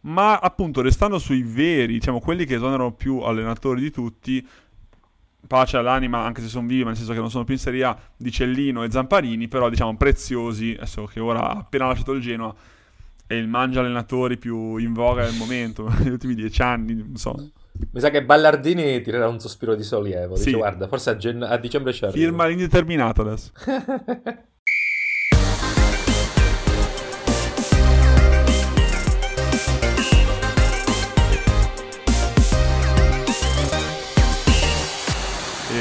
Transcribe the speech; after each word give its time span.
ma 0.00 0.38
appunto 0.38 0.80
restando 0.80 1.18
sui 1.18 1.42
veri, 1.42 1.94
diciamo 1.94 2.20
quelli 2.20 2.44
che 2.44 2.54
esonerano 2.54 2.92
più 2.92 3.20
allenatori 3.20 3.80
di 3.80 3.90
tutti, 3.90 4.46
pace 5.46 5.76
all'anima, 5.76 6.24
anche 6.24 6.42
se 6.42 6.48
sono 6.48 6.66
vivi, 6.66 6.82
ma 6.82 6.88
nel 6.88 6.96
senso 6.96 7.12
che 7.12 7.20
non 7.20 7.30
sono 7.30 7.44
più 7.44 7.54
in 7.54 7.60
Serie 7.60 7.84
A, 7.84 7.98
di 8.16 8.30
Cellino 8.30 8.82
e 8.84 8.90
Zamparini, 8.90 9.48
però 9.48 9.68
diciamo 9.68 9.96
preziosi, 9.96 10.74
adesso 10.76 11.04
che 11.06 11.20
ora 11.20 11.50
ha 11.50 11.58
appena 11.58 11.86
lasciato 11.86 12.12
il 12.12 12.20
Genoa, 12.20 12.54
è 13.26 13.34
il 13.34 13.48
mangia 13.48 13.80
allenatori 13.80 14.38
più 14.38 14.76
in 14.76 14.92
voga 14.92 15.24
del 15.24 15.34
momento, 15.34 15.88
negli 15.98 16.10
ultimi 16.10 16.34
dieci 16.34 16.62
anni, 16.62 16.94
non 16.94 17.16
so. 17.16 17.34
Mi 17.92 18.00
sa 18.00 18.10
che 18.10 18.24
Ballardini 18.24 19.00
tirerà 19.02 19.28
un 19.28 19.38
sospiro 19.38 19.76
di 19.76 19.84
sollievo. 19.84 20.34
Sì. 20.34 20.46
Dice, 20.46 20.56
guarda, 20.56 20.88
forse 20.88 21.10
a, 21.10 21.16
gen- 21.16 21.42
a 21.42 21.56
dicembre 21.58 21.92
arriva. 21.92 22.10
Firma 22.10 22.46
l'indeterminato 22.46 23.22
adesso. 23.22 23.52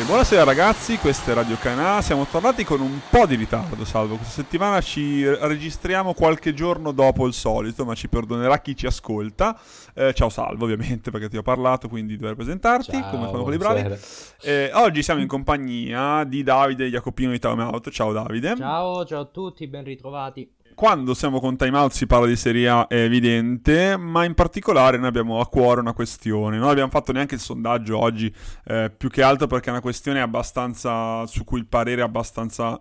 buonasera 0.08 0.46
ragazzi, 0.46 0.98
questa 1.00 1.32
è 1.32 1.34
Radio 1.34 1.58
Canà, 1.58 2.02
siamo 2.02 2.26
tornati 2.26 2.64
con 2.64 2.80
un 2.80 3.02
po' 3.10 3.26
di 3.26 3.36
ritardo, 3.36 3.84
salvo 3.84 4.16
questa 4.16 4.42
settimana 4.42 4.80
ci 4.80 5.28
registriamo 5.28 6.14
qualche 6.14 6.54
giorno 6.54 6.94
dopo 6.94 7.28
il 7.28 7.34
solito, 7.34 7.84
ma 7.84 7.94
ci 7.94 8.08
perdonerà 8.08 8.60
chi 8.60 8.74
ci 8.74 8.86
ascolta. 8.86 9.60
Eh, 9.94 10.14
ciao 10.14 10.30
Salvo 10.30 10.64
ovviamente 10.64 11.12
perché 11.12 11.28
ti 11.28 11.36
ho 11.36 11.42
parlato, 11.42 11.90
quindi 11.90 12.16
dovrei 12.16 12.36
presentarti 12.36 12.92
Ciao, 12.92 13.10
come 13.10 13.26
fanno 13.28 13.44
quelli 13.44 13.58
bravi. 13.58 13.98
Eh, 14.44 14.72
oggi 14.76 15.04
siamo 15.04 15.20
in 15.20 15.28
compagnia 15.28 16.24
di 16.24 16.42
Davide 16.42 16.90
Jacopino 16.90 17.32
di 17.32 17.40
Time 17.40 17.64
Out. 17.64 17.90
Ciao 17.90 18.14
Davide. 18.14 18.56
Ciao, 18.56 19.04
ciao 19.04 19.22
a 19.22 19.26
tutti, 19.26 19.68
ben 19.68 19.84
ritrovati. 19.84 20.50
Quando 20.78 21.16
siamo 21.16 21.40
con 21.40 21.58
Time 21.58 21.76
Out 21.76 21.92
si 21.94 22.06
parla 22.06 22.28
di 22.28 22.36
Serie 22.36 22.70
A, 22.70 22.86
è 22.86 22.98
evidente, 23.02 23.98
ma 23.98 24.26
in 24.26 24.36
particolare 24.36 25.00
noi 25.00 25.08
abbiamo 25.08 25.40
a 25.40 25.48
cuore 25.48 25.82
una 25.82 25.94
questione. 25.94 26.60
Non 26.60 26.70
abbiamo 26.70 26.92
fatto 26.92 27.12
neanche 27.12 27.34
il 27.34 27.42
sondaggio 27.42 27.98
oggi, 27.98 28.32
eh, 28.66 28.92
più 28.96 29.10
che 29.10 29.24
altro 29.24 29.48
perché 29.48 29.70
è 29.70 29.72
una 29.72 29.82
questione 29.82 30.22
abbastanza 30.22 31.26
su 31.26 31.44
cui 31.46 31.58
il 31.58 31.66
parere 31.66 32.02
è 32.02 32.04
abbastanza 32.04 32.80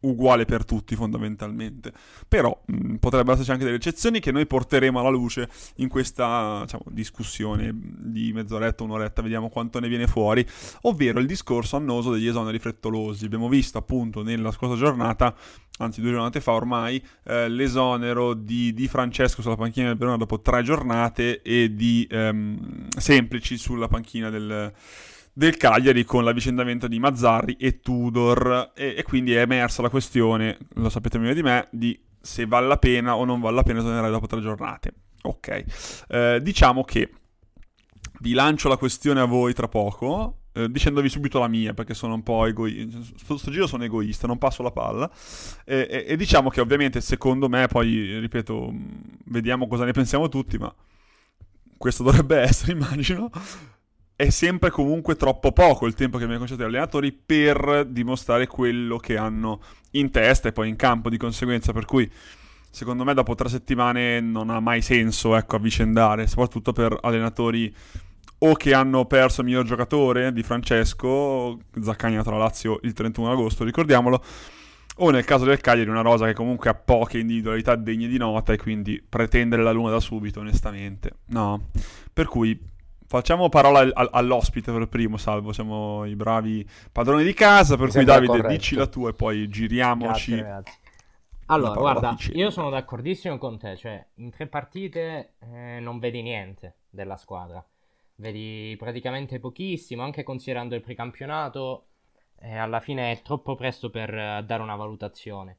uguale 0.00 0.44
per 0.44 0.66
tutti 0.66 0.94
fondamentalmente. 0.94 1.90
Però 2.28 2.54
mh, 2.66 2.96
potrebbero 2.96 3.32
esserci 3.32 3.50
anche 3.50 3.64
delle 3.64 3.76
eccezioni 3.76 4.20
che 4.20 4.30
noi 4.30 4.46
porteremo 4.46 5.00
alla 5.00 5.08
luce 5.08 5.48
in 5.76 5.88
questa 5.88 6.60
diciamo, 6.62 6.84
discussione 6.88 7.70
di 7.74 8.30
mezz'oretta, 8.34 8.84
un'oretta, 8.84 9.22
vediamo 9.22 9.48
quanto 9.48 9.80
ne 9.80 9.88
viene 9.88 10.06
fuori, 10.06 10.46
ovvero 10.82 11.18
il 11.18 11.26
discorso 11.26 11.76
annoso 11.76 12.12
degli 12.12 12.26
esoneri 12.26 12.58
frettolosi. 12.58 13.24
Abbiamo 13.24 13.48
visto 13.48 13.78
appunto 13.78 14.22
nella 14.22 14.52
scorsa 14.52 14.76
giornata, 14.76 15.34
anzi 15.78 16.00
due 16.00 16.10
giornate 16.10 16.40
fa 16.40 16.52
ormai, 16.52 17.02
eh, 17.24 17.48
l'esonero 17.48 18.34
di, 18.34 18.72
di 18.74 18.86
Francesco 18.86 19.42
sulla 19.42 19.56
panchina 19.56 19.88
del 19.88 19.96
Verona 19.96 20.16
dopo 20.16 20.40
tre 20.40 20.62
giornate 20.62 21.42
e 21.42 21.74
di 21.74 22.06
ehm, 22.10 22.88
Semplici 22.96 23.56
sulla 23.56 23.88
panchina 23.88 24.30
del 24.30 24.72
del 25.38 25.56
Cagliari 25.56 26.04
con 26.04 26.24
l'avvicendamento 26.24 26.88
di 26.88 26.98
Mazzarri 26.98 27.56
e 27.60 27.78
Tudor. 27.78 28.72
E, 28.74 28.96
e 28.98 29.02
quindi 29.04 29.34
è 29.34 29.42
emersa 29.42 29.82
la 29.82 29.88
questione, 29.88 30.58
lo 30.74 30.88
sapete 30.88 31.16
meglio 31.16 31.34
di 31.34 31.42
me, 31.42 31.68
di 31.70 31.96
se 32.20 32.44
vale 32.44 32.66
la 32.66 32.76
pena 32.76 33.14
o 33.14 33.24
non 33.24 33.38
vale 33.40 33.54
la 33.54 33.62
pena 33.62 33.78
esonerare 33.78 34.10
dopo 34.10 34.26
tre 34.26 34.40
giornate. 34.40 34.92
Ok, 35.22 35.64
Eh, 36.08 36.40
diciamo 36.42 36.82
che 36.82 37.10
vi 38.20 38.32
lancio 38.32 38.68
la 38.68 38.76
questione 38.76 39.20
a 39.20 39.26
voi 39.26 39.54
tra 39.54 39.68
poco, 39.68 40.38
eh, 40.58 40.70
dicendovi 40.70 41.08
subito 41.08 41.38
la 41.38 41.46
mia, 41.46 41.72
perché 41.72 41.94
sono 41.94 42.14
un 42.14 42.22
po' 42.22 42.44
egoista. 42.46 42.98
Sto, 43.16 43.36
sto 43.36 43.50
giro 43.50 43.66
sono 43.68 43.84
egoista, 43.84 44.26
non 44.26 44.38
passo 44.38 44.62
la 44.62 44.72
palla. 44.72 45.08
E, 45.64 45.86
e- 45.88 46.04
e 46.08 46.16
diciamo 46.16 46.50
che 46.50 46.60
ovviamente, 46.60 47.00
secondo 47.00 47.48
me, 47.48 47.68
poi 47.68 48.18
ripeto, 48.18 48.70
mh, 48.70 49.00
vediamo 49.26 49.68
cosa 49.68 49.84
ne 49.84 49.92
pensiamo 49.92 50.28
tutti, 50.28 50.58
ma 50.58 50.74
questo 51.76 52.02
dovrebbe 52.02 52.40
essere, 52.42 52.72
immagino. 52.72 53.30
È 54.16 54.30
sempre 54.30 54.70
comunque 54.70 55.14
troppo 55.14 55.52
poco 55.52 55.86
il 55.86 55.94
tempo 55.94 56.18
che 56.18 56.24
viene 56.24 56.38
concesso 56.38 56.60
agli 56.60 56.66
allenatori 56.66 57.12
per 57.12 57.86
dimostrare 57.88 58.48
quello 58.48 58.96
che 58.96 59.16
hanno 59.16 59.60
in 59.92 60.10
testa 60.10 60.48
e 60.48 60.52
poi 60.52 60.68
in 60.68 60.74
campo 60.74 61.08
di 61.08 61.16
conseguenza. 61.16 61.72
Per 61.72 61.84
cui, 61.84 62.10
secondo 62.68 63.04
me, 63.04 63.14
dopo 63.14 63.36
tre 63.36 63.48
settimane 63.48 64.20
non 64.20 64.50
ha 64.50 64.58
mai 64.58 64.82
senso 64.82 65.36
ecco, 65.36 65.54
avvicendare, 65.54 66.26
soprattutto 66.26 66.72
per 66.72 66.98
allenatori 67.00 67.72
o 68.40 68.54
che 68.54 68.72
hanno 68.74 69.04
perso 69.06 69.40
il 69.40 69.46
miglior 69.48 69.64
giocatore 69.64 70.32
di 70.32 70.42
Francesco, 70.42 71.58
andato 72.18 72.28
alla 72.30 72.44
Lazio 72.44 72.78
il 72.82 72.92
31 72.92 73.30
agosto, 73.32 73.64
ricordiamolo, 73.64 74.22
o 75.00 75.10
nel 75.10 75.24
caso 75.24 75.44
del 75.44 75.60
Cagliari 75.60 75.88
una 75.90 76.00
rosa 76.00 76.26
che 76.26 76.34
comunque 76.34 76.70
ha 76.70 76.74
poche 76.74 77.18
individualità 77.18 77.76
degne 77.76 78.08
di 78.08 78.16
nota 78.18 78.52
e 78.52 78.56
quindi 78.56 79.02
pretendere 79.06 79.62
la 79.62 79.70
luna 79.72 79.90
da 79.90 80.00
subito, 80.00 80.40
onestamente. 80.40 81.12
No. 81.26 81.68
Per 82.12 82.26
cui 82.26 82.60
facciamo 83.06 83.48
parola 83.48 83.78
al- 83.80 83.92
al- 83.94 84.08
all'ospite 84.12 84.70
per 84.72 84.86
primo, 84.88 85.16
salvo, 85.16 85.52
siamo 85.52 86.04
i 86.04 86.14
bravi 86.16 86.68
padroni 86.92 87.24
di 87.24 87.32
casa, 87.34 87.76
per 87.76 87.86
Mi 87.86 87.92
cui 87.92 88.04
Davide 88.04 88.26
corretto. 88.26 88.48
dici 88.48 88.74
la 88.74 88.86
tua 88.86 89.10
e 89.10 89.14
poi 89.14 89.48
giriamoci. 89.48 90.32
Grazie, 90.32 90.42
ragazzi. 90.42 90.72
Allora, 91.50 91.74
guarda, 91.80 92.16
io 92.32 92.50
sono 92.50 92.68
d'accordissimo 92.68 93.38
con 93.38 93.56
te, 93.58 93.74
cioè 93.76 94.04
in 94.16 94.30
tre 94.30 94.48
partite 94.48 95.34
eh, 95.40 95.78
non 95.80 95.98
vedi 95.98 96.20
niente 96.20 96.74
della 96.90 97.16
squadra, 97.16 97.64
vedi 98.18 98.74
praticamente 98.78 99.38
pochissimo, 99.38 100.02
anche 100.02 100.22
considerando 100.22 100.74
il 100.74 100.80
precampionato, 100.80 101.86
eh, 102.40 102.56
alla 102.56 102.80
fine 102.80 103.12
è 103.12 103.22
troppo 103.22 103.54
presto 103.54 103.90
per 103.90 104.12
eh, 104.14 104.42
dare 104.44 104.62
una 104.62 104.76
valutazione. 104.76 105.58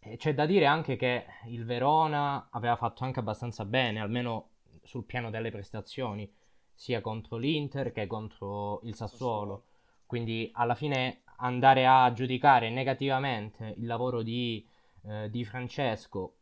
E 0.00 0.16
c'è 0.16 0.34
da 0.34 0.46
dire 0.46 0.66
anche 0.66 0.96
che 0.96 1.24
il 1.46 1.64
Verona 1.64 2.48
aveva 2.50 2.76
fatto 2.76 3.04
anche 3.04 3.20
abbastanza 3.20 3.64
bene, 3.64 4.00
almeno 4.00 4.50
sul 4.82 5.04
piano 5.04 5.30
delle 5.30 5.50
prestazioni, 5.50 6.30
sia 6.72 7.00
contro 7.00 7.36
l'Inter 7.36 7.92
che 7.92 8.06
contro 8.06 8.80
il 8.84 8.94
Sassuolo. 8.94 9.64
Quindi 10.06 10.50
alla 10.54 10.74
fine 10.74 11.22
andare 11.38 11.86
a 11.86 12.12
giudicare 12.12 12.70
negativamente 12.70 13.74
il 13.76 13.86
lavoro 13.86 14.22
di, 14.22 14.66
eh, 15.06 15.28
di 15.30 15.44
Francesco, 15.44 16.36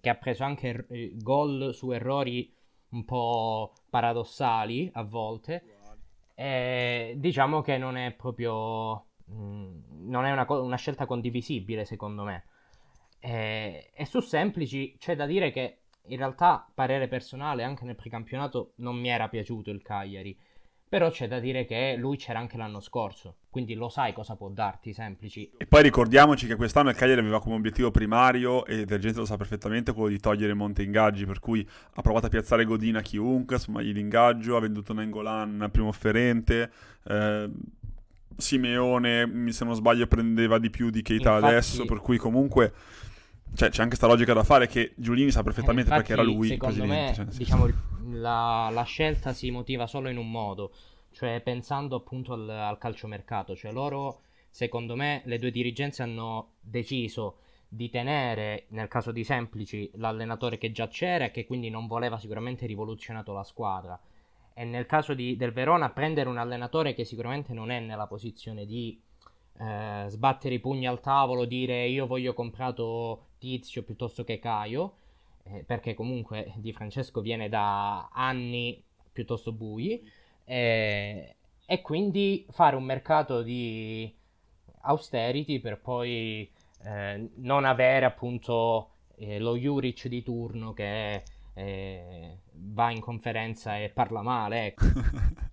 che 0.00 0.08
ha 0.08 0.14
preso 0.14 0.44
anche 0.44 0.68
er- 0.68 1.16
gol 1.16 1.74
su 1.74 1.90
errori 1.90 2.52
un 2.92 3.04
po' 3.04 3.72
paradossali 3.90 4.90
a 4.94 5.02
volte, 5.02 5.64
eh, 6.34 7.14
diciamo 7.16 7.60
che 7.60 7.76
non 7.78 7.96
è 7.96 8.12
proprio 8.12 9.06
mm, 9.30 10.08
non 10.08 10.24
è 10.24 10.32
una, 10.32 10.44
co- 10.44 10.62
una 10.62 10.76
scelta 10.76 11.06
condivisibile 11.06 11.84
secondo 11.84 12.24
me. 12.24 12.44
Eh, 13.20 13.90
e 13.94 14.04
su 14.04 14.20
semplici 14.20 14.96
c'è 14.98 15.14
da 15.14 15.26
dire 15.26 15.50
che 15.50 15.82
in 16.06 16.16
realtà, 16.16 16.68
parere 16.74 17.06
personale, 17.06 17.62
anche 17.62 17.84
nel 17.84 17.94
precampionato 17.94 18.72
non 18.76 18.96
mi 18.96 19.08
era 19.08 19.28
piaciuto 19.28 19.70
il 19.70 19.82
Cagliari. 19.82 20.36
Però 20.92 21.08
c'è 21.08 21.26
da 21.26 21.40
dire 21.40 21.64
che 21.64 21.96
lui 21.96 22.18
c'era 22.18 22.38
anche 22.38 22.58
l'anno 22.58 22.78
scorso, 22.80 23.36
quindi 23.48 23.72
lo 23.72 23.88
sai 23.88 24.12
cosa 24.12 24.36
può 24.36 24.50
darti 24.50 24.92
semplici. 24.92 25.50
E 25.56 25.64
poi 25.64 25.82
ricordiamoci 25.82 26.46
che 26.46 26.54
quest'anno 26.54 26.90
il 26.90 26.96
Cagliari 26.96 27.20
aveva 27.20 27.40
come 27.40 27.54
obiettivo 27.54 27.90
primario, 27.90 28.66
e 28.66 28.84
la 28.86 28.98
gente 28.98 29.16
lo 29.16 29.24
sa 29.24 29.38
perfettamente, 29.38 29.94
quello 29.94 30.10
di 30.10 30.20
togliere 30.20 30.52
Monte 30.52 30.82
Ingaggi, 30.82 31.24
per 31.24 31.40
cui 31.40 31.66
ha 31.94 32.02
provato 32.02 32.26
a 32.26 32.28
piazzare 32.28 32.66
Godina 32.66 32.98
a 32.98 33.00
chiunque, 33.00 33.56
insomma, 33.56 33.80
gli 33.80 33.90
d'ingaggio, 33.94 34.54
ha 34.54 34.60
venduto 34.60 34.92
Nengolan 34.92 35.70
primo 35.72 35.88
offerente, 35.88 36.70
eh, 37.04 37.48
Simeone, 38.36 39.26
mi- 39.26 39.52
se 39.52 39.64
non 39.64 39.74
sbaglio, 39.74 40.06
prendeva 40.06 40.58
di 40.58 40.68
più 40.68 40.90
di 40.90 41.00
Keita 41.00 41.36
Infatti- 41.36 41.52
adesso, 41.54 41.84
per 41.86 42.00
cui 42.00 42.18
comunque 42.18 42.70
cioè, 43.54 43.70
c'è 43.70 43.82
anche 43.82 43.96
sta 43.96 44.06
logica 44.06 44.32
da 44.32 44.44
fare 44.44 44.66
che 44.66 44.92
Giulini 44.96 45.30
sa 45.30 45.42
perfettamente 45.42 45.90
Eh, 45.90 45.94
perché 45.94 46.12
era 46.12 46.22
lui 46.22 46.48
secondo 46.48 46.74
presidente. 46.76 47.08
me, 47.08 47.14
cioè, 47.14 47.24
diciamo, 47.36 47.68
la, 48.12 48.68
la 48.72 48.82
scelta 48.84 49.32
si 49.32 49.50
motiva 49.50 49.86
solo 49.86 50.08
in 50.08 50.16
un 50.16 50.30
modo, 50.30 50.72
cioè 51.12 51.40
pensando 51.40 51.96
appunto 51.96 52.32
al, 52.32 52.48
al 52.48 52.78
calciomercato. 52.78 53.54
Cioè 53.54 53.72
loro, 53.72 54.20
secondo 54.50 54.96
me, 54.96 55.22
le 55.24 55.38
due 55.38 55.50
dirigenze 55.50 56.02
hanno 56.02 56.52
deciso 56.60 57.38
di 57.68 57.88
tenere, 57.88 58.66
nel 58.68 58.88
caso 58.88 59.12
di 59.12 59.24
Semplici, 59.24 59.90
l'allenatore 59.94 60.58
che 60.58 60.72
già 60.72 60.88
c'era 60.88 61.24
e 61.26 61.30
che 61.30 61.46
quindi 61.46 61.70
non 61.70 61.86
voleva 61.86 62.18
sicuramente 62.18 62.66
rivoluzionato 62.66 63.32
la 63.32 63.44
squadra. 63.44 63.98
E 64.54 64.64
nel 64.64 64.84
caso 64.86 65.14
di- 65.14 65.36
del 65.36 65.52
Verona, 65.52 65.88
prendere 65.90 66.28
un 66.28 66.36
allenatore 66.36 66.92
che 66.94 67.04
sicuramente 67.04 67.54
non 67.54 67.70
è 67.70 67.80
nella 67.80 68.06
posizione 68.06 68.66
di 68.66 69.00
eh, 69.58 70.06
sbattere 70.08 70.54
i 70.54 70.58
pugni 70.60 70.86
al 70.86 71.00
tavolo, 71.00 71.44
dire 71.46 71.86
io 71.86 72.06
voglio 72.06 72.34
comprato 72.34 73.26
Tizio 73.42 73.82
piuttosto 73.82 74.22
che 74.22 74.38
Caio, 74.38 74.94
eh, 75.42 75.64
perché 75.64 75.94
comunque 75.94 76.52
Di 76.58 76.72
Francesco 76.72 77.20
viene 77.20 77.48
da 77.48 78.08
anni 78.12 78.80
piuttosto 79.12 79.50
bui, 79.50 80.08
eh, 80.44 81.34
e 81.66 81.80
quindi 81.80 82.46
fare 82.50 82.76
un 82.76 82.84
mercato 82.84 83.42
di 83.42 84.14
austerity 84.82 85.58
per 85.58 85.80
poi 85.80 86.48
eh, 86.84 87.30
non 87.36 87.64
avere 87.64 88.04
appunto 88.04 88.90
eh, 89.16 89.40
lo 89.40 89.56
Juric 89.56 90.06
di 90.06 90.22
turno 90.22 90.72
che 90.72 91.24
eh, 91.54 92.38
va 92.52 92.90
in 92.92 93.00
conferenza 93.00 93.76
e 93.76 93.88
parla 93.88 94.22
male, 94.22 94.66
ecco. 94.66 94.84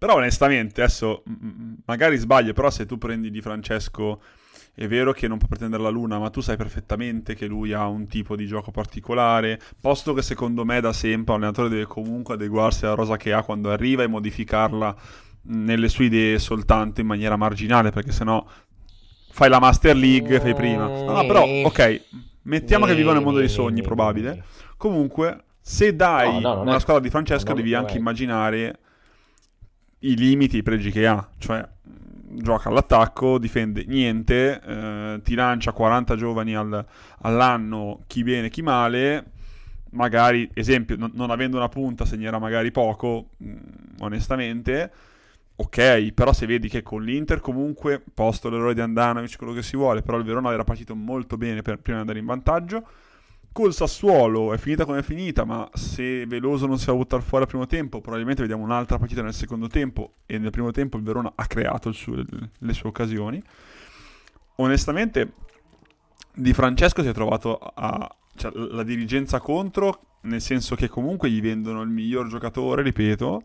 Però 0.00 0.14
onestamente, 0.14 0.80
adesso 0.80 1.24
magari 1.84 2.16
sbaglio, 2.16 2.54
però 2.54 2.70
se 2.70 2.86
tu 2.86 2.96
prendi 2.96 3.30
Di 3.30 3.42
Francesco, 3.42 4.22
è 4.74 4.88
vero 4.88 5.12
che 5.12 5.28
non 5.28 5.36
può 5.36 5.46
pretendere 5.46 5.82
la 5.82 5.90
Luna, 5.90 6.18
ma 6.18 6.30
tu 6.30 6.40
sai 6.40 6.56
perfettamente 6.56 7.34
che 7.34 7.44
lui 7.44 7.74
ha 7.74 7.86
un 7.86 8.06
tipo 8.06 8.34
di 8.34 8.46
gioco 8.46 8.70
particolare, 8.70 9.60
posto 9.78 10.14
che 10.14 10.22
secondo 10.22 10.64
me 10.64 10.80
da 10.80 10.94
sempre 10.94 11.34
l'allenatore 11.34 11.68
deve 11.68 11.84
comunque 11.84 12.32
adeguarsi 12.32 12.86
alla 12.86 12.94
rosa 12.94 13.18
che 13.18 13.34
ha 13.34 13.42
quando 13.42 13.70
arriva 13.70 14.02
e 14.02 14.06
modificarla 14.06 14.96
nelle 15.42 15.90
sue 15.90 16.06
idee 16.06 16.38
soltanto 16.38 17.02
in 17.02 17.06
maniera 17.06 17.36
marginale, 17.36 17.90
perché 17.90 18.10
sennò 18.10 18.42
fai 19.32 19.50
la 19.50 19.58
Master 19.58 19.94
League, 19.94 20.40
fai 20.40 20.54
prima. 20.54 20.86
No, 20.86 21.26
però, 21.26 21.44
ok, 21.44 22.04
mettiamo 22.44 22.86
che 22.86 22.94
viva 22.94 23.12
nel 23.12 23.22
mondo 23.22 23.38
dei 23.38 23.50
sogni, 23.50 23.82
probabile. 23.82 24.44
Comunque, 24.78 25.44
se 25.60 25.94
dai 25.94 26.40
no, 26.40 26.54
no, 26.54 26.60
una 26.62 26.76
è... 26.76 26.80
squadra 26.80 27.02
di 27.02 27.10
Francesco, 27.10 27.52
devi 27.52 27.74
anche 27.74 27.98
immaginare 27.98 28.78
i 30.00 30.16
limiti, 30.16 30.58
i 30.58 30.62
pregi 30.62 30.90
che 30.90 31.06
ha. 31.06 31.26
Cioè, 31.38 31.66
gioca 32.32 32.68
all'attacco, 32.68 33.38
difende 33.38 33.84
niente, 33.86 34.60
eh, 34.60 35.20
ti 35.22 35.34
lancia 35.34 35.72
40 35.72 36.16
giovani 36.16 36.54
al, 36.54 36.84
all'anno, 37.20 38.02
chi 38.06 38.22
bene, 38.22 38.50
chi 38.50 38.62
male. 38.62 39.32
Magari, 39.92 40.48
esempio, 40.54 40.96
non, 40.96 41.10
non 41.14 41.30
avendo 41.30 41.56
una 41.56 41.68
punta 41.68 42.04
segnerà 42.04 42.38
magari 42.38 42.70
poco, 42.70 43.30
mh, 43.38 43.50
mm, 43.50 43.56
onestamente 44.00 44.92
ok, 45.60 46.12
però 46.12 46.32
se 46.32 46.46
vedi 46.46 46.68
che 46.68 46.82
con 46.82 47.02
l'Inter 47.02 47.40
comunque, 47.40 48.02
posto 48.14 48.48
l'errore 48.48 48.72
di 48.72 48.80
Andanovic, 48.80 49.36
quello 49.36 49.52
che 49.52 49.62
si 49.62 49.76
vuole, 49.76 50.00
però 50.00 50.16
il 50.16 50.24
Verona 50.24 50.52
era 50.52 50.64
partito 50.64 50.94
molto 50.94 51.36
bene 51.36 51.60
per, 51.60 51.76
prima 51.76 51.98
di 51.98 52.00
andare 52.00 52.18
in 52.18 52.24
vantaggio. 52.24 52.88
Col 53.52 53.74
Sassuolo 53.74 54.52
è 54.52 54.58
finita 54.58 54.84
come 54.84 55.00
è 55.00 55.02
finita, 55.02 55.44
ma 55.44 55.68
se 55.74 56.24
Veloso 56.26 56.66
non 56.66 56.78
si 56.78 56.86
va 56.86 56.92
a 56.92 56.96
buttare 56.96 57.22
fuori 57.22 57.44
al 57.44 57.50
primo 57.50 57.66
tempo, 57.66 58.00
probabilmente 58.00 58.42
vediamo 58.42 58.62
un'altra 58.62 58.96
partita 58.96 59.22
nel 59.22 59.34
secondo 59.34 59.66
tempo 59.66 60.14
e 60.26 60.38
nel 60.38 60.50
primo 60.50 60.70
tempo 60.70 60.96
il 60.96 61.02
Verona 61.02 61.32
ha 61.34 61.46
creato 61.46 61.90
suo, 61.90 62.14
le 62.58 62.72
sue 62.72 62.88
occasioni. 62.88 63.42
Onestamente, 64.56 65.32
Di 66.32 66.52
Francesco 66.52 67.02
si 67.02 67.08
è 67.08 67.12
trovato 67.12 67.58
a, 67.58 68.08
cioè, 68.36 68.52
la 68.54 68.84
dirigenza 68.84 69.40
contro, 69.40 70.18
nel 70.22 70.40
senso 70.40 70.76
che 70.76 70.88
comunque 70.88 71.28
gli 71.28 71.40
vendono 71.40 71.82
il 71.82 71.88
miglior 71.88 72.28
giocatore, 72.28 72.82
ripeto, 72.82 73.42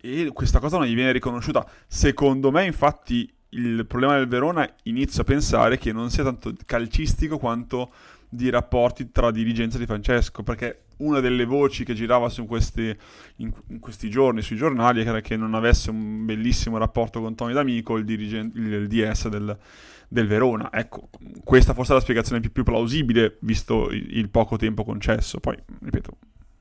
e 0.00 0.30
questa 0.32 0.58
cosa 0.58 0.78
non 0.78 0.86
gli 0.86 0.94
viene 0.94 1.12
riconosciuta. 1.12 1.66
Secondo 1.86 2.50
me, 2.50 2.64
infatti, 2.64 3.32
il 3.50 3.86
problema 3.86 4.16
del 4.16 4.26
Verona 4.26 4.68
inizio 4.84 5.22
a 5.22 5.24
pensare 5.24 5.78
che 5.78 5.92
non 5.92 6.10
sia 6.10 6.24
tanto 6.24 6.52
calcistico 6.66 7.38
quanto 7.38 7.92
di 8.36 8.50
rapporti 8.50 9.10
tra 9.10 9.32
dirigenza 9.32 9.78
di 9.78 9.86
Francesco, 9.86 10.44
perché 10.44 10.84
una 10.98 11.18
delle 11.18 11.44
voci 11.44 11.84
che 11.84 11.94
girava 11.94 12.28
su 12.28 12.46
questi, 12.46 12.96
in, 13.36 13.52
in, 13.68 13.80
questi 13.80 14.08
giorni 14.08 14.42
sui 14.42 14.56
giornali 14.56 15.00
era 15.00 15.20
che 15.20 15.36
non 15.36 15.54
avesse 15.54 15.90
un 15.90 16.24
bellissimo 16.24 16.78
rapporto 16.78 17.20
con 17.20 17.34
Tony 17.34 17.52
D'Amico, 17.52 17.96
il, 17.96 18.04
dirigente, 18.04 18.58
il, 18.58 18.86
DS 18.86 19.28
del, 19.28 19.58
del, 20.08 20.26
Verona. 20.28 20.70
Ecco, 20.72 21.08
questa 21.42 21.74
forse 21.74 21.92
è 21.92 21.94
la 21.96 22.00
spiegazione 22.00 22.40
più, 22.40 22.52
più 22.52 22.62
plausibile, 22.62 23.38
visto 23.40 23.90
il, 23.90 24.16
il 24.16 24.28
poco 24.28 24.56
tempo 24.56 24.84
concesso. 24.84 25.40
Poi, 25.40 25.56
ripeto, 25.80 26.16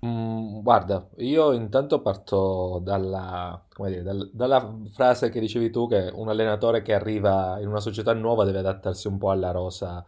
Mm, 0.06 0.62
guarda, 0.62 1.08
io 1.18 1.52
intanto 1.54 2.00
parto 2.02 2.80
dalla, 2.84 3.60
dire, 3.78 4.04
dal- 4.04 4.30
dalla 4.32 4.76
frase 4.92 5.30
che 5.30 5.40
dicevi 5.40 5.72
tu, 5.72 5.88
che 5.88 6.12
un 6.14 6.30
allenatore 6.30 6.84
che 6.84 6.94
arriva 6.94 7.58
in 7.60 7.68
una 7.68 7.80
società 7.80 8.14
nuova 8.14 8.44
deve 8.46 8.60
adattarsi 8.60 9.08
un 9.08 9.18
po' 9.18 9.32
alla 9.32 9.50
rosa 9.52 10.06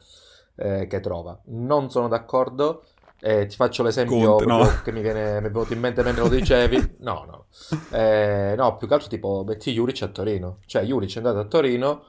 eh, 0.57 0.87
che 0.87 0.99
trova. 0.99 1.39
Non 1.45 1.89
sono 1.89 2.07
d'accordo. 2.07 2.83
eh, 3.21 3.45
ti 3.45 3.55
faccio 3.55 3.81
l'esempio 3.83 4.35
Conte, 4.35 4.45
no. 4.45 4.81
che 4.83 4.91
mi 4.91 5.01
viene, 5.01 5.39
mi 5.39 5.47
è 5.47 5.51
venuto 5.51 5.73
in 5.73 5.79
mente 5.79 6.03
mentre 6.03 6.23
lo 6.23 6.29
dicevi. 6.29 6.95
No, 6.99 7.25
no. 7.25 7.45
Eh, 7.91 8.53
no, 8.57 8.75
più 8.77 8.87
che 8.87 8.93
altro 8.93 9.07
tipo 9.09 9.43
metti 9.45 9.71
Juric 9.71 10.01
a 10.03 10.07
Torino. 10.07 10.57
Cioè, 10.65 10.83
Juric 10.83 11.15
è 11.15 11.17
andato 11.17 11.39
a 11.39 11.45
Torino 11.45 12.03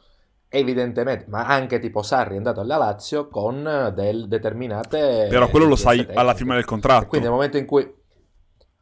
evidentemente, 0.50 1.26
ma 1.28 1.46
anche 1.46 1.78
tipo 1.78 2.02
Sarri 2.02 2.34
è 2.34 2.36
andato 2.38 2.60
alla 2.60 2.76
Lazio 2.76 3.28
con 3.28 3.92
del 3.94 4.28
determinate... 4.28 5.26
Però 5.28 5.48
quello 5.48 5.66
lo 5.66 5.76
sai 5.76 5.98
tecniche. 5.98 6.18
alla 6.18 6.34
firma 6.34 6.54
del 6.54 6.64
contratto. 6.64 7.06
quindi 7.06 7.26
nel 7.26 7.36
momento 7.36 7.58
in 7.58 7.66
cui... 7.66 7.94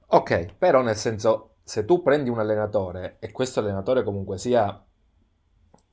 Ok, 0.08 0.54
però 0.56 0.82
nel 0.82 0.94
senso, 0.94 1.56
se 1.64 1.84
tu 1.84 2.02
prendi 2.02 2.30
un 2.30 2.38
allenatore 2.38 3.16
e 3.18 3.32
questo 3.32 3.58
allenatore 3.58 4.04
comunque 4.04 4.38
sia 4.38 4.80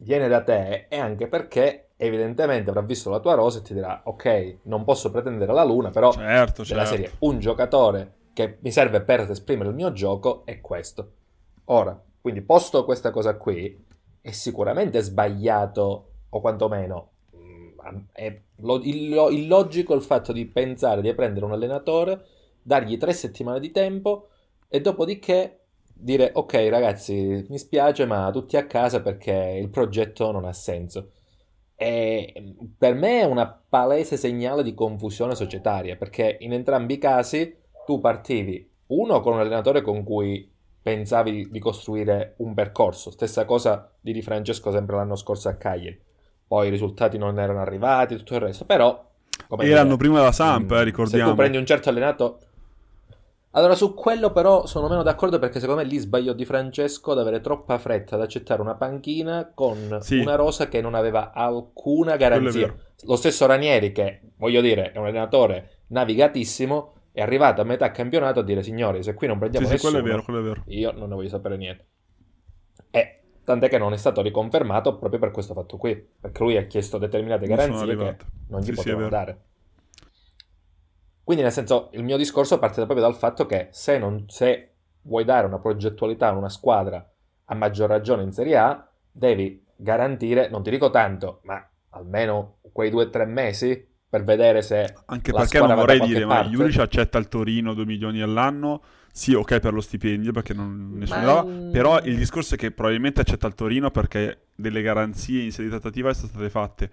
viene 0.04 0.28
da 0.28 0.44
te 0.44 0.88
è 0.88 0.98
anche 0.98 1.28
perché 1.28 1.90
evidentemente 1.98 2.70
avrà 2.70 2.82
visto 2.82 3.10
la 3.10 3.20
tua 3.20 3.34
rosa 3.34 3.60
e 3.60 3.62
ti 3.62 3.74
dirà 3.74 4.02
ok, 4.04 4.58
non 4.64 4.84
posso 4.84 5.10
pretendere 5.10 5.54
la 5.54 5.64
luna, 5.64 5.90
però 5.90 6.12
certo, 6.12 6.64
della 6.64 6.86
certo. 6.86 6.96
serie 6.96 7.12
un 7.20 7.40
giocatore 7.40 8.14
che 8.34 8.58
mi 8.60 8.72
serve 8.72 9.02
per 9.02 9.22
esprimere 9.22 9.70
il 9.70 9.76
mio 9.76 9.92
gioco 9.94 10.44
è 10.46 10.60
questo. 10.60 11.12
Ora, 11.66 12.00
quindi 12.20 12.42
posto 12.42 12.84
questa 12.84 13.12
cosa 13.12 13.36
qui, 13.38 13.86
è 14.22 14.32
sicuramente 14.32 15.02
sbagliato, 15.02 16.08
o 16.30 16.42
quantomeno 16.42 17.10
mm, 17.36 17.98
è 18.12 18.42
illogico 18.82 19.94
il 19.94 20.02
fatto 20.02 20.32
di 20.32 20.46
pensare 20.46 21.02
di 21.02 21.14
prendere 21.14 21.46
un 21.46 21.52
allenatore, 21.52 22.26
dargli 22.62 22.98
tre 22.98 23.14
settimane 23.14 23.60
di 23.60 23.72
tempo 23.72 24.30
e 24.68 24.82
dopodiché 24.82 25.62
dire 25.94 26.31
ok 26.34 26.68
ragazzi 26.69 27.45
mi 27.48 27.57
spiace 27.57 28.06
ma 28.06 28.30
tutti 28.31 28.57
a 28.57 28.66
casa 28.66 29.01
perché 29.01 29.57
il 29.60 29.69
progetto 29.69 30.31
non 30.31 30.45
ha 30.45 30.54
senso. 30.54 31.12
E 31.75 32.56
per 32.78 32.94
me 32.94 33.22
è 33.22 33.25
una 33.25 33.48
palese 33.48 34.18
segnale 34.18 34.63
di 34.63 34.74
confusione 34.74 35.36
societaria 35.36 35.95
perché 35.95 36.38
in 36.40 36.54
entrambi 36.54 36.95
i 36.95 36.98
casi 36.98 37.56
tu 37.86 38.00
partivi 38.00 38.69
uno 38.88 39.19
con 39.22 39.34
un 39.34 39.40
allenatore 39.40 39.81
con 39.81 40.04
cui 40.04 40.50
pensavi 40.81 41.50
di 41.50 41.60
costruire 41.60 42.36
un 42.38 42.54
percorso. 42.54 43.10
Stessa 43.10 43.45
cosa 43.45 43.90
di 44.00 44.12
Di 44.12 44.22
Francesco 44.22 44.69
sempre 44.72 44.98
l'anno 44.98 45.16
scorso 45.16 45.48
a 45.48 45.54
Cagliari. 45.54 46.00
Poi 46.45 46.68
i 46.68 46.69
risultati 46.69 47.18
non 47.18 47.40
erano 47.40 47.62
arrivati, 47.62 48.18
tutto 48.18 48.36
il 48.36 48.42
resto, 48.42 48.66
però... 48.66 49.12
Come 49.48 49.66
Erano 49.66 49.98
prima 49.98 50.18
della 50.18 50.31
Samp, 50.31 50.72
eh, 50.72 50.84
ricordiamo. 50.84 51.24
Se 51.24 51.30
tu 51.31 51.38
prendi 51.38 51.57
un 51.57 51.66
certo 51.66 51.90
allenato... 51.90 52.40
Allora, 53.56 53.76
su 53.76 53.94
quello 53.94 54.32
però 54.32 54.66
sono 54.66 54.88
meno 54.88 55.04
d'accordo 55.04 55.38
perché 55.38 55.60
secondo 55.60 55.82
me 55.82 55.88
lì 55.88 55.98
sbagliò 55.98 56.34
Di 56.34 56.46
Francesco 56.46 57.12
ad 57.12 57.20
avere 57.20 57.40
troppa 57.40 57.78
fretta 57.78 58.16
ad 58.16 58.22
accettare 58.22 58.62
una 58.62 58.76
panchina 58.76 59.52
con 59.54 60.00
sì. 60.02 60.20
una 60.20 60.36
rosa 60.36 60.68
che 60.68 60.82
non 60.82 60.96
aveva 60.96 61.32
alcuna 61.34 62.16
garanzia. 62.16 62.74
Lo 63.06 63.16
stesso 63.16 63.46
Ranieri, 63.46 63.92
che 63.92 64.22
voglio 64.38 64.62
dire 64.62 64.92
è 64.92 64.98
un 64.98 65.06
allenatore 65.06 65.82
navigatissimo, 65.88 66.94
è 67.14 67.22
arrivato 67.22 67.62
a 67.62 67.64
metà 67.64 67.92
campionato 67.92 68.40
a 68.40 68.44
dire 68.44 68.64
signori 68.64 69.04
se 69.04 69.14
qui 69.14 69.28
non 69.28 69.38
prendiamo 69.38 69.68
sì, 69.68 69.74
nessuno 69.74 69.98
sì, 69.98 70.00
quello 70.00 70.08
è 70.08 70.16
vero, 70.16 70.24
quello 70.24 70.40
è 70.40 70.44
vero. 70.44 70.64
io 70.66 70.92
non 70.92 71.10
ne 71.10 71.16
voglio 71.16 71.30
sapere 71.30 71.58
niente 71.58 71.86
e 72.90 73.22
tant'è 73.44 73.70
che 73.70 73.78
non 73.78 73.94
è 73.94 73.98
stato 73.98 74.24
riconfermato 74.24 74.98
proprio 74.98 75.20
per 75.20 75.30
questo 75.30 75.54
fatto 75.54 75.78
qui 75.78 75.96
perché 75.96 76.42
lui 76.42 76.58
ha 76.58 76.66
chiesto 76.66 76.98
determinate 76.98 77.46
non 77.46 77.56
garanzie 77.56 77.96
che 77.96 78.18
non 78.48 78.62
gli 78.62 78.66
sì, 78.66 78.72
potevano 78.74 79.10
dare 79.10 79.42
quindi 81.24 81.44
nel 81.44 81.52
senso 81.52 81.90
il 81.94 82.04
mio 82.04 82.18
discorso 82.18 82.60
parte 82.60 82.86
proprio 82.86 83.02
dal 83.02 83.16
fatto 83.16 83.46
che 83.46 83.70
se, 83.72 83.98
non, 83.98 84.25
se 84.28 84.74
vuoi 85.04 85.24
dare 85.24 85.47
una 85.47 85.59
progettualità 85.59 86.28
a 86.28 86.33
una 86.33 86.50
squadra 86.50 87.07
a 87.45 87.56
maggior 87.56 87.90
ragione 87.90 88.24
in 88.24 88.31
Serie 88.31 88.57
A 88.57 88.88
devi 89.12 89.64
garantire 89.76 90.50
non 90.50 90.64
ti 90.64 90.69
dico 90.69 90.90
tanto 90.90 91.42
ma 91.44 91.66
almeno 91.90 92.57
quei 92.71 92.90
due 92.90 93.06
o 93.06 93.09
tre 93.09 93.26
mesi 93.26 93.92
per 94.09 94.24
vedere 94.24 94.62
se 94.62 94.94
anche 95.06 95.31
perché 95.31 95.59
non 95.59 95.76
vorrei 95.76 96.00
dire 96.02 96.26
parte. 96.26 96.50
ma 96.50 96.56
Juric 96.56 96.80
accetta 96.80 97.18
il 97.18 97.28
Torino 97.28 97.74
2 97.74 97.86
milioni 97.86 98.21
all'anno 98.21 98.81
sì 99.12 99.33
ok 99.33 99.59
per 99.59 99.74
lo 99.74 99.81
stipendio 99.81 100.31
perché 100.31 100.54
non, 100.54 100.92
nessuno 100.94 101.19
ma... 101.19 101.26
dava 101.26 101.69
però 101.71 102.00
il 102.02 102.18
discorso 102.18 102.56
è 102.56 102.57
che 102.57 102.71
probabilmente 102.71 103.21
accetta 103.21 103.47
il 103.47 103.56
Torino 103.56 103.92
perché 103.92 104.47
delle 104.56 104.81
garanzie 104.81 105.44
in 105.44 105.52
sede 105.52 105.69
trattativa 105.69 106.14
sono 106.14 106.28
state 106.28 106.50
fatte 106.50 106.90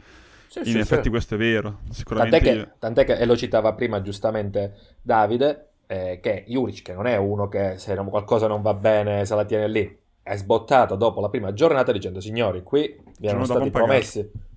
sì, 0.50 0.58
in 0.58 0.64
sì, 0.64 0.78
effetti 0.78 1.04
sì. 1.04 1.08
questo 1.10 1.34
è 1.36 1.38
vero 1.38 1.78
sicuramente 1.90 2.40
tant'è 2.40 2.64
che, 2.64 2.70
tant'è 2.78 3.04
che, 3.04 3.14
e 3.14 3.24
lo 3.24 3.36
citava 3.36 3.72
prima 3.72 4.02
giustamente 4.02 4.74
Davide 5.00 5.68
eh, 5.86 6.18
che 6.20 6.44
Juric 6.48 6.82
che 6.82 6.92
non 6.92 7.06
è 7.06 7.16
uno 7.16 7.48
che 7.48 7.78
se 7.78 7.94
qualcosa 7.94 8.48
non 8.48 8.60
va 8.60 8.74
bene 8.74 9.24
se 9.24 9.34
la 9.36 9.44
tiene 9.44 9.68
lì 9.68 9.98
è 10.22 10.36
sbottato 10.36 10.96
dopo 10.96 11.20
la 11.20 11.28
prima 11.28 11.52
giornata 11.52 11.92
dicendo 11.92 12.20
signori 12.20 12.64
qui 12.64 13.00
vi 13.18 13.28
erano 13.28 13.44
stati 13.44 13.70
promessi 13.70 14.48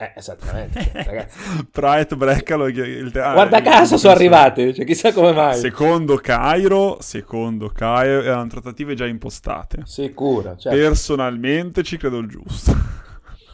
eh, 0.00 0.14
esattamente, 0.16 0.90
ragazzi. 1.04 1.66
Pride, 1.70 2.16
Breccalo 2.16 2.68
il 2.68 3.10
te- 3.12 3.20
Guarda 3.20 3.58
ah, 3.58 3.62
caso 3.62 3.98
sono 3.98 4.14
arrivati, 4.14 4.72
cioè 4.72 4.86
chissà 4.86 5.12
come 5.12 5.32
mai. 5.32 5.58
Secondo 5.58 6.16
Cairo, 6.16 6.96
secondo 7.00 7.68
Cairo, 7.68 8.22
erano 8.22 8.46
trattative 8.46 8.94
già 8.94 9.04
impostate. 9.04 9.82
Sicura, 9.84 10.56
certo. 10.56 10.78
Personalmente 10.78 11.82
ci 11.82 11.98
credo 11.98 12.16
il 12.16 12.28
giusto. 12.28 12.74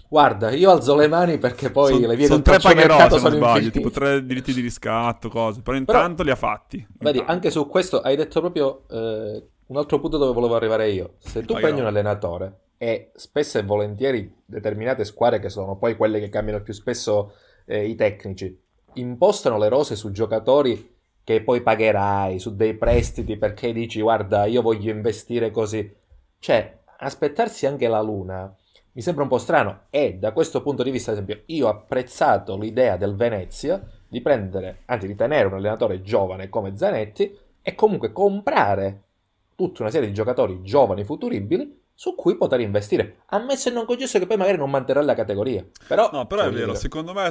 Guarda, 0.09 0.51
io 0.51 0.71
alzo 0.71 0.95
le 0.95 1.09
mani 1.09 1.39
perché 1.39 1.71
poi 1.71 1.93
son, 1.93 2.01
le 2.03 2.17
vie 2.17 2.27
sono 2.27 2.43
tre 2.43 2.59
pagherò 2.59 3.09
se 3.09 3.21
non 3.21 3.33
sbaglio, 3.33 3.71
tipo 3.71 3.91
tre 3.91 4.25
diritti 4.25 4.53
di 4.53 4.61
riscatto, 4.61 5.29
cose, 5.29 5.63
però 5.63 5.77
intanto 5.77 6.23
però, 6.23 6.25
li 6.25 6.31
ha 6.31 6.37
fatti. 6.37 6.87
Vedi, 6.99 7.23
anche 7.27 7.51
su 7.51 7.67
questo 7.69 8.01
hai 8.01 8.17
detto 8.17 8.41
proprio 8.41 8.83
eh, 8.89 9.43
un 9.67 9.77
altro 9.77 9.99
punto 9.99 10.17
dove 10.17 10.33
volevo 10.33 10.55
arrivare 10.55 10.91
io. 10.91 11.15
Se 11.19 11.41
tu 11.41 11.55
pagherò. 11.55 11.61
prendi 11.61 11.81
un 11.81 11.87
allenatore 11.87 12.59
e 12.79 13.11
spesso 13.15 13.59
e 13.59 13.63
volentieri 13.63 14.33
determinate 14.45 15.05
squadre 15.05 15.39
che 15.39 15.49
sono 15.49 15.77
poi 15.77 15.97
quelle 15.97 16.21
che 16.21 16.29
cambiano 16.29 16.63
più 16.63 16.75
spesso 16.75 17.33
eh, 17.65 17.87
i 17.87 17.95
tecnici 17.95 18.61
impostano 18.95 19.57
le 19.59 19.69
rose 19.69 19.97
su 19.97 20.11
giocatori 20.11 20.95
che 21.25 21.43
poi 21.43 21.63
pagherai 21.63 22.39
su 22.39 22.55
dei 22.55 22.75
prestiti 22.75 23.37
perché 23.37 23.73
dici 23.73 24.01
guarda 24.01 24.45
io 24.45 24.63
voglio 24.63 24.91
investire 24.91 25.51
così. 25.51 25.93
Cioè, 26.39 26.79
aspettarsi 26.99 27.67
anche 27.67 27.89
la 27.89 28.01
luna 28.01 28.55
mi 28.97 29.03
sembra 29.03 29.25
un 29.25 29.29
po' 29.29 29.37
strano 29.37 29.83
e 29.91 30.15
da 30.15 30.33
questo 30.33 30.62
punto 30.62 30.83
di 30.83 30.91
vista, 30.91 31.11
ad 31.11 31.19
esempio, 31.19 31.43
io 31.47 31.67
ho 31.67 31.71
apprezzato 31.71 32.57
l'idea 32.57 32.97
del 32.97 33.15
Venezia 33.15 33.87
di 34.09 34.23
prendere, 34.23 34.85
anzi 34.87 35.07
di 35.07 35.15
tenere 35.15 35.49
un 35.49 35.53
allenatore 35.53 36.00
giovane 36.00 36.49
come 36.49 36.79
Zanetti 36.79 37.37
e 37.61 37.75
comunque 37.75 38.11
comprare 38.11 39.03
tutta 39.55 39.83
una 39.83 39.91
serie 39.91 40.09
di 40.09 40.15
giocatori 40.15 40.62
giovani 40.62 41.05
futuribili 41.05 41.79
su 41.93 42.15
cui 42.15 42.38
poter 42.38 42.61
investire, 42.61 43.19
ammesso 43.26 43.69
e 43.69 43.73
non 43.73 43.85
concesso 43.85 44.19
che 44.19 44.26
poi 44.26 44.38
magari 44.38 44.57
non 44.57 44.71
manterrà 44.71 45.03
la 45.03 45.15
categoria. 45.15 45.62
Però, 45.87 46.09
no, 46.11 46.26
però 46.26 46.45
è 46.45 46.50
vero, 46.50 46.65
dire... 46.65 46.76
secondo 46.76 47.12
me 47.12 47.31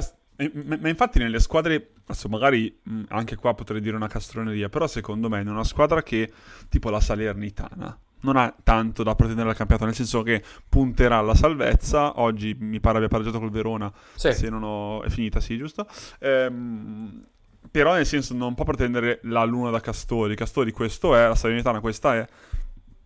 ma 0.52 0.88
infatti 0.88 1.18
nelle 1.18 1.40
squadre, 1.40 1.94
adesso 2.04 2.28
magari 2.28 2.80
anche 3.08 3.34
qua 3.34 3.54
potrei 3.54 3.80
dire 3.80 3.96
una 3.96 4.06
castroneria, 4.06 4.68
però 4.68 4.86
secondo 4.86 5.28
me 5.28 5.40
in 5.40 5.48
una 5.48 5.64
squadra 5.64 6.02
che 6.02 6.30
tipo 6.68 6.90
la 6.90 7.00
Salernitana 7.00 7.98
non 8.26 8.36
ha 8.36 8.52
tanto 8.64 9.04
da 9.04 9.14
pretendere 9.14 9.48
al 9.50 9.56
campionato, 9.56 9.86
nel 9.86 9.94
senso 9.94 10.22
che 10.22 10.42
punterà 10.68 11.18
alla 11.18 11.36
salvezza, 11.36 12.20
oggi 12.20 12.56
mi 12.58 12.80
pare 12.80 12.96
abbia 12.96 13.08
pareggiato 13.08 13.38
col 13.38 13.50
Verona, 13.50 13.90
sì. 14.16 14.32
se 14.32 14.50
non 14.50 14.64
ho... 14.64 15.02
è 15.02 15.08
finita, 15.08 15.38
sì, 15.38 15.56
giusto? 15.56 15.86
Ehm, 16.18 17.24
però 17.70 17.94
nel 17.94 18.06
senso 18.06 18.34
non 18.34 18.54
può 18.54 18.64
pretendere 18.64 19.20
la 19.24 19.44
luna 19.44 19.70
da 19.70 19.80
Castori, 19.80 20.34
Castori 20.34 20.72
questo 20.72 21.14
è, 21.14 21.28
la 21.28 21.34
Salernitana 21.36 21.78
questa 21.78 22.16
è, 22.16 22.26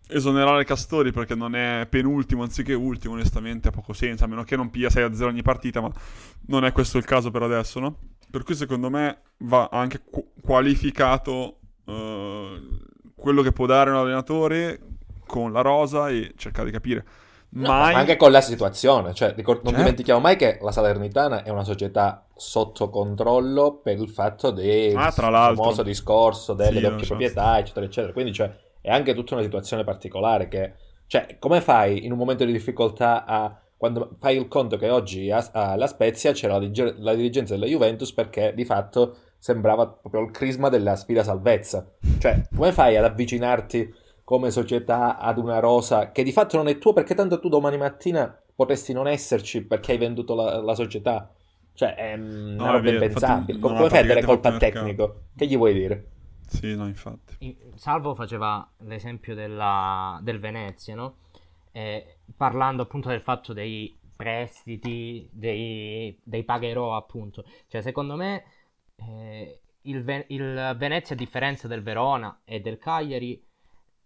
esonerare 0.07 0.65
Castori 0.65 1.11
perché 1.11 1.35
non 1.35 1.55
è 1.55 1.85
penultimo 1.87 2.41
anziché 2.41 2.73
ultimo, 2.73 3.13
onestamente 3.13 3.67
ha 3.67 3.71
poco 3.71 3.93
senso, 3.93 4.23
a 4.23 4.27
meno 4.27 4.43
che 4.43 4.55
non 4.55 4.71
piglia 4.71 4.89
6-0 4.89 5.23
ogni 5.23 5.43
partita, 5.43 5.81
ma 5.81 5.91
non 6.47 6.65
è 6.65 6.71
questo 6.71 6.97
il 6.97 7.05
caso 7.05 7.29
per 7.29 7.43
adesso, 7.43 7.79
no? 7.79 7.97
Per 8.29 8.43
cui 8.43 8.55
secondo 8.55 8.89
me 8.89 9.21
va 9.39 9.69
anche 9.71 10.01
qu- 10.09 10.25
qualificato 10.41 11.59
uh, 11.85 12.79
quello 13.15 13.41
che 13.41 13.51
può 13.51 13.65
dare 13.67 13.91
un 13.91 13.97
allenatore 13.97 14.79
con 15.31 15.53
la 15.53 15.61
rosa 15.61 16.09
e 16.09 16.33
cercare 16.35 16.65
di 16.65 16.73
capire. 16.73 17.05
Mai... 17.51 17.93
No, 17.93 17.97
anche 17.99 18.17
con 18.17 18.31
la 18.31 18.41
situazione, 18.41 19.13
cioè, 19.13 19.33
non 19.35 19.45
certo. 19.45 19.71
dimentichiamo 19.71 20.19
mai 20.19 20.35
che 20.35 20.59
la 20.61 20.71
Salernitana 20.71 21.43
è 21.43 21.49
una 21.49 21.63
società 21.63 22.25
sotto 22.35 22.89
controllo 22.89 23.79
per 23.81 23.97
il 23.97 24.09
fatto 24.09 24.51
del 24.51 24.95
ah, 24.95 25.11
famoso 25.11 25.83
discorso 25.83 26.53
delle 26.53 26.79
sì, 26.79 26.85
doppie 26.85 27.07
proprietà, 27.07 27.59
eccetera, 27.59 27.85
eccetera. 27.85 28.13
Quindi, 28.13 28.33
cioè, 28.33 28.53
è 28.81 28.89
anche 28.89 29.13
tutta 29.13 29.35
una 29.35 29.43
situazione 29.43 29.83
particolare 29.83 30.47
che, 30.49 30.73
cioè, 31.07 31.37
come 31.39 31.61
fai 31.61 32.05
in 32.05 32.11
un 32.11 32.17
momento 32.17 32.43
di 32.43 32.51
difficoltà 32.51 33.25
a 33.25 33.57
quando 33.77 34.15
fai 34.19 34.37
il 34.37 34.47
conto 34.47 34.77
che 34.77 34.89
oggi 34.89 35.31
alla 35.31 35.87
Spezia 35.87 36.33
c'era 36.33 36.53
la, 36.53 36.59
dig- 36.59 36.97
la, 36.99 37.15
dirigenza 37.15 37.55
della 37.55 37.65
Juventus 37.65 38.13
perché 38.13 38.53
di 38.53 38.63
fatto 38.63 39.15
sembrava 39.39 39.87
proprio 39.87 40.21
il 40.21 40.31
crisma 40.31 40.69
della 40.69 40.95
sfida 40.95 41.23
salvezza. 41.23 41.85
Cioè, 42.19 42.43
come 42.55 42.71
fai 42.71 42.95
ad 42.95 43.05
avvicinarti 43.05 44.00
come 44.31 44.49
società 44.49 45.17
ad 45.17 45.37
una 45.37 45.59
rosa 45.59 46.13
che 46.13 46.23
di 46.23 46.31
fatto 46.31 46.55
non 46.55 46.69
è 46.69 46.77
tua 46.77 46.93
perché 46.93 47.15
tanto 47.15 47.37
tu 47.41 47.49
domani 47.49 47.75
mattina 47.75 48.33
potresti 48.55 48.93
non 48.93 49.05
esserci 49.05 49.65
perché 49.65 49.91
hai 49.91 49.97
venduto 49.97 50.35
la, 50.35 50.61
la 50.61 50.73
società? 50.73 51.29
Cioè, 51.73 51.95
è 51.95 52.13
una 52.13 52.65
no, 52.67 52.71
roba 52.71 52.91
impensabile. 52.91 53.59
Come 53.59 53.89
fai 53.89 53.99
a 53.99 54.05
dare 54.05 54.23
colpa 54.23 54.47
al 54.47 54.57
tecnico? 54.57 55.23
Che 55.35 55.45
gli 55.45 55.57
vuoi 55.57 55.73
dire? 55.73 56.11
Sì, 56.47 56.73
no, 56.77 56.87
infatti. 56.87 57.57
Salvo 57.75 58.15
faceva 58.15 58.65
l'esempio 58.79 59.35
della, 59.35 60.17
del 60.23 60.39
Venezia, 60.39 60.95
no? 60.95 61.17
Eh, 61.73 62.19
parlando 62.37 62.83
appunto 62.83 63.09
del 63.09 63.21
fatto 63.21 63.51
dei 63.51 63.93
prestiti, 64.15 65.27
dei, 65.29 66.17
dei 66.23 66.45
pagherò, 66.45 66.95
appunto. 66.95 67.43
Cioè, 67.67 67.81
secondo 67.81 68.15
me, 68.15 68.43
eh, 68.95 69.59
il, 69.81 70.25
il 70.27 70.75
Venezia, 70.77 71.15
a 71.15 71.17
differenza 71.17 71.67
del 71.67 71.83
Verona 71.83 72.41
e 72.45 72.61
del 72.61 72.77
Cagliari, 72.77 73.49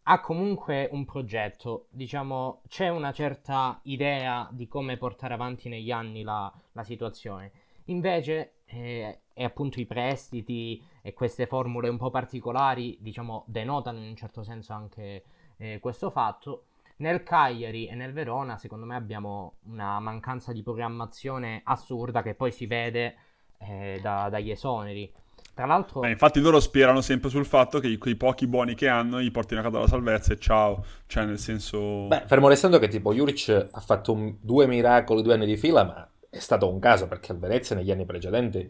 ha 0.07 0.19
comunque 0.21 0.87
un 0.91 1.03
progetto, 1.05 1.87
diciamo, 1.89 2.61
c'è 2.67 2.89
una 2.89 3.11
certa 3.11 3.79
idea 3.83 4.47
di 4.51 4.67
come 4.67 4.97
portare 4.97 5.33
avanti 5.33 5.67
negli 5.67 5.91
anni 5.91 6.21
la, 6.21 6.51
la 6.73 6.83
situazione. 6.83 7.51
Invece, 7.85 8.57
eh, 8.65 9.21
appunto 9.37 9.79
i 9.79 9.85
prestiti 9.85 10.83
e 11.01 11.13
queste 11.13 11.47
formule 11.47 11.89
un 11.89 11.97
po' 11.97 12.11
particolari, 12.11 12.97
diciamo, 13.01 13.45
denotano 13.47 13.97
in 13.97 14.09
un 14.09 14.15
certo 14.15 14.43
senso 14.43 14.73
anche 14.73 15.23
eh, 15.57 15.79
questo 15.79 16.11
fatto. 16.11 16.65
Nel 16.97 17.23
Cagliari 17.23 17.87
e 17.87 17.95
nel 17.95 18.13
Verona, 18.13 18.57
secondo 18.57 18.85
me, 18.85 18.95
abbiamo 18.95 19.55
una 19.63 19.99
mancanza 19.99 20.53
di 20.53 20.61
programmazione 20.61 21.61
assurda 21.63 22.21
che 22.21 22.35
poi 22.35 22.51
si 22.51 22.67
vede 22.67 23.15
eh, 23.57 23.99
da, 24.01 24.29
dagli 24.29 24.51
esoneri. 24.51 25.11
Tra 25.55 25.65
l'altro... 25.65 26.01
Beh, 26.01 26.09
infatti 26.09 26.41
loro 26.41 26.59
sperano 26.59 26.99
sempre 26.99 27.29
sul 27.29 27.45
fatto 27.45 27.79
che 27.79 27.97
quei 27.97 28.17
pochi 28.17 28.45
buoni 28.45 28.75
che 28.75 28.89
hanno 28.89 29.21
gli 29.21 29.31
portino 29.31 29.61
a 29.61 29.63
casa 29.63 29.79
la 29.79 29.87
salvezza 29.87 30.33
e 30.33 30.37
ciao. 30.37 30.83
Cioè, 31.07 31.23
nel 31.23 31.39
senso... 31.39 32.07
Beh, 32.07 32.23
fermo 32.27 32.49
restando 32.49 32.77
che 32.77 32.89
tipo 32.89 33.13
Juric 33.13 33.69
ha 33.71 33.79
fatto 33.79 34.11
un, 34.11 34.35
due 34.41 34.67
miracoli 34.67 35.21
due 35.21 35.33
anni 35.33 35.45
di 35.45 35.55
fila, 35.55 35.85
ma 35.85 36.09
è 36.29 36.39
stato 36.39 36.69
un 36.69 36.79
caso 36.79 37.07
perché 37.07 37.31
il 37.31 37.39
Venezia 37.39 37.73
negli 37.73 37.89
anni 37.89 38.05
precedenti 38.05 38.69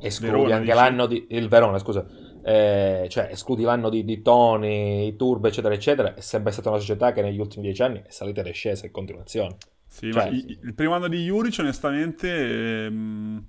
escludi 0.00 0.32
Verona, 0.32 0.54
anche 0.56 0.72
dici? 0.72 0.76
l'anno 0.76 1.06
di... 1.06 1.26
il 1.30 1.48
Verona, 1.48 1.78
scusa, 1.78 2.04
eh, 2.42 3.06
cioè 3.08 3.28
escludi 3.30 3.62
l'anno 3.62 3.88
di, 3.88 4.04
di 4.04 4.20
Tony, 4.20 5.14
Turbo, 5.14 5.46
eccetera, 5.46 5.72
eccetera, 5.72 6.14
è 6.14 6.20
sempre 6.20 6.50
stata 6.50 6.68
una 6.68 6.80
società 6.80 7.12
che 7.12 7.22
negli 7.22 7.38
ultimi 7.38 7.62
dieci 7.62 7.82
anni 7.82 8.02
è 8.04 8.10
salita 8.10 8.40
ed 8.40 8.48
è 8.48 8.52
scesa 8.52 8.86
in 8.86 8.90
continuazione. 8.92 9.54
Sì, 9.86 10.10
cioè, 10.10 10.24
ma 10.24 10.30
il, 10.30 10.58
il 10.64 10.74
primo 10.74 10.94
anno 10.94 11.06
di 11.06 11.22
Juric 11.24 11.58
onestamente... 11.60 12.86
Ehm 12.86 13.44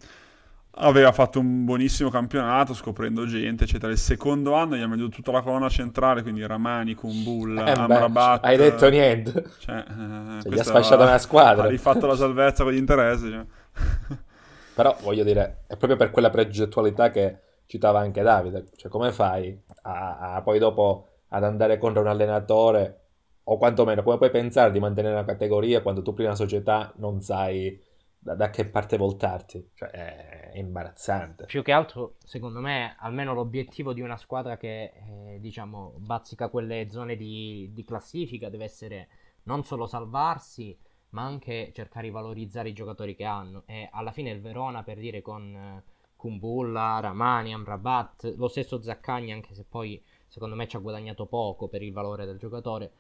aveva 0.78 1.12
fatto 1.12 1.40
un 1.40 1.66
buonissimo 1.66 2.10
campionato 2.10 2.74
scoprendo 2.74 3.26
gente 3.26 3.64
eccetera 3.64 3.92
il 3.92 3.98
secondo 3.98 4.54
anno 4.54 4.76
gli 4.76 4.82
ha 4.82 4.88
messo 4.88 5.10
tutta 5.10 5.32
la 5.32 5.42
colonna 5.42 5.70
centrale 5.70 6.22
quindi 6.22 6.46
Ramani, 6.46 6.96
Kumbulla, 6.96 7.66
eh 7.66 7.72
Amrabat 7.72 8.44
hai 8.44 8.58
detto 8.58 8.90
niente 8.90 9.46
cioè, 9.60 9.78
eh, 9.78 10.42
cioè, 10.42 10.52
gli 10.52 10.60
ha 10.60 10.64
sfasciato 10.64 11.04
una 11.04 11.18
squadra 11.18 11.64
ha 11.64 11.68
rifatto 11.68 12.06
la 12.06 12.16
salvezza 12.16 12.64
con 12.64 12.74
gli 12.74 12.78
interessi 12.78 13.30
cioè. 13.30 13.46
Però 14.76 14.94
voglio 15.04 15.24
dire, 15.24 15.64
è 15.68 15.78
proprio 15.78 15.96
per 15.96 16.12
quella 16.12 16.30
progettualità 16.30 17.10
che 17.10 17.40
citava 17.66 18.00
anche 18.00 18.22
Davide. 18.22 18.66
Cioè, 18.76 18.92
come 18.92 19.14
fai 19.14 19.58
a, 19.84 20.36
a 20.36 20.42
poi 20.42 20.60
dopo 20.60 21.08
ad 21.30 21.46
andare 21.46 21.78
contro 21.78 22.02
un 22.02 22.08
allenatore 22.08 23.00
o 23.44 23.58
quantomeno 23.58 24.04
come 24.04 24.18
puoi 24.18 24.30
pensare 24.30 24.72
di 24.72 24.80
mantenere 24.80 25.14
una 25.14 25.24
categoria 25.24 25.82
quando 25.82 26.02
tu 26.02 26.14
prima 26.14 26.36
società 26.36 26.92
non 26.98 27.22
sai 27.22 27.80
da, 28.26 28.34
da, 28.34 28.50
che 28.50 28.66
parte 28.66 28.98
voltarti? 28.98 29.70
Cioè, 29.76 29.92
è 29.92 30.58
imbarazzante. 30.58 31.46
Più 31.46 31.62
che 31.62 31.72
altro, 31.72 32.16
secondo 32.24 32.60
me, 32.60 32.96
almeno 32.98 33.36
l'obiettivo 33.36 33.94
di 33.94 34.02
una 34.02 34.18
squadra 34.18 34.58
che, 34.58 34.94
eh, 34.94 35.38
diciamo, 35.40 35.94
bazzica 35.98 36.50
quelle 36.50 36.90
zone 36.90 37.16
di, 37.16 37.70
di 37.72 37.84
classifica 37.84 38.50
deve 38.50 38.64
essere 38.64 39.08
non 39.44 39.64
solo 39.64 39.86
salvarsi, 39.86 40.76
ma 41.10 41.22
anche 41.22 41.72
cercare 41.72 42.08
di 42.08 42.12
valorizzare 42.12 42.70
i 42.70 42.74
giocatori 42.74 43.16
che 43.16 43.26
hanno. 43.26 43.62
E 43.68 43.90
alla 43.92 44.12
fine 44.12 44.32
il 44.32 44.42
Verona, 44.42 44.82
per 44.82 44.98
dire, 44.98 45.22
con 45.22 45.56
eh, 45.56 45.84
Kumbulla, 46.16 47.00
Ramani, 47.00 47.54
Amrabat, 47.54 48.34
lo 48.38 48.48
stesso 48.48 48.82
Zaccagni, 48.82 49.34
anche 49.34 49.54
se 49.54 49.66
poi 49.70 50.04
secondo 50.28 50.56
me 50.56 50.68
ci 50.68 50.78
ha 50.78 50.80
guadagnato 50.80 51.28
poco 51.28 51.68
per 51.68 51.84
il 51.84 51.94
valore 51.94 52.26
del 52.26 52.40
giocatore. 52.40 52.92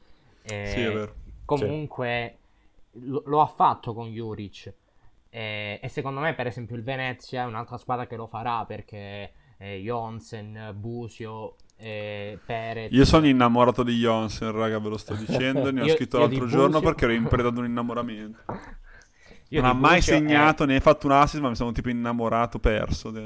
Eh, 0.43 0.67
sì, 0.67 0.81
è 0.81 0.93
vero. 0.93 1.15
Comunque 1.45 2.37
sì. 2.91 2.99
lo, 3.07 3.23
lo, 3.25 3.41
ha 3.41 3.47
fatto 3.47 3.95
con 3.95 4.09
Juric. 4.09 4.83
Eh, 5.35 5.81
e 5.81 5.89
secondo 5.89 6.21
me, 6.21 6.33
per 6.33 6.47
esempio, 6.47 6.77
il 6.77 6.83
Venezia 6.83 7.43
è 7.43 7.45
un'altra 7.45 7.75
squadra 7.75 8.07
che 8.07 8.15
lo 8.15 8.25
farà 8.25 8.63
perché 8.63 9.33
eh, 9.57 9.79
Jonsen, 9.79 10.73
Busio 10.75 11.57
eh, 11.75 12.39
Perez. 12.45 12.89
Io 12.93 13.03
sono 13.03 13.27
innamorato 13.27 13.83
di 13.83 13.97
Jonsen, 13.97 14.53
raga, 14.53 14.79
ve 14.79 14.87
lo 14.87 14.97
sto 14.97 15.13
dicendo. 15.13 15.73
Ne 15.73 15.81
ho 15.81 15.85
io, 15.87 15.93
scritto 15.93 16.19
io 16.19 16.25
l'altro 16.25 16.45
giorno 16.45 16.79
perché 16.79 17.03
ero 17.03 17.13
in 17.13 17.27
preda 17.27 17.49
ad 17.49 17.57
un 17.57 17.65
innamoramento. 17.65 18.39
Io 19.49 19.61
non 19.61 19.69
ha 19.69 19.73
mai 19.73 20.01
segnato 20.01 20.63
è... 20.63 20.65
né 20.65 20.79
fatto 20.79 21.05
un 21.05 21.13
assist, 21.13 21.41
ma 21.41 21.49
mi 21.49 21.55
sono 21.55 21.71
tipo 21.71 21.89
innamorato, 21.89 22.57
perso. 22.57 23.11
De... 23.11 23.21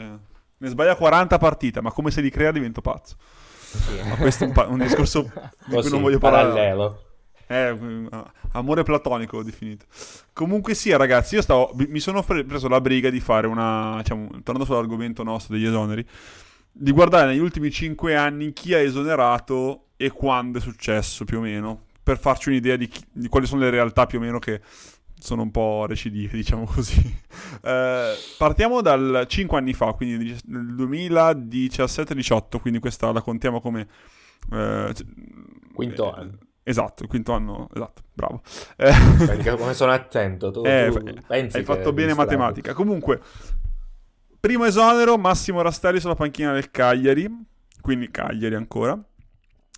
Ne 0.57 0.67
sbaglia 0.67 0.95
40 0.95 1.37
partite, 1.37 1.81
ma 1.81 1.91
come 1.91 2.11
se 2.11 2.21
li 2.21 2.29
crea 2.29 2.51
divento 2.51 2.81
pazzo. 2.81 3.15
Sì. 3.19 4.01
Ma 4.07 4.15
questo 4.17 4.43
è 4.43 4.47
un, 4.47 4.53
pa- 4.53 4.67
un 4.67 4.79
discorso 4.79 5.31
di 5.67 5.75
cui 5.79 5.89
non 5.89 6.01
voglio 6.01 6.17
parlare. 6.17 6.49
Parallelo. 6.49 7.08
Eh, 7.51 7.75
amore 8.51 8.83
platonico 8.83 9.37
ho 9.37 9.43
definito. 9.43 9.85
Comunque 10.33 10.75
sia, 10.75 10.97
ragazzi, 10.97 11.33
io 11.33 11.41
stavo, 11.41 11.71
mi 11.73 11.99
sono 11.99 12.21
preso 12.21 12.67
la 12.67 12.79
briga 12.79 13.09
di 13.09 13.19
fare 13.19 13.47
una, 13.47 13.95
diciamo, 13.97 14.27
tornando 14.43 14.65
sull'argomento 14.65 15.23
nostro 15.23 15.55
degli 15.55 15.65
esoneri, 15.65 16.05
di 16.71 16.91
guardare 16.91 17.25
negli 17.25 17.39
ultimi 17.39 17.71
5 17.71 18.15
anni 18.15 18.53
chi 18.53 18.75
ha 18.75 18.77
esonerato 18.77 19.85
e 19.97 20.11
quando 20.11 20.59
è 20.59 20.61
successo 20.61 21.25
più 21.25 21.39
o 21.39 21.41
meno, 21.41 21.85
per 22.03 22.19
farci 22.19 22.49
un'idea 22.49 22.75
di, 22.75 22.87
chi, 22.87 23.03
di 23.11 23.27
quali 23.27 23.47
sono 23.47 23.61
le 23.61 23.71
realtà 23.71 24.05
più 24.05 24.19
o 24.19 24.21
meno 24.21 24.37
che 24.37 24.61
sono 25.17 25.41
un 25.41 25.49
po' 25.49 25.87
recidive, 25.87 26.37
diciamo 26.37 26.65
così. 26.71 27.01
Eh, 27.63 28.13
partiamo 28.37 28.81
dal 28.81 29.25
5 29.27 29.57
anni 29.57 29.73
fa, 29.73 29.93
quindi 29.93 30.37
nel 30.45 30.75
2017-18, 30.75 32.59
quindi 32.61 32.77
questa 32.77 33.11
la 33.11 33.21
contiamo 33.23 33.59
come... 33.59 33.87
Eh, 34.51 34.93
quinto 35.73 36.13
anno. 36.13 36.37
Esatto, 36.69 37.01
il 37.03 37.09
quinto 37.09 37.31
anno, 37.33 37.67
esatto, 37.73 38.03
bravo. 38.13 38.41
Eh, 38.77 39.55
come 39.57 39.73
sono 39.73 39.91
attento, 39.91 40.51
tu, 40.51 40.61
eh, 40.65 40.91
tu 40.91 41.23
hai 41.29 41.63
fatto 41.63 41.93
bene 41.93 42.13
matematica. 42.13 42.73
Comunque, 42.73 43.19
Primo 44.39 44.63
esonero, 44.63 45.17
Massimo 45.17 45.61
Rastelli 45.61 45.99
sulla 45.99 46.15
panchina 46.15 46.53
del 46.53 46.71
Cagliari. 46.71 47.27
quindi 47.81 48.09
Cagliari 48.09 48.55
ancora. 48.55 48.97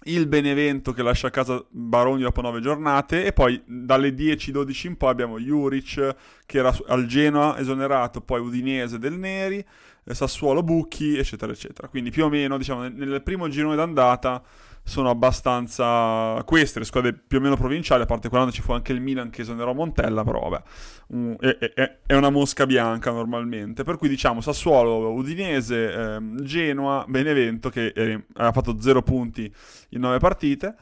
Il 0.04 0.28
Benevento 0.28 0.94
che 0.94 1.02
lascia 1.02 1.28
a 1.28 1.32
casa 1.32 1.64
Baroni 1.70 2.22
dopo 2.22 2.42
nove 2.42 2.60
giornate 2.60 3.26
e 3.26 3.34
poi 3.34 3.62
dalle 3.66 4.10
10-12 4.10 4.88
in 4.88 4.98
poi 4.98 5.10
abbiamo 5.10 5.40
Juric 5.40 6.16
che 6.46 6.58
era 6.58 6.76
al 6.88 7.06
Genoa 7.08 7.58
esonerato, 7.58 8.22
poi 8.22 8.40
Udinese 8.40 9.00
del 9.00 9.14
Neri, 9.14 9.66
eh, 10.04 10.14
Sassuolo 10.14 10.62
Bucchi, 10.62 11.18
eccetera, 11.18 11.52
eccetera. 11.52 11.88
Quindi 11.88 12.12
più 12.12 12.26
o 12.26 12.30
meno, 12.30 12.58
diciamo, 12.58 12.88
nel 12.88 13.24
primo 13.24 13.48
girone 13.48 13.76
d'andata 13.76 14.44
sono 14.84 15.10
abbastanza 15.10 16.42
queste 16.46 16.80
le 16.80 16.86
squadre 16.86 17.14
più 17.14 17.38
o 17.38 17.42
meno 17.42 17.56
provinciali, 17.56 18.02
a 18.02 18.06
parte 18.06 18.30
quando 18.30 18.52
ci 18.52 18.62
fu 18.62 18.72
anche 18.72 18.92
il 18.92 19.02
Milan 19.02 19.30
che 19.30 19.42
esonerò 19.42 19.74
Montella, 19.74 20.24
però 20.24 20.50
vabbè, 20.50 20.64
um, 21.08 21.36
è, 21.38 21.58
è, 21.58 21.98
è, 22.06 22.16
una 22.16 22.30
mosca 22.30 22.66
bianca 22.66 23.12
normalmente. 23.12 23.84
Per 23.84 23.98
cui 23.98 24.10
diciamo 24.10 24.42
Sassuolo, 24.42 25.12
Udinese, 25.14 25.92
ehm, 25.92 26.44
Genoa, 26.44 27.06
Benevento 27.08 27.70
che 27.70 27.88
eh, 27.88 28.26
aveva 28.34 28.52
fatto 28.52 28.80
0 28.80 29.02
punti 29.02 29.54
in 29.90 30.00
9 30.00 30.18
partite 30.18 30.76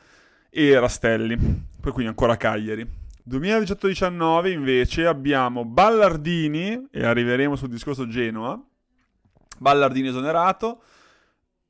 e 0.49 0.79
Rastelli, 0.79 1.37
poi 1.37 1.91
quindi 1.91 2.07
ancora 2.07 2.37
Cagliari. 2.37 2.87
2018-19 3.29 4.51
invece 4.51 5.05
abbiamo 5.05 5.63
Ballardini, 5.63 6.87
e 6.91 7.05
arriveremo 7.05 7.55
sul 7.55 7.69
discorso 7.69 8.07
Genoa, 8.07 8.59
Ballardini 9.59 10.07
esonerato, 10.07 10.81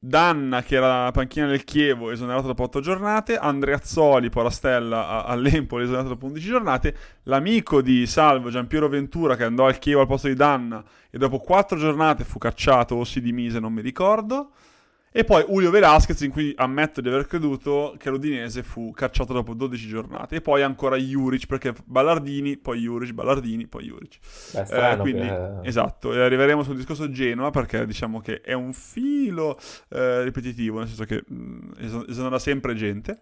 Danna 0.02 0.64
che 0.64 0.76
era 0.76 1.04
la 1.04 1.12
panchina 1.12 1.48
del 1.48 1.66
Chievo 1.66 2.10
esonerato 2.10 2.48
dopo 2.48 2.64
8 2.64 2.80
giornate, 2.80 3.36
Andreazzoli 3.36 4.30
Porastella 4.30 5.26
all'Empoli 5.26 5.84
esonerato 5.84 6.08
dopo 6.10 6.26
11 6.26 6.48
giornate, 6.48 6.96
l'amico 7.24 7.82
di 7.82 8.08
Salvo 8.08 8.50
Giampiero 8.50 8.88
Ventura 8.88 9.36
che 9.36 9.44
andò 9.44 9.66
al 9.66 9.78
Chievo 9.78 10.00
al 10.00 10.08
posto 10.08 10.30
di 10.30 10.36
Danna 10.36 10.82
e 11.10 11.18
dopo 11.18 11.40
4 11.40 11.78
giornate 11.78 12.24
fu 12.24 12.38
cacciato 12.38 12.96
o 12.96 13.04
si 13.04 13.20
dimise 13.20 13.60
non 13.60 13.74
mi 13.74 13.82
ricordo, 13.82 14.52
e 15.12 15.24
poi 15.24 15.44
Julio 15.44 15.72
Velasquez, 15.72 16.22
in 16.22 16.32
cui 16.32 16.54
ammetto 16.56 17.02
di 17.02 17.08
aver 17.08 17.26
creduto 17.26 17.96
che 17.98 18.10
l'Udinese 18.10 18.62
fu 18.62 18.92
cacciato 18.92 19.34
dopo 19.34 19.54
12 19.54 19.88
giornate. 19.88 20.36
E 20.36 20.42
poi 20.42 20.62
ancora 20.62 20.98
Juric, 20.98 21.48
perché 21.48 21.74
Ballardini, 21.86 22.58
poi 22.58 22.80
Juric, 22.82 23.12
Ballardini, 23.14 23.68
poi 23.68 23.86
Juric. 23.86 24.20
Beh, 24.54 24.66
strano, 24.66 24.94
eh, 24.94 24.98
quindi, 24.98 25.28
che... 25.28 25.68
Esatto, 25.68 26.14
e 26.14 26.20
arriveremo 26.22 26.62
sul 26.64 26.76
discorso 26.76 27.10
Genoa, 27.10 27.50
perché 27.50 27.86
diciamo 27.86 28.20
che 28.20 28.42
è 28.42 28.54
un 28.54 28.72
filo 28.74 29.60
eh, 29.90 30.24
ripetitivo, 30.24 30.78
nel 30.78 30.88
senso 30.88 31.06
che 31.06 31.24
mh, 31.26 31.36
mm, 31.36 31.72
esonera 32.08 32.38
sempre 32.38 32.76
gente. 32.76 33.20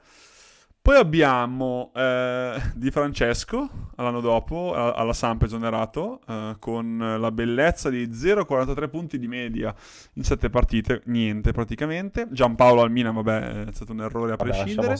Poi 0.87 0.95
abbiamo 0.95 1.91
eh, 1.93 2.61
Di 2.73 2.91
Francesco, 2.91 3.89
l'anno 3.97 4.21
dopo, 4.21 4.73
alla 4.73 5.11
Samp 5.11 5.43
esonerato, 5.43 6.21
eh, 6.25 6.55
con 6.59 7.17
la 7.19 7.29
bellezza 7.29 7.89
di 7.89 8.07
0,43 8.07 8.89
punti 8.89 9.19
di 9.19 9.27
media 9.27 9.75
in 10.13 10.23
7 10.23 10.49
partite, 10.49 11.01
niente 11.07 11.51
praticamente. 11.51 12.29
Giampaolo 12.31 12.83
al 12.83 12.91
Milan, 12.91 13.15
vabbè, 13.15 13.65
è 13.65 13.73
stato 13.73 13.91
un 13.91 13.99
errore 13.99 14.31
a 14.31 14.35
vabbè, 14.37 14.49
prescindere. 14.49 14.95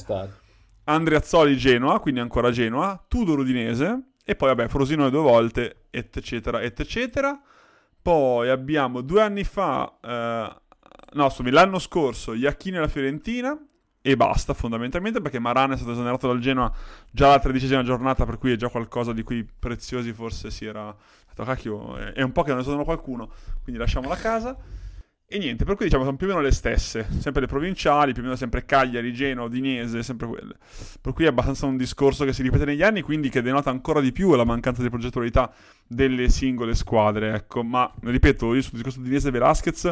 Andreazzoli 0.84 1.56
Genoa, 1.56 2.02
quindi 2.02 2.20
ancora 2.20 2.52
Genoa. 2.52 3.02
Tudor 3.08 3.40
Udinese, 3.40 4.10
e 4.26 4.36
poi 4.36 4.50
vabbè, 4.50 4.68
Frosino 4.68 5.10
due 5.10 5.22
volte, 5.22 5.84
eccetera, 5.90 6.62
eccetera. 6.62 7.40
Poi 8.02 8.50
abbiamo 8.50 9.00
due 9.00 9.22
anni 9.22 9.46
fa, 9.46 9.98
eh, 10.04 10.54
no, 11.14 11.30
scusami, 11.30 11.50
l'anno 11.50 11.80
scorso, 11.80 12.34
Iacchini 12.34 12.76
alla 12.76 12.90
Fiorentina, 12.90 13.58
e 14.08 14.16
basta 14.16 14.54
fondamentalmente 14.54 15.20
perché 15.20 15.38
Marana 15.38 15.74
è 15.74 15.76
stato 15.76 15.92
esonerato 15.92 16.28
dal 16.28 16.40
Genoa 16.40 16.72
già 17.12 17.28
la 17.28 17.40
tredicesima 17.40 17.84
giornata 17.84 18.26
per 18.26 18.38
cui 18.38 18.54
è 18.54 18.56
già 18.56 18.70
qualcosa 18.70 19.12
di 19.12 19.22
cui 19.22 19.46
Preziosi 19.46 20.14
forse 20.14 20.50
si 20.50 20.64
era 20.64 20.96
detto 21.28 21.44
cacchio 21.44 21.98
è 21.98 22.22
un 22.22 22.32
po' 22.32 22.44
che 22.44 22.52
non 22.52 22.60
esonero 22.62 22.86
qualcuno 22.86 23.30
quindi 23.62 23.82
lasciamo 23.82 24.08
la 24.08 24.16
casa. 24.16 24.56
E 25.30 25.40
niente 25.40 25.66
per 25.66 25.76
cui 25.76 25.84
diciamo 25.84 26.06
sono 26.06 26.16
più 26.16 26.26
o 26.26 26.30
meno 26.30 26.42
le 26.42 26.54
stesse 26.54 27.06
sempre 27.20 27.42
le 27.42 27.48
provinciali 27.48 28.14
più 28.14 28.22
o 28.22 28.24
meno 28.24 28.38
sempre 28.38 28.64
Cagliari, 28.64 29.12
Genoa, 29.12 29.48
Udinese 29.48 30.02
sempre 30.02 30.26
quelle. 30.26 30.56
Per 31.02 31.12
cui 31.12 31.26
è 31.26 31.28
abbastanza 31.28 31.66
un 31.66 31.76
discorso 31.76 32.24
che 32.24 32.32
si 32.32 32.44
ripete 32.44 32.64
negli 32.64 32.84
anni 32.84 33.02
quindi 33.02 33.28
che 33.28 33.42
denota 33.42 33.70
ancora 33.70 34.00
di 34.00 34.14
più 34.14 34.34
la 34.36 34.46
mancanza 34.46 34.84
di 34.84 34.90
progettualità 34.90 35.52
delle 35.86 36.30
singole 36.30 36.76
squadre 36.76 37.34
ecco. 37.34 37.62
Ma 37.62 37.94
ripeto 38.04 38.54
io 38.54 38.62
sul 38.62 38.76
discorso 38.76 39.00
di 39.00 39.08
Udinese 39.08 39.28
e 39.28 39.32
Velasquez 39.32 39.92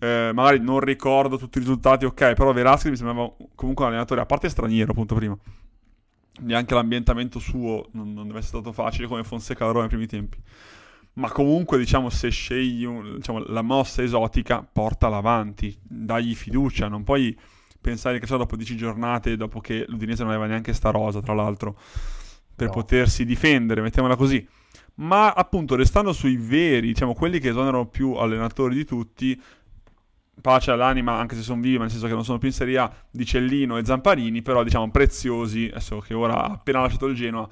eh, 0.00 0.30
magari 0.32 0.60
non 0.60 0.80
ricordo 0.80 1.36
tutti 1.36 1.58
i 1.58 1.60
risultati, 1.60 2.06
ok, 2.06 2.32
però 2.32 2.52
Velasquez 2.52 2.90
mi 2.90 2.96
sembrava 2.96 3.30
comunque 3.54 3.84
un 3.84 3.90
allenatore, 3.90 4.22
a 4.22 4.26
parte 4.26 4.48
straniero, 4.48 4.92
appunto 4.92 5.14
prima. 5.14 5.36
Neanche 6.40 6.74
l'ambientamento 6.74 7.38
suo 7.38 7.88
non, 7.92 8.14
non 8.14 8.26
deve 8.26 8.38
essere 8.38 8.60
stato 8.60 8.72
facile 8.72 9.06
come 9.06 9.24
Fonseca 9.24 9.66
Roma 9.66 9.80
nei 9.80 9.88
primi 9.88 10.06
tempi. 10.06 10.38
Ma 11.14 11.30
comunque, 11.30 11.76
diciamo, 11.76 12.08
se 12.08 12.30
scegli 12.30 12.84
un, 12.84 13.16
diciamo, 13.16 13.40
la 13.48 13.60
mossa 13.60 14.02
esotica, 14.02 14.66
portala 14.70 15.18
avanti, 15.18 15.76
dagli 15.82 16.34
fiducia, 16.34 16.88
non 16.88 17.02
puoi 17.02 17.38
pensare 17.78 18.18
che 18.18 18.26
so 18.26 18.38
dopo 18.38 18.56
10 18.56 18.76
giornate, 18.76 19.36
dopo 19.36 19.60
che 19.60 19.84
l'Udinese 19.86 20.22
non 20.22 20.32
aveva 20.32 20.46
neanche 20.46 20.72
sta 20.72 20.88
rosa, 20.90 21.20
tra 21.20 21.34
l'altro, 21.34 21.76
per 22.56 22.68
no. 22.68 22.72
potersi 22.72 23.26
difendere, 23.26 23.82
mettiamola 23.82 24.16
così. 24.16 24.46
Ma 24.94 25.32
appunto, 25.32 25.76
restando 25.76 26.12
sui 26.12 26.36
veri, 26.36 26.88
diciamo, 26.88 27.12
quelli 27.14 27.38
che 27.38 27.50
esonerano 27.50 27.86
più 27.86 28.14
allenatori 28.14 28.74
di 28.74 28.84
tutti, 28.84 29.40
pace 30.40 30.70
all'anima, 30.70 31.18
anche 31.18 31.34
se 31.34 31.42
sono 31.42 31.60
vivi, 31.60 31.76
ma 31.76 31.82
nel 31.82 31.90
senso 31.90 32.06
che 32.06 32.12
non 32.12 32.24
sono 32.24 32.38
più 32.38 32.48
in 32.48 32.54
Serie 32.54 32.78
A, 32.78 32.92
di 33.10 33.24
Cellino 33.24 33.76
e 33.76 33.84
Zamparini, 33.84 34.42
però 34.42 34.62
diciamo 34.62 34.90
preziosi, 34.90 35.68
adesso 35.70 35.98
che 35.98 36.14
ora 36.14 36.42
ha 36.42 36.52
appena 36.52 36.80
lasciato 36.80 37.06
il 37.06 37.14
Genoa, 37.14 37.48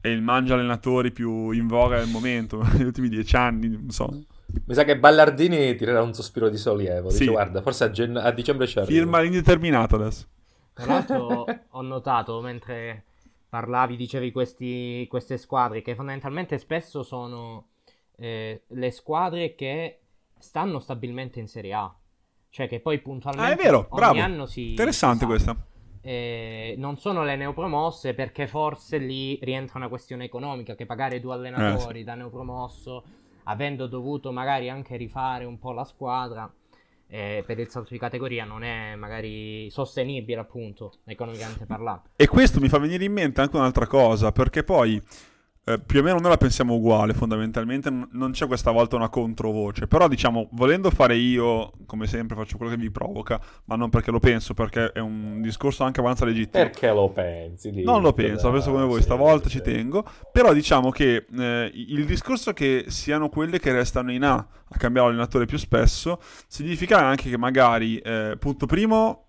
è 0.00 0.08
il 0.08 0.22
mangia 0.22 0.54
allenatori 0.54 1.10
più 1.12 1.50
in 1.50 1.66
voga 1.66 1.98
del 1.98 2.08
momento, 2.08 2.62
negli 2.72 2.84
ultimi 2.84 3.08
dieci 3.08 3.36
anni, 3.36 3.68
non 3.68 3.90
so. 3.90 4.08
Mi 4.66 4.74
sa 4.74 4.84
che 4.84 4.98
Ballardini 4.98 5.76
tirerà 5.76 6.02
un 6.02 6.14
sospiro 6.14 6.48
di 6.48 6.56
sollievo, 6.56 7.10
sì. 7.10 7.20
dice 7.20 7.30
guarda, 7.30 7.62
forse 7.62 7.84
a, 7.84 7.90
gen- 7.90 8.16
a 8.16 8.30
dicembre 8.32 8.66
c'è 8.66 8.84
Firma 8.84 9.20
l'indeterminato 9.20 9.96
adesso. 9.96 10.26
Tra 10.72 10.86
l'altro 10.86 11.44
ho 11.70 11.82
notato, 11.82 12.40
mentre 12.40 13.04
parlavi, 13.48 13.96
dicevi 13.96 14.32
questi, 14.32 15.06
queste 15.08 15.36
squadre, 15.36 15.82
che 15.82 15.94
fondamentalmente 15.94 16.58
spesso 16.58 17.02
sono 17.02 17.66
eh, 18.16 18.62
le 18.66 18.90
squadre 18.90 19.54
che 19.54 19.98
stanno 20.38 20.78
stabilmente 20.78 21.38
in 21.38 21.46
Serie 21.46 21.74
A 21.74 21.94
cioè 22.50 22.68
che 22.68 22.80
poi 22.80 22.98
puntualmente 22.98 23.52
ah, 23.52 23.56
è 23.56 23.62
vero, 23.62 23.86
ogni 23.90 24.00
bravo. 24.00 24.20
anno 24.20 24.46
si... 24.46 24.70
Interessante 24.70 25.20
si 25.20 25.26
questa. 25.26 25.56
Eh, 26.02 26.74
non 26.78 26.98
sono 26.98 27.24
le 27.24 27.36
neopromosse 27.36 28.14
perché 28.14 28.46
forse 28.46 28.98
lì 28.98 29.38
rientra 29.42 29.78
una 29.78 29.88
questione 29.88 30.24
economica 30.24 30.74
che 30.74 30.86
pagare 30.86 31.20
due 31.20 31.34
allenatori 31.34 31.96
eh, 31.96 32.00
sì. 32.00 32.04
da 32.04 32.14
neopromosso 32.14 33.04
avendo 33.44 33.86
dovuto 33.86 34.32
magari 34.32 34.70
anche 34.70 34.96
rifare 34.96 35.44
un 35.44 35.58
po' 35.58 35.72
la 35.72 35.84
squadra 35.84 36.50
eh, 37.06 37.42
per 37.46 37.58
il 37.58 37.68
salto 37.68 37.90
di 37.90 37.98
categoria 37.98 38.44
non 38.44 38.62
è 38.62 38.94
magari 38.94 39.68
sostenibile 39.70 40.40
appunto 40.40 40.92
economicamente 41.04 41.66
parlando 41.66 42.04
e 42.16 42.26
questo 42.28 42.60
mi 42.60 42.68
fa 42.68 42.78
venire 42.78 43.04
in 43.04 43.12
mente 43.12 43.42
anche 43.42 43.56
un'altra 43.56 43.86
cosa 43.86 44.32
perché 44.32 44.64
poi 44.64 45.02
eh, 45.64 45.78
più 45.78 46.00
o 46.00 46.02
meno 46.02 46.18
noi 46.18 46.30
la 46.30 46.36
pensiamo 46.36 46.74
uguale 46.74 47.12
fondamentalmente, 47.12 47.90
n- 47.90 48.08
non 48.12 48.32
c'è 48.32 48.46
questa 48.46 48.70
volta 48.70 48.96
una 48.96 49.08
controvoce, 49.08 49.86
però 49.86 50.08
diciamo, 50.08 50.48
volendo 50.52 50.90
fare 50.90 51.16
io, 51.16 51.72
come 51.86 52.06
sempre 52.06 52.34
faccio 52.34 52.56
quello 52.56 52.72
che 52.72 52.78
vi 52.78 52.90
provoca, 52.90 53.40
ma 53.66 53.76
non 53.76 53.90
perché 53.90 54.10
lo 54.10 54.20
penso, 54.20 54.54
perché 54.54 54.90
è 54.92 55.00
un 55.00 55.40
discorso 55.42 55.84
anche 55.84 56.00
abbastanza 56.00 56.32
legittimo. 56.32 56.62
Perché 56.62 56.90
lo 56.90 57.10
pensi? 57.10 57.70
Dito, 57.70 57.90
non 57.90 58.00
lo 58.02 58.12
penso, 58.12 58.46
lo 58.46 58.54
penso 58.54 58.70
come 58.70 58.84
voi, 58.84 58.96
sì, 58.98 59.02
stavolta 59.02 59.48
sì. 59.48 59.56
ci 59.56 59.62
tengo, 59.62 60.04
però 60.32 60.52
diciamo 60.52 60.90
che 60.90 61.26
eh, 61.30 61.70
il 61.74 62.06
discorso 62.06 62.52
che 62.52 62.86
siano 62.88 63.28
quelle 63.28 63.58
che 63.58 63.72
restano 63.72 64.12
in 64.12 64.24
A 64.24 64.34
a 64.72 64.76
cambiare 64.78 65.08
allenatore 65.08 65.44
più 65.44 65.58
spesso, 65.58 66.20
significa 66.46 66.98
anche 67.04 67.28
che 67.28 67.36
magari, 67.36 67.98
eh, 67.98 68.36
punto 68.38 68.66
primo, 68.66 69.26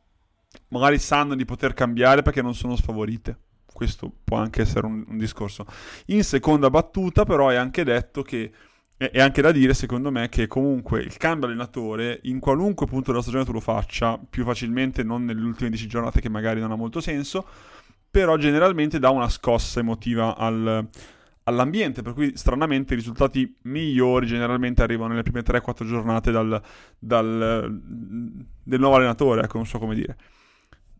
magari 0.70 0.98
sanno 0.98 1.36
di 1.36 1.46
poter 1.46 1.74
cambiare 1.74 2.22
perché 2.22 2.42
non 2.42 2.56
sono 2.56 2.76
sfavorite 2.76 3.38
questo 3.82 4.12
può 4.24 4.38
anche 4.38 4.62
essere 4.62 4.86
un, 4.86 5.04
un 5.08 5.18
discorso. 5.18 5.66
In 6.08 6.24
seconda 6.24 6.70
battuta, 6.70 7.26
però, 7.26 7.50
è 7.50 7.56
anche 7.56 7.84
detto 7.84 8.22
che 8.22 8.52
è 8.96 9.20
anche 9.20 9.42
da 9.42 9.52
dire, 9.52 9.74
secondo 9.74 10.12
me, 10.12 10.30
che 10.30 10.46
comunque 10.46 11.02
il 11.02 11.18
cambio 11.18 11.48
allenatore, 11.48 12.20
in 12.26 12.40
qualunque 12.40 12.86
punto 12.86 13.10
della 13.10 13.24
stagione 13.24 13.44
tu 13.44 13.52
lo 13.52 13.60
faccia, 13.60 14.20
più 14.30 14.44
facilmente 14.44 15.02
non 15.02 15.26
nelle 15.26 15.42
ultime 15.42 15.70
10 15.72 15.88
giornate 15.88 16.22
che 16.22 16.30
magari 16.30 16.60
non 16.60 16.72
ha 16.72 16.76
molto 16.76 17.02
senso, 17.02 17.44
però 18.12 18.38
generalmente 18.38 19.00
dà 19.00 19.10
una 19.10 19.30
scossa 19.30 19.80
emotiva 19.80 20.38
al, 20.38 20.88
all'ambiente, 21.46 22.04
per 22.04 22.14
cui 22.14 22.34
stranamente 22.36 22.94
i 22.94 22.98
risultati 22.98 23.58
migliori 23.64 24.28
generalmente 24.28 24.84
arrivano 24.84 25.10
nelle 25.10 25.24
prime 25.24 25.42
3-4 25.42 25.88
giornate 25.88 26.30
dal, 26.30 26.62
dal, 27.00 27.80
del 28.64 28.80
nuovo 28.80 28.98
allenatore, 28.98 29.42
ecco, 29.42 29.58
non 29.58 29.66
so 29.66 29.80
come 29.80 29.96
dire. 29.96 30.16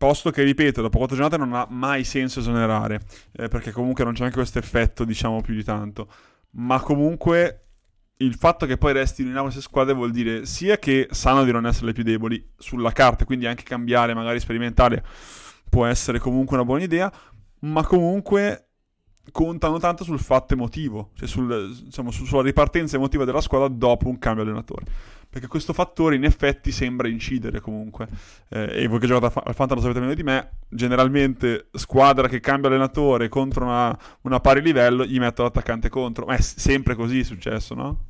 Posto 0.02 0.32
che, 0.32 0.42
ripeto, 0.42 0.82
dopo 0.82 0.98
quattro 0.98 1.14
giornate 1.14 1.36
non 1.36 1.54
ha 1.54 1.64
mai 1.70 2.02
senso 2.02 2.40
esonerare, 2.40 3.02
eh, 3.36 3.46
perché 3.46 3.70
comunque 3.70 4.02
non 4.02 4.14
c'è 4.14 4.24
anche 4.24 4.34
questo 4.34 4.58
effetto, 4.58 5.04
diciamo, 5.04 5.40
più 5.42 5.54
di 5.54 5.62
tanto. 5.62 6.08
Ma 6.54 6.80
comunque 6.80 7.66
il 8.16 8.34
fatto 8.34 8.66
che 8.66 8.76
poi 8.76 8.94
restino 8.94 9.30
in 9.30 9.40
queste 9.40 9.60
squadre 9.60 9.94
vuol 9.94 10.10
dire 10.10 10.44
sia 10.44 10.76
che 10.76 11.06
sanno 11.12 11.44
di 11.44 11.52
non 11.52 11.66
essere 11.66 11.86
le 11.86 11.92
più 11.92 12.02
deboli 12.02 12.44
sulla 12.56 12.90
carta, 12.90 13.24
quindi 13.24 13.46
anche 13.46 13.62
cambiare, 13.62 14.12
magari 14.12 14.40
sperimentare, 14.40 15.04
può 15.70 15.86
essere 15.86 16.18
comunque 16.18 16.56
una 16.56 16.64
buona 16.64 16.82
idea, 16.82 17.12
ma 17.60 17.84
comunque 17.84 18.70
contano 19.30 19.78
tanto 19.78 20.02
sul 20.02 20.18
fatto 20.18 20.54
emotivo, 20.54 21.10
cioè 21.14 21.28
sul, 21.28 21.76
diciamo, 21.84 22.10
su, 22.10 22.24
sulla 22.24 22.42
ripartenza 22.42 22.96
emotiva 22.96 23.24
della 23.24 23.40
squadra 23.40 23.68
dopo 23.68 24.08
un 24.08 24.18
cambio 24.18 24.42
allenatore. 24.42 24.84
Perché 25.32 25.46
questo 25.46 25.72
fattore 25.72 26.14
in 26.14 26.24
effetti 26.24 26.70
sembra 26.70 27.08
incidere 27.08 27.60
comunque. 27.60 28.06
Eh, 28.50 28.82
e 28.82 28.86
voi 28.86 28.98
che 28.98 29.06
giocate 29.06 29.40
al 29.42 29.54
Fanta 29.54 29.74
lo 29.74 29.80
sapete 29.80 30.00
meno 30.00 30.12
di 30.12 30.22
me, 30.22 30.58
generalmente 30.68 31.68
squadra 31.72 32.28
che 32.28 32.38
cambia 32.38 32.68
allenatore 32.68 33.30
contro 33.30 33.64
una, 33.64 33.98
una 34.22 34.40
pari 34.40 34.60
livello 34.60 35.06
gli 35.06 35.18
metto 35.18 35.42
l'attaccante 35.42 35.88
contro, 35.88 36.26
ma 36.26 36.34
è 36.34 36.40
sempre 36.42 36.94
così 36.94 37.24
successo, 37.24 37.74
no? 37.74 38.04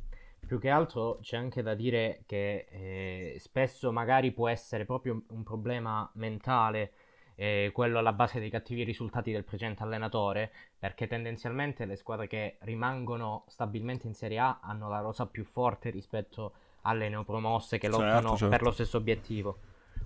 Più 0.45 0.59
che 0.59 0.67
altro 0.67 1.19
c'è 1.21 1.37
anche 1.37 1.61
da 1.61 1.75
dire 1.75 2.23
che 2.25 2.65
eh, 2.69 3.37
spesso 3.39 3.93
magari 3.93 4.33
può 4.33 4.49
essere 4.49 4.83
proprio 4.83 5.23
un 5.29 5.43
problema 5.43 6.11
mentale 6.15 6.91
eh, 7.35 7.71
quello 7.73 7.99
alla 7.99 8.11
base 8.11 8.41
dei 8.41 8.49
cattivi 8.49 8.83
risultati 8.83 9.31
del 9.31 9.45
precedente 9.45 9.81
allenatore, 9.81 10.51
perché 10.77 11.07
tendenzialmente 11.07 11.85
le 11.85 11.95
squadre 11.95 12.27
che 12.27 12.57
rimangono 12.63 13.45
stabilmente 13.47 14.07
in 14.07 14.13
Serie 14.13 14.39
A 14.39 14.59
hanno 14.61 14.89
la 14.89 14.99
rosa 14.99 15.25
più 15.25 15.45
forte 15.45 15.89
rispetto 15.89 16.51
alle 16.83 17.09
neopromosse 17.09 17.77
che 17.77 17.89
certo, 17.89 18.03
lottano 18.03 18.29
certo. 18.37 18.49
per 18.49 18.61
lo 18.61 18.71
stesso 18.71 18.97
obiettivo. 18.97 19.57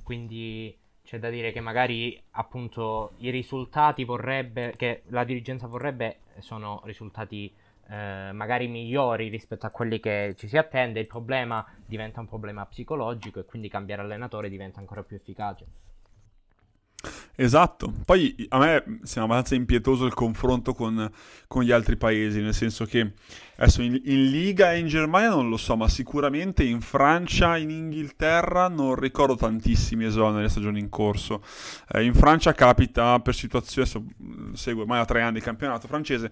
Quindi 0.03 0.75
c'è 1.03 1.19
da 1.19 1.29
dire 1.29 1.51
che 1.51 1.61
magari 1.61 2.21
appunto 2.31 3.11
i 3.17 3.29
risultati 3.29 4.03
vorrebbe, 4.03 4.73
che 4.75 5.03
la 5.07 5.23
dirigenza 5.23 5.67
vorrebbe, 5.67 6.19
sono 6.39 6.81
risultati 6.83 7.53
eh, 7.89 8.31
magari 8.33 8.67
migliori 8.67 9.29
rispetto 9.29 9.65
a 9.65 9.69
quelli 9.69 9.99
che 9.99 10.35
ci 10.37 10.47
si 10.47 10.57
attende. 10.57 10.99
Il 10.99 11.07
problema 11.07 11.65
diventa 11.85 12.19
un 12.19 12.27
problema 12.27 12.65
psicologico 12.65 13.39
e 13.39 13.45
quindi 13.45 13.69
cambiare 13.69 14.01
allenatore 14.01 14.49
diventa 14.49 14.79
ancora 14.79 15.03
più 15.03 15.15
efficace. 15.15 15.65
Esatto, 17.39 17.93
poi 18.03 18.47
a 18.49 18.57
me 18.57 18.83
sembra 19.03 19.35
abbastanza 19.35 19.53
impietoso 19.53 20.05
il 20.05 20.15
confronto 20.15 20.73
con, 20.73 21.09
con 21.45 21.61
gli 21.61 21.71
altri 21.71 21.95
paesi, 21.95 22.41
nel 22.41 22.55
senso 22.55 22.85
che 22.85 23.13
adesso 23.57 23.83
in, 23.83 24.01
in, 24.05 24.31
Liga 24.31 24.73
e 24.73 24.79
in 24.79 24.87
Germania 24.87 25.29
non 25.29 25.47
lo 25.47 25.57
so, 25.57 25.75
ma 25.75 25.87
sicuramente 25.87 26.63
in 26.63 26.81
Francia, 26.81 27.55
in 27.55 27.69
Inghilterra 27.69 28.67
non 28.67 28.95
ricordo 28.95 29.35
tantissimi 29.35 30.05
esoneri 30.05 30.37
nelle 30.37 30.49
stagioni 30.49 30.79
in 30.79 30.89
corso. 30.89 31.43
Eh, 31.93 32.03
in 32.03 32.15
Francia 32.15 32.53
capita 32.53 33.19
per 33.19 33.35
situazioni, 33.35 33.87
adesso 33.87 34.03
mm, 34.23 34.53
segue 34.53 34.81
ormai 34.81 34.97
da 34.97 35.05
tre 35.05 35.21
anni 35.21 35.37
il 35.37 35.43
campionato 35.43 35.87
francese, 35.87 36.31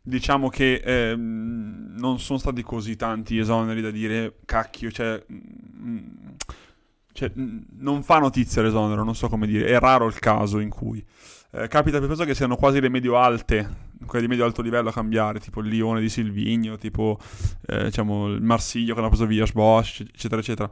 diciamo 0.00 0.48
che 0.48 0.80
eh, 0.82 1.14
non 1.14 2.18
sono 2.18 2.38
stati 2.38 2.62
così 2.62 2.96
tanti 2.96 3.36
esoneri 3.36 3.82
da 3.82 3.90
dire 3.90 4.38
cacchio, 4.46 4.90
cioè... 4.90 5.22
Mh, 5.26 5.36
mm, 5.86 6.06
cioè, 7.16 7.32
non 7.34 8.02
fa 8.02 8.18
notizia 8.18 8.60
l'esonero, 8.60 9.02
non 9.02 9.14
so 9.14 9.28
come 9.28 9.46
dire, 9.46 9.66
è 9.66 9.78
raro 9.78 10.06
il 10.06 10.18
caso 10.18 10.58
in 10.58 10.68
cui. 10.68 11.04
Eh, 11.52 11.66
capita 11.68 12.02
spesso 12.02 12.24
che 12.24 12.34
siano 12.34 12.56
quasi 12.56 12.78
le 12.78 12.90
medio-alte, 12.90 13.94
quelle 14.04 14.20
di 14.20 14.28
medio-alto 14.28 14.60
livello 14.60 14.90
a 14.90 14.92
cambiare, 14.92 15.40
tipo 15.40 15.60
il 15.60 15.68
Lione 15.68 16.00
di 16.00 16.10
Silvigno, 16.10 16.76
tipo 16.76 17.18
eh, 17.66 17.84
diciamo, 17.84 18.26
il 18.26 18.42
Marsiglio 18.42 18.92
che 18.92 19.00
hanno 19.00 19.08
preso 19.08 19.24
via 19.24 19.46
Bosch, 19.50 20.00
eccetera, 20.00 20.40
eccetera. 20.42 20.68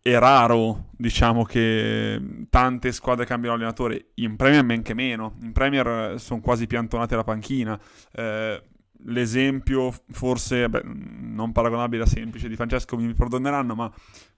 È 0.00 0.16
raro, 0.18 0.90
diciamo, 0.96 1.42
che 1.42 2.46
tante 2.48 2.92
squadre 2.92 3.26
cambiano 3.26 3.56
allenatore, 3.56 4.12
in 4.14 4.36
Premier 4.36 4.62
men 4.62 4.82
che 4.82 4.94
meno, 4.94 5.34
in 5.42 5.50
Premier 5.50 6.20
sono 6.20 6.40
quasi 6.40 6.68
piantonate 6.68 7.14
alla 7.14 7.24
panchina. 7.24 7.76
Eh, 8.12 8.62
l'esempio 9.06 9.92
forse 10.10 10.68
beh, 10.68 10.82
non 10.84 11.52
paragonabile 11.52 12.04
a 12.04 12.06
semplice 12.06 12.48
di 12.48 12.56
Francesco 12.56 12.96
mi 12.96 13.12
perdoneranno 13.12 13.74
ma 13.74 13.92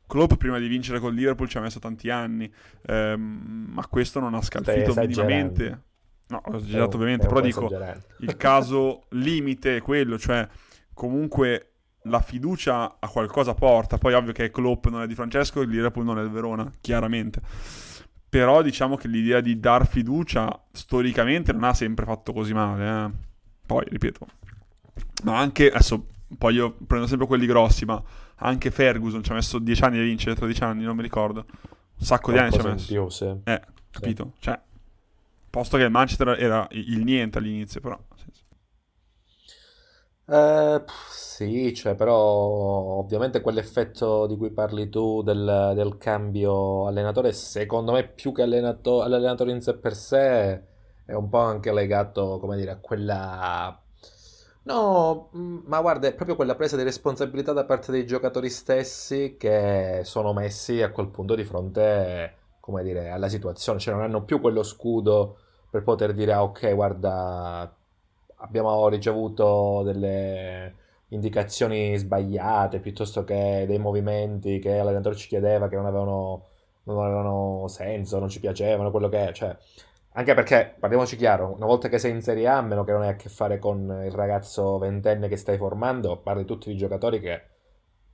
Klopp 0.09 0.35
prima 0.35 0.59
di 0.59 0.67
vincere 0.67 0.99
con 0.99 1.15
Liverpool 1.15 1.49
ci 1.49 1.59
ha 1.59 1.61
messo 1.61 1.79
tanti 1.79 2.11
anni, 2.11 2.53
ehm, 2.87 3.67
ma 3.69 3.87
questo 3.87 4.19
non 4.19 4.35
ha 4.35 4.43
scalfito 4.43 4.95
minimamente. 4.95 5.83
No, 6.29 6.43
ho 6.45 6.57
esagerato 6.57 6.97
ovviamente, 6.97 7.27
però 7.27 7.41
dico, 7.41 7.71
il 8.19 8.37
caso 8.37 9.05
limite 9.13 9.77
è 9.77 9.81
quello, 9.81 10.19
cioè 10.19 10.47
comunque 10.93 11.75
la 12.03 12.21
fiducia 12.21 12.97
a 12.99 13.09
qualcosa 13.09 13.55
porta, 13.55 13.99
poi 13.99 14.15
ovvio 14.15 14.33
che 14.33 14.51
Klopp 14.51 14.87
non 14.87 15.03
è 15.03 15.07
di 15.07 15.15
Francesco, 15.15 15.61
il 15.61 15.69
Liverpool 15.69 16.05
non 16.05 16.19
è 16.19 16.23
del 16.23 16.31
Verona, 16.31 16.71
chiaramente. 16.81 17.41
Però 18.29 18.63
diciamo 18.63 18.97
che 18.97 19.09
l'idea 19.09 19.41
di 19.41 19.59
dar 19.59 19.87
fiducia 19.87 20.65
storicamente 20.73 21.53
non 21.53 21.65
ha 21.65 21.75
sempre 21.75 22.05
fatto 22.05 22.33
così 22.33 22.53
male, 22.53 23.07
eh. 23.07 23.11
Poi, 23.67 23.85
ripeto, 23.89 24.27
ma 25.25 25.39
anche, 25.39 25.71
adesso, 25.71 26.07
poi 26.37 26.55
io 26.55 26.77
prendo 26.87 27.07
sempre 27.07 27.27
quelli 27.27 27.47
grossi, 27.47 27.85
ma 27.85 28.03
anche 28.39 28.71
Ferguson 28.71 29.23
ci 29.23 29.33
ha 29.33 29.35
messo 29.35 29.59
10 29.59 29.83
anni 29.85 29.99
a 29.99 30.03
vincere, 30.03 30.35
13 30.35 30.63
anni, 30.65 30.85
non 30.85 30.97
mi 30.97 31.03
ricordo. 31.03 31.45
Un 31.51 32.07
sacco 32.07 32.33
di 32.33 32.39
anni 32.39 32.53
ci 32.53 32.61
ha 32.61 32.65
messo. 32.65 32.87
Più, 32.87 33.09
sì. 33.09 33.35
Eh, 33.45 33.63
capito? 33.91 34.33
Sì. 34.35 34.43
Cioè, 34.43 34.61
posto 35.51 35.77
che 35.77 35.85
il 35.85 35.91
Manchester 35.91 36.29
era 36.41 36.67
il 36.71 37.03
niente 37.03 37.39
all'inizio, 37.39 37.81
però... 37.81 37.99
Sì, 38.15 38.25
eh, 40.31 40.85
sì, 41.11 41.75
cioè, 41.75 41.95
però 41.95 42.21
ovviamente 42.21 43.41
quell'effetto 43.41 44.27
di 44.27 44.37
cui 44.37 44.51
parli 44.51 44.89
tu 44.91 45.23
del, 45.23 45.73
del 45.75 45.97
cambio 45.97 46.87
allenatore, 46.87 47.33
secondo 47.33 47.93
me 47.93 48.07
più 48.07 48.33
che 48.33 48.43
allenato- 48.43 49.03
all'allenatore 49.03 49.53
in 49.53 49.63
sé 49.63 49.79
per 49.79 49.95
sé, 49.95 50.63
è 51.07 51.15
un 51.15 51.29
po' 51.31 51.39
anche 51.39 51.73
legato, 51.73 52.39
come 52.39 52.57
dire, 52.57 52.73
a 52.73 52.77
quella 52.79 53.83
No, 54.69 55.31
mm, 55.35 55.61
ma 55.65 55.81
guarda, 55.81 56.09
è 56.09 56.15
proprio 56.15 56.37
quella 56.37 56.55
presa 56.55 56.77
di 56.77 56.83
responsabilità 56.83 57.53
da 57.55 57.65
parte 57.65 57.91
dei 57.91 58.05
giocatori 58.07 58.51
stessi 58.51 59.37
che 59.39 60.03
sono 60.05 60.35
messi 60.35 60.83
a 60.83 60.91
quel 60.91 61.09
punto 61.09 61.35
di 61.35 61.43
fronte, 61.45 62.35
come 62.61 62.83
dire, 62.83 63.09
alla 63.09 63.29
situazione, 63.31 63.79
cioè 63.79 63.95
non 63.95 64.03
hanno 64.03 64.25
più 64.25 64.41
quello 64.41 64.63
scudo 64.63 65.39
per 65.71 65.83
poter 65.85 66.13
dire, 66.13 66.33
ah, 66.35 66.43
ok, 66.43 66.75
guarda, 66.75 67.75
abbiamo 68.37 68.89
ricevuto 68.89 69.83
delle 69.85 70.75
indicazioni 71.09 71.97
sbagliate 71.97 72.81
piuttosto 72.81 73.25
che 73.25 73.65
dei 73.67 73.79
movimenti 73.79 74.59
che 74.59 74.77
l'allenatore 74.77 75.17
ci 75.17 75.29
chiedeva 75.29 75.69
che 75.69 75.77
non 75.77 75.87
avevano, 75.87 76.45
non 76.85 77.03
avevano 77.05 77.69
senso, 77.69 78.19
non 78.19 78.29
ci 78.29 78.41
piacevano, 78.41 78.91
quello 78.91 79.09
che 79.09 79.29
è, 79.29 79.33
cioè 79.33 79.57
anche 80.13 80.35
perché, 80.35 80.75
parliamoci 80.79 81.17
chiaro, 81.17 81.53
una 81.55 81.67
volta 81.67 81.89
che 81.89 81.99
sei 81.99 82.13
in 82.13 82.23
Serie 82.23 82.49
A, 82.49 82.59
a 82.59 82.63
meno 82.63 82.85
che 82.85 82.93
non 82.93 83.03
hai 83.03 83.11
a 83.11 83.17
che 83.17 83.29
fare 83.29 83.59
con 83.59 84.03
il 84.05 84.11
ragazzo 84.11 84.79
ventenne 84.79 85.29
che 85.29 85.37
stai 85.37 85.57
formando, 85.57 86.19
parli 86.19 86.45
tutti 86.45 86.71
di 86.71 86.77
giocatori 86.77 87.21
che 87.21 87.43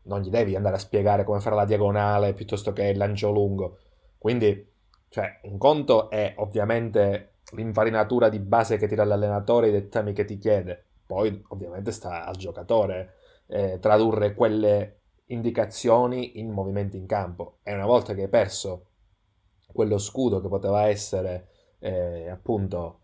non 0.02 0.20
gli 0.20 0.28
devi 0.28 0.54
andare 0.54 0.76
a 0.76 0.78
spiegare 0.78 1.24
come 1.24 1.40
fare 1.40 1.56
la 1.56 1.64
diagonale 1.64 2.34
piuttosto 2.34 2.72
che 2.72 2.84
il 2.84 2.98
lancio 2.98 3.30
lungo. 3.30 3.78
Quindi, 4.18 4.72
cioè, 5.08 5.40
un 5.44 5.56
conto 5.56 6.10
è 6.10 6.34
ovviamente 6.38 7.36
l'infarinatura 7.52 8.28
di 8.28 8.38
base 8.38 8.76
che 8.76 8.86
tira 8.86 9.04
l'allenatore, 9.04 9.68
i 9.68 9.72
dettami 9.72 10.12
che 10.12 10.24
ti 10.24 10.38
chiede. 10.38 10.84
Poi, 11.06 11.42
ovviamente, 11.48 11.90
sta 11.92 12.24
al 12.24 12.36
giocatore 12.36 13.14
eh, 13.46 13.78
tradurre 13.78 14.34
quelle 14.34 15.00
indicazioni 15.26 16.38
in 16.38 16.50
movimenti 16.50 16.96
in 16.96 17.06
campo. 17.06 17.58
E 17.62 17.72
una 17.72 17.86
volta 17.86 18.14
che 18.14 18.22
hai 18.22 18.28
perso 18.28 18.88
quello 19.72 19.98
scudo 19.98 20.40
che 20.40 20.48
poteva 20.48 20.86
essere 20.86 21.48
eh, 21.84 22.30
appunto 22.30 23.00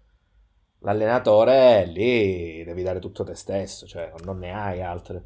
l'allenatore 0.79 1.85
lì 1.85 2.65
devi 2.65 2.83
dare 2.83 2.99
tutto 2.99 3.25
te 3.25 3.35
stesso, 3.35 3.87
cioè 3.87 4.13
non 4.25 4.39
ne 4.39 4.53
hai 4.53 4.83
altre. 4.83 5.25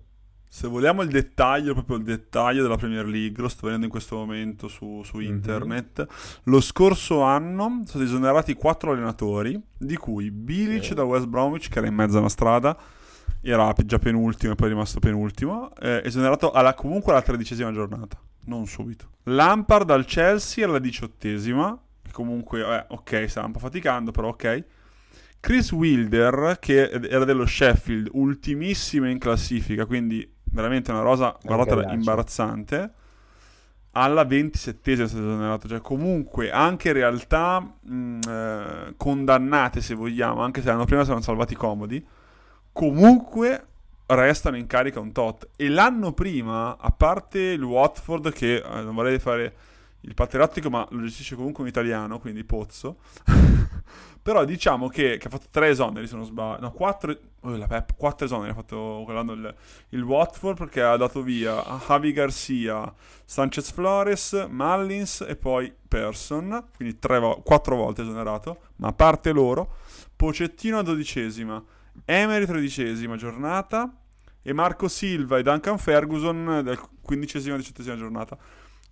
Se 0.49 0.69
vogliamo 0.69 1.03
il 1.03 1.09
dettaglio, 1.09 1.73
proprio 1.73 1.97
il 1.97 2.05
dettaglio 2.05 2.63
della 2.63 2.77
Premier 2.77 3.07
League, 3.07 3.43
lo 3.43 3.49
sto 3.49 3.63
vedendo 3.63 3.87
in 3.87 3.91
questo 3.91 4.17
momento 4.17 4.69
su, 4.69 5.03
su 5.05 5.17
mm-hmm. 5.17 5.27
internet. 5.27 6.07
Lo 6.45 6.61
scorso 6.61 7.23
anno 7.23 7.63
sono 7.63 7.87
stati 7.87 8.05
esonerati 8.05 8.55
quattro 8.55 8.93
allenatori, 8.93 9.61
di 9.77 9.97
cui 9.97 10.31
Bilic 10.31 10.91
eh. 10.91 10.95
da 10.95 11.03
West 11.03 11.27
Bromwich, 11.27 11.69
che 11.69 11.79
era 11.79 11.89
in 11.89 11.95
mezzo 11.95 12.19
alla 12.19 12.29
strada, 12.29 12.77
era 13.41 13.73
già 13.85 13.99
penultimo 13.99 14.53
e 14.53 14.55
poi 14.55 14.69
è 14.69 14.71
rimasto 14.71 15.01
penultimo, 15.01 15.75
eh, 15.77 16.03
esonerato 16.05 16.53
alla, 16.53 16.75
comunque 16.75 17.13
alla 17.13 17.23
tredicesima 17.23 17.73
giornata, 17.73 18.17
non 18.45 18.67
subito. 18.67 19.09
Lampard 19.25 19.87
dal 19.87 20.05
Chelsea 20.05 20.65
alla 20.65 20.79
diciottesima, 20.79 21.77
comunque, 22.15 22.61
eh, 22.61 22.85
ok, 22.89 23.29
stava 23.29 23.47
un 23.47 23.53
po' 23.53 23.59
faticando, 23.59 24.13
però 24.13 24.29
ok. 24.29 24.65
Chris 25.41 25.73
Wilder, 25.73 26.57
che 26.59 26.89
era 26.89 27.25
dello 27.25 27.45
Sheffield, 27.45 28.09
ultimissimo 28.13 29.11
in 29.11 29.19
classifica, 29.19 29.85
quindi 29.85 30.27
veramente 30.45 30.91
una 30.91 31.03
rosa, 31.03 31.37
guardate, 31.43 31.93
imbarazzante. 31.93 32.93
Alla 33.97 34.25
27esima 34.25 35.05
è 35.05 35.09
stato 35.09 35.23
esonerato, 35.23 35.69
cioè 35.69 35.81
comunque 35.81 36.51
anche 36.51 36.89
in 36.89 36.95
realtà 36.95 37.61
mh, 37.61 38.21
eh, 38.27 38.95
condannate 38.97 39.81
se 39.83 39.95
vogliamo, 39.95 40.41
anche 40.41 40.63
se 40.63 40.69
l'anno 40.69 40.85
prima 40.85 41.03
si 41.03 41.09
erano 41.09 41.23
salvati 41.23 41.55
comodi, 41.55 42.05
comunque 42.73 43.67
restano 44.07 44.57
in 44.57 44.67
carica 44.67 45.01
un 45.01 45.13
tot. 45.13 45.49
E 45.57 45.69
l'anno 45.69 46.13
prima, 46.13 46.77
a 46.79 46.91
parte 46.91 47.39
il 47.39 47.63
Watford, 47.63 48.33
che 48.33 48.57
eh, 48.57 48.83
non 48.83 48.95
vorrei 48.95 49.19
fare 49.19 49.55
il 50.05 50.15
patriottico, 50.15 50.71
ma 50.71 50.87
lo 50.91 51.03
gestisce 51.03 51.35
comunque 51.35 51.63
un 51.63 51.69
italiano, 51.69 52.19
quindi 52.19 52.45
Pozzo. 52.45 52.99
Però 54.23 54.45
diciamo 54.45 54.89
che, 54.89 55.19
che, 55.19 55.27
ha 55.27 55.31
fatto 55.31 55.49
tre 55.51 55.69
esoneri, 55.69 56.07
se 56.07 56.17
non 56.17 56.25
sbaglio. 56.25 56.61
No, 56.61 56.73
quattro, 56.73 57.15
oh, 57.41 57.57
la 57.57 57.67
Pep, 57.67 57.95
quattro 57.97 58.25
esoneri 58.25 58.51
ha 58.51 58.55
fatto 58.55 59.03
quell'anno 59.05 59.33
il, 59.33 59.55
il, 59.91 60.03
Watford 60.03 60.57
perché 60.57 60.81
ha 60.83 60.97
dato 60.97 61.23
via 61.23 61.63
Javi 61.87 62.13
Garcia, 62.13 62.93
Sanchez 63.25 63.71
Flores, 63.71 64.47
Mullins 64.49 65.25
e 65.29 65.37
poi 65.37 65.73
Person, 65.87 66.69
quindi 66.75 66.97
vo- 67.01 67.43
quattro 67.43 67.77
volte 67.77 68.03
esonerato. 68.03 68.61
Ma 68.77 68.89
a 68.89 68.93
parte 68.93 69.31
loro, 69.31 69.77
Pocettino 70.17 70.79
a 70.79 70.83
dodicesima, 70.83 71.63
Emery 72.07 72.47
tredicesima 72.47 73.17
giornata, 73.17 73.93
e 74.47 74.53
Marco 74.53 74.89
Silva 74.89 75.39
e 75.39 75.43
Duncan 75.43 75.79
Ferguson 75.79 76.61
del 76.63 76.79
quindicesima 77.01 77.57
diciottesima 77.57 77.97
giornata. 77.97 78.39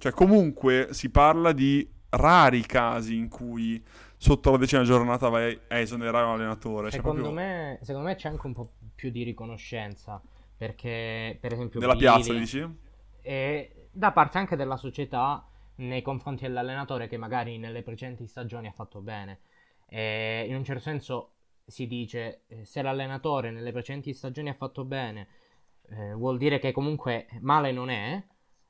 Cioè 0.03 0.11
comunque 0.11 0.89
si 0.91 1.11
parla 1.11 1.53
di 1.53 1.89
rari 2.11 2.67
casi 2.67 3.15
in 3.15 3.29
cui 3.29 3.81
sotto 4.17 4.51
la 4.51 4.57
decima 4.57 4.83
giornata 4.83 5.29
vai 5.29 5.57
a 5.69 5.79
esonerare 5.79 6.27
un 6.27 6.33
allenatore. 6.33 6.91
Cioè, 6.91 6.99
secondo, 6.99 7.23
proprio... 7.23 7.41
me, 7.41 7.79
secondo 7.83 8.09
me 8.09 8.17
c'è 8.17 8.29
anche 8.29 8.45
un 8.49 8.53
po' 8.53 8.73
più 8.97 9.11
di 9.13 9.23
riconoscenza 9.23 10.21
perché 10.57 11.39
per 11.41 11.53
esempio... 11.53 11.79
Nella 11.79 11.95
Billy, 11.95 12.05
piazza 12.05 12.33
dici? 12.33 12.79
E 13.21 13.87
da 13.93 14.11
parte 14.11 14.39
anche 14.39 14.57
della 14.57 14.77
società 14.77 15.47
nei 15.77 16.03
confronti 16.03 16.43
dell'allenatore 16.43 17.07
che 17.07 17.17
magari 17.17 17.59
nelle 17.59 17.85
precedenti 17.85 18.27
stagioni 18.27 18.67
ha 18.67 18.73
fatto 18.73 19.03
bene. 19.03 19.43
E 19.87 20.47
in 20.49 20.57
un 20.57 20.65
certo 20.65 20.83
senso 20.83 21.35
si 21.65 21.87
dice 21.87 22.43
eh, 22.49 22.65
se 22.65 22.83
l'allenatore 22.83 23.53
nelle 23.53 23.71
precedenti 23.71 24.13
stagioni 24.15 24.49
ha 24.49 24.55
fatto 24.55 24.85
bene, 24.85 25.29
eh, 25.91 26.13
vuol 26.15 26.39
dire 26.39 26.59
che 26.59 26.73
comunque 26.73 27.29
male 27.39 27.71
non 27.71 27.89
è. 27.89 28.21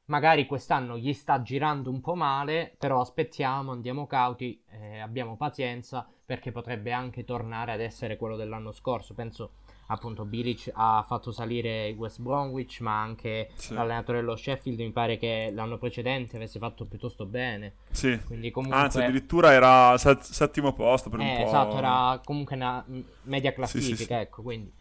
Magari 0.07 0.47
quest'anno 0.47 0.99
gli 0.99 1.13
sta 1.13 1.43
girando 1.43 1.89
un 1.89 2.01
po' 2.01 2.15
male, 2.15 2.75
però 2.77 3.01
aspettiamo, 3.01 3.71
andiamo 3.71 4.07
cauti, 4.07 4.61
eh, 4.71 4.99
abbiamo 4.99 5.37
pazienza 5.37 6.07
perché 6.25 6.51
potrebbe 6.51 6.93
anche 6.93 7.25
tornare 7.25 7.73
ad 7.73 7.81
essere 7.81 8.17
quello 8.17 8.37
dell'anno 8.37 8.73
scorso. 8.73 9.15
Penso 9.15 9.53
appunto 9.87 10.25
Bilic 10.25 10.71
ha 10.75 11.05
fatto 11.07 11.31
salire 11.31 11.89
il 11.89 11.97
West 11.97 12.21
Bromwich, 12.21 12.81
ma 12.81 13.01
anche 13.01 13.51
sì. 13.55 13.75
l'allenatore 13.75 14.19
dello 14.19 14.35
Sheffield 14.35 14.81
mi 14.81 14.91
pare 14.91 15.19
che 15.19 15.51
l'anno 15.55 15.79
precedente 15.79 16.37
avesse 16.37 16.59
fatto 16.59 16.85
piuttosto 16.85 17.25
bene. 17.25 17.75
Sì. 17.91 18.19
Comunque... 18.51 18.77
Anzi, 18.77 19.01
addirittura 19.01 19.53
era 19.53 19.97
set- 19.99 20.23
settimo 20.23 20.73
posto 20.73 21.11
per 21.11 21.21
eh, 21.21 21.31
un 21.31 21.37
po'. 21.37 21.47
Esatto, 21.47 21.77
era 21.77 22.21
comunque 22.25 22.57
una 22.57 22.85
media 23.23 23.53
classifica, 23.53 23.97
sì, 23.97 24.05
sì, 24.05 24.13
ecco, 24.13 24.43
quindi... 24.43 24.81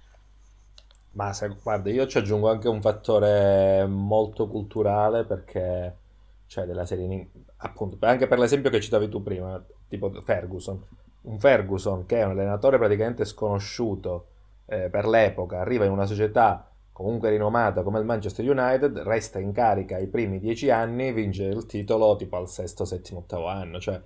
Ma 1.13 1.33
se, 1.33 1.49
guarda, 1.61 1.89
io 1.89 2.07
ci 2.07 2.17
aggiungo 2.17 2.49
anche 2.49 2.69
un 2.69 2.81
fattore 2.81 3.85
molto 3.85 4.47
culturale 4.47 5.25
perché, 5.25 5.97
cioè, 6.47 6.65
della 6.65 6.85
serie, 6.85 7.29
appunto, 7.57 7.97
anche 8.05 8.27
per 8.27 8.39
l'esempio 8.39 8.69
che 8.69 8.79
citavi 8.79 9.09
tu 9.09 9.21
prima, 9.21 9.61
tipo 9.89 10.09
Ferguson. 10.21 10.81
Un 11.23 11.37
Ferguson 11.37 12.05
che 12.05 12.19
è 12.19 12.23
un 12.23 12.31
allenatore 12.31 12.77
praticamente 12.77 13.25
sconosciuto 13.25 14.27
eh, 14.65 14.89
per 14.89 15.05
l'epoca, 15.05 15.59
arriva 15.59 15.85
in 15.85 15.91
una 15.91 16.05
società 16.05 16.65
comunque 16.93 17.29
rinomata 17.29 17.83
come 17.83 17.99
il 17.99 18.05
Manchester 18.05 18.47
United, 18.49 18.97
resta 18.99 19.39
in 19.39 19.51
carica 19.51 19.97
i 19.97 20.07
primi 20.07 20.39
dieci 20.39 20.69
anni, 20.69 21.11
vince 21.11 21.45
il 21.45 21.65
titolo 21.65 22.15
tipo 22.15 22.37
al 22.37 22.47
sesto, 22.47 22.85
settimo, 22.85 23.19
ottavo 23.19 23.47
anno, 23.47 23.79
cioè 23.79 24.01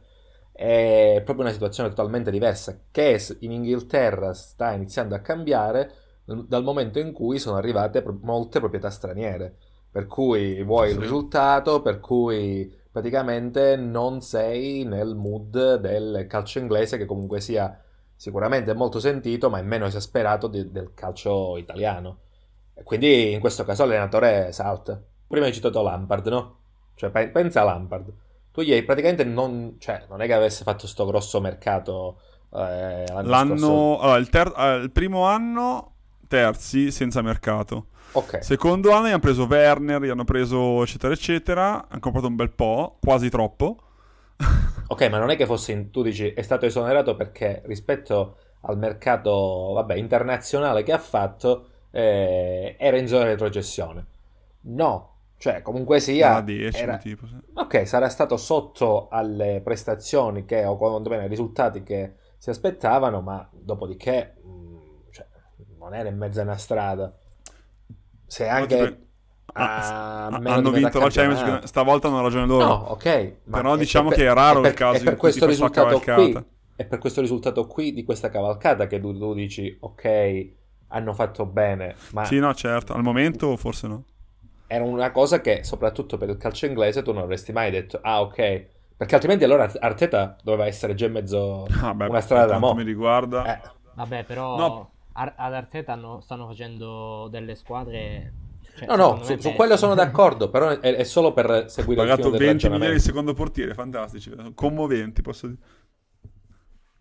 è 0.51 1.21
proprio 1.25 1.45
una 1.45 1.53
situazione 1.53 1.89
totalmente 1.89 2.31
diversa 2.31 2.79
che 2.89 3.21
in 3.39 3.51
Inghilterra 3.51 4.33
sta 4.33 4.71
iniziando 4.71 5.13
a 5.13 5.19
cambiare 5.19 5.91
dal 6.25 6.63
momento 6.63 6.99
in 6.99 7.11
cui 7.11 7.39
sono 7.39 7.57
arrivate 7.57 8.03
molte 8.21 8.59
proprietà 8.59 8.89
straniere, 8.89 9.55
per 9.91 10.07
cui 10.07 10.61
vuoi 10.63 10.91
il 10.91 10.97
risultato, 10.97 11.81
per 11.81 11.99
cui 11.99 12.73
praticamente 12.91 13.75
non 13.75 14.21
sei 14.21 14.83
nel 14.83 15.15
mood 15.15 15.75
del 15.75 16.25
calcio 16.27 16.59
inglese 16.59 16.97
che 16.97 17.05
comunque 17.05 17.39
sia 17.39 17.79
sicuramente 18.15 18.73
molto 18.73 18.99
sentito, 18.99 19.49
ma 19.49 19.59
è 19.59 19.61
meno 19.61 19.85
esasperato 19.85 20.47
di, 20.47 20.71
del 20.71 20.93
calcio 20.93 21.57
italiano. 21.57 22.19
E 22.73 22.83
quindi 22.83 23.31
in 23.31 23.39
questo 23.39 23.63
caso 23.63 23.85
l'allenatore 23.85 24.51
salta. 24.51 25.01
Prima 25.27 25.45
hai 25.45 25.53
citato 25.53 25.81
Lampard, 25.81 26.27
no? 26.27 26.57
Cioè, 26.95 27.09
pensa 27.29 27.61
a 27.61 27.65
Lampard. 27.65 28.13
Tu 28.51 28.61
gli 28.61 28.71
hai 28.71 28.83
praticamente 28.83 29.23
non... 29.23 29.75
Cioè, 29.79 30.05
non 30.09 30.21
è 30.21 30.25
che 30.25 30.33
avesse 30.33 30.63
fatto 30.63 30.87
sto 30.87 31.05
grosso 31.05 31.41
mercato 31.41 32.19
eh, 32.53 33.05
l'anno... 33.07 33.57
Scorso. 33.57 33.99
Allora, 33.99 34.17
il, 34.17 34.29
ter... 34.29 34.53
eh, 34.57 34.75
il 34.75 34.91
primo 34.91 35.25
anno 35.25 35.94
terzi 36.27 36.91
senza 36.91 37.21
mercato. 37.21 37.87
Ok. 38.13 38.43
Secondo 38.43 38.91
anno 38.91 39.07
hanno 39.07 39.19
preso 39.19 39.43
Werner, 39.43 40.01
gli 40.01 40.09
hanno 40.09 40.23
preso 40.23 40.81
eccetera 40.83 41.13
eccetera, 41.13 41.87
hanno 41.87 41.99
comprato 41.99 42.27
un 42.27 42.35
bel 42.35 42.51
po', 42.51 42.97
quasi 43.01 43.29
troppo. 43.29 43.77
ok, 44.87 45.09
ma 45.09 45.17
non 45.17 45.29
è 45.29 45.35
che 45.35 45.45
fosse, 45.45 45.71
in, 45.71 45.91
tu 45.91 46.01
dici, 46.01 46.29
è 46.29 46.41
stato 46.41 46.65
esonerato 46.65 47.15
perché 47.15 47.61
rispetto 47.65 48.37
al 48.61 48.77
mercato, 48.77 49.73
vabbè, 49.73 49.95
internazionale 49.95 50.83
che 50.83 50.91
ha 50.91 50.97
fatto, 50.97 51.67
eh, 51.91 52.75
era 52.79 52.97
in 52.97 53.07
zona 53.07 53.23
di 53.23 53.29
retrocessione. 53.31 54.05
No, 54.61 55.15
cioè 55.37 55.61
comunque 55.61 55.99
sia... 55.99 56.41
10, 56.41 56.81
era... 56.81 56.97
tipo, 56.97 57.27
sì. 57.27 57.35
Ok, 57.53 57.87
sarà 57.87 58.09
stato 58.09 58.37
sotto 58.37 59.07
alle 59.09 59.61
prestazioni 59.63 60.45
che, 60.45 60.65
o 60.65 60.77
quantomeno 60.77 61.21
ai 61.21 61.27
risultati 61.27 61.83
che 61.83 62.13
si 62.37 62.49
aspettavano, 62.49 63.21
ma 63.21 63.47
dopodiché 63.51 64.35
non 65.77 65.93
era 65.93 66.09
in 66.09 66.17
mezzo 66.17 66.39
a 66.39 66.43
una 66.43 66.57
strada. 66.57 67.13
Se 68.27 68.47
anche 68.47 69.05
Ah, 69.57 70.25
hanno 70.25 70.69
vinto 70.71 70.99
la 70.99 71.09
Champions 71.09 71.63
stavolta 71.63 72.09
hanno 72.09 72.21
ragione 72.21 72.45
loro. 72.45 72.65
No, 72.65 72.73
ok. 72.89 73.33
Però 73.49 73.77
diciamo 73.77 74.09
per, 74.09 74.17
che 74.17 74.25
è 74.25 74.33
raro 74.33 74.59
per, 74.59 74.71
il 74.71 74.77
caso 74.77 75.03
per 75.03 75.15
questo 75.15 75.45
risultato 75.45 75.99
qui, 75.99 76.45
è 76.75 76.83
per 76.83 76.99
questo 76.99 77.21
risultato 77.21 77.65
qui 77.65 77.93
di 77.93 78.03
questa 78.03 78.29
cavalcata 78.29 78.85
che 78.87 78.99
tu, 78.99 79.17
tu, 79.17 79.33
dici 79.33 79.77
ok, 79.79 80.47
hanno 80.87 81.13
fatto 81.13 81.45
bene. 81.45 81.95
Ma 82.11 82.25
sì, 82.25 82.37
no, 82.39 82.53
certo. 82.53 82.93
Al 82.93 83.01
momento 83.01 83.55
forse 83.55 83.87
no. 83.87 84.03
Era 84.67 84.83
una 84.83 85.11
cosa 85.11 85.39
che 85.39 85.63
soprattutto 85.63 86.17
per 86.17 86.27
il 86.29 86.37
calcio 86.37 86.65
inglese 86.65 87.01
tu 87.01 87.13
non 87.13 87.23
avresti 87.23 87.53
mai 87.53 87.71
detto 87.71 87.99
ah 88.01 88.21
ok. 88.21 88.65
Perché 88.97 89.13
altrimenti 89.13 89.45
allora 89.45 89.71
Arteta 89.79 90.35
doveva 90.43 90.65
essere 90.65 90.95
già 90.95 91.05
in 91.05 91.13
mezzo 91.13 91.65
ah, 91.81 91.93
beh, 91.93 92.07
una 92.07 92.21
strada 92.21 92.45
da 92.45 92.59
mo. 92.59 92.73
mi 92.73 92.83
riguarda. 92.83 93.55
Eh. 93.55 93.69
Vabbè, 93.93 94.23
però 94.25 94.57
no. 94.57 94.89
Ad 95.17 95.53
Arteta 95.53 95.95
no, 95.95 96.19
stanno 96.19 96.47
facendo 96.47 97.27
delle 97.29 97.55
squadre 97.55 98.33
cioè, 98.75 98.87
no, 98.87 98.95
no, 98.97 99.23
su, 99.23 99.37
su, 99.37 99.53
quello 99.53 99.77
sono 99.77 99.95
d'accordo, 99.95 100.49
però 100.49 100.67
è, 100.67 100.95
è 100.95 101.03
solo 101.05 101.31
per 101.31 101.69
seguire 101.69 102.01
il 102.01 102.07
pagato 102.09 102.29
20 102.29 102.69
milioni 102.69 102.93
di 102.95 102.99
secondo 102.99 103.33
portiere, 103.33 103.73
fantastici, 103.73 104.29
commoventi, 104.53 105.21
posso 105.21 105.47
dire. 105.47 105.59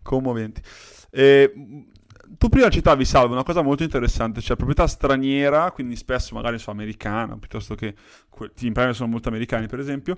Commoventi. 0.01 0.61
E, 1.09 1.51
tu 2.37 2.47
prima 2.47 2.69
citavi, 2.69 3.03
Salvo, 3.03 3.33
una 3.33 3.43
cosa 3.43 3.61
molto 3.61 3.83
interessante, 3.83 4.39
cioè 4.39 4.55
proprietà 4.55 4.87
straniera, 4.87 5.71
quindi 5.71 5.97
spesso 5.97 6.33
magari 6.33 6.57
su 6.59 6.69
americana, 6.69 7.37
piuttosto 7.37 7.75
che 7.75 7.87
i 7.87 8.51
team 8.55 8.71
premier 8.71 8.95
sono 8.95 9.09
molto 9.09 9.27
americani, 9.27 9.67
per 9.67 9.79
esempio, 9.79 10.17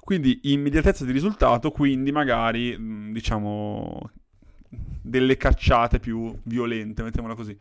quindi 0.00 0.40
immediatezza 0.44 1.04
di 1.04 1.12
risultato, 1.12 1.70
quindi 1.70 2.10
magari, 2.10 3.12
diciamo, 3.12 4.10
delle 4.68 5.36
cacciate 5.36 5.98
più 5.98 6.36
violente, 6.44 7.02
mettiamola 7.02 7.34
così. 7.34 7.56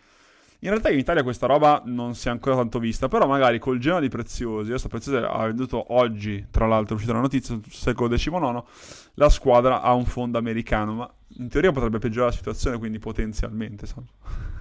In 0.60 0.70
realtà 0.70 0.90
in 0.90 0.98
Italia 0.98 1.22
questa 1.22 1.46
roba 1.46 1.84
non 1.86 2.16
si 2.16 2.28
è 2.28 2.32
ancora 2.32 2.56
tanto 2.56 2.80
vista, 2.80 3.08
però 3.08 3.28
magari 3.28 3.60
col 3.60 3.78
Genoa 3.78 4.00
di 4.00 4.08
Preziosi, 4.08 4.70
adesso 4.70 4.88
Preziosi 4.88 5.24
ha 5.24 5.46
venduto 5.46 5.94
oggi, 5.94 6.48
tra 6.50 6.66
l'altro 6.66 6.94
è 6.94 6.96
uscita 6.96 7.14
la 7.14 7.20
notizia, 7.20 7.60
secolo 7.70 8.10
XIX, 8.10 8.64
la 9.16 9.30
squadra 9.30 9.82
ha 9.82 9.94
un 9.94 10.06
fondo 10.06 10.38
americano, 10.38 10.94
ma 10.94 11.14
in 11.38 11.50
teoria 11.50 11.72
potrebbe 11.72 12.00
peggiorare 12.00 12.32
la 12.32 12.38
situazione, 12.38 12.78
quindi 12.78 12.98
potenzialmente. 12.98 13.86
So. 13.86 14.06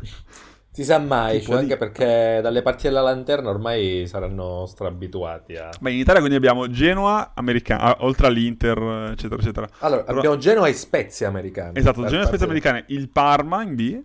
Si 0.74 0.82
sa 0.82 0.98
mai, 0.98 1.40
cioè 1.40 1.58
anche 1.58 1.76
perché 1.76 2.40
dalle 2.42 2.60
parti 2.60 2.88
della 2.88 3.00
lanterna 3.00 3.48
ormai 3.48 4.08
saranno 4.08 4.66
strabituati 4.66 5.54
a... 5.54 5.68
Beh, 5.78 5.92
in 5.92 5.98
Italia 5.98 6.18
quindi 6.18 6.36
abbiamo 6.36 6.68
Genoa 6.68 7.30
americana, 7.32 7.98
oltre 8.00 8.26
all'Inter, 8.26 9.10
eccetera, 9.12 9.40
eccetera. 9.40 9.68
Allora, 9.78 10.02
Però... 10.02 10.18
abbiamo 10.18 10.36
Genoa 10.36 10.66
e 10.66 10.72
Spezia 10.72 11.28
americane. 11.28 11.78
Esatto, 11.78 12.04
Genoa 12.06 12.24
e 12.24 12.26
Spezia 12.26 12.46
americane, 12.46 12.84
il 12.88 13.08
Parma 13.08 13.62
in 13.62 13.76
B, 13.76 14.02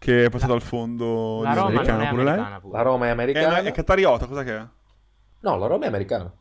che 0.00 0.24
è 0.24 0.30
passato 0.30 0.52
al 0.52 0.62
fondo 0.62 1.42
la 1.44 1.52
Roma 1.52 1.66
americano 1.68 2.08
pure 2.08 2.24
lei. 2.24 2.44
Pure. 2.60 2.76
La 2.76 2.82
Roma 2.82 3.06
è 3.06 3.08
americana. 3.10 3.58
È, 3.58 3.62
è 3.62 3.70
Catariota, 3.70 4.26
cosa 4.26 4.42
che 4.42 4.56
è? 4.56 4.66
No, 5.42 5.56
la 5.56 5.66
Roma 5.68 5.84
è 5.84 5.86
americana. 5.86 6.32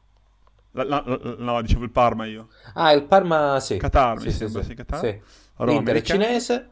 La, 0.72 0.84
la, 0.84 1.04
la, 1.06 1.36
no, 1.38 1.62
dicevo 1.62 1.84
il 1.84 1.92
Parma 1.92 2.26
io. 2.26 2.48
Ah, 2.74 2.92
il 2.92 3.04
Parma 3.04 3.60
sì. 3.60 3.78
Qatar, 3.78 4.18
sì, 4.18 4.26
mi 4.26 4.32
sì, 4.32 4.38
sembra, 4.40 4.62
sì. 4.64 4.70
sì 4.70 4.74
Qatar. 4.74 5.00
Sì. 5.00 5.22
L'Inter 5.58 5.96
è 5.96 6.02
cinese. 6.02 6.70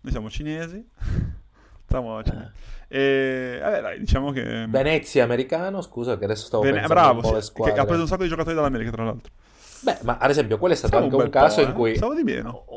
Noi 0.00 0.12
siamo 0.12 0.30
cinesi. 0.30 0.88
Siamo 1.92 2.22
cinesi. 2.22 2.50
E 2.88 3.58
vabbè, 3.60 3.80
dai, 3.82 3.98
diciamo 3.98 4.32
che 4.32 4.66
Venezia 4.66 5.24
americano, 5.24 5.82
scusa 5.82 6.16
che 6.16 6.24
adesso 6.24 6.46
stavo 6.46 6.62
Bene, 6.62 6.80
pensando 6.80 7.00
bravo, 7.00 7.16
un 7.16 7.20
po' 7.20 7.32
le 7.32 7.40
sì, 7.40 7.46
squadre. 7.48 7.74
che 7.74 7.80
ha 7.80 7.84
preso 7.84 8.00
un 8.02 8.06
sacco 8.06 8.22
di 8.22 8.28
giocatori 8.28 8.54
dall'America, 8.54 8.90
tra 8.90 9.04
l'altro. 9.04 9.32
Beh, 9.80 9.98
ma 10.02 10.16
ad 10.18 10.30
esempio, 10.30 10.58
quello 10.58 10.74
è 10.74 10.76
stato 10.76 10.94
Stavo 10.94 11.04
anche 11.04 11.16
un 11.16 11.22
un, 11.24 11.30
caso 11.30 11.56
po', 11.56 11.62
in 11.62 11.68
eh. 11.70 11.72
cui 11.72 11.98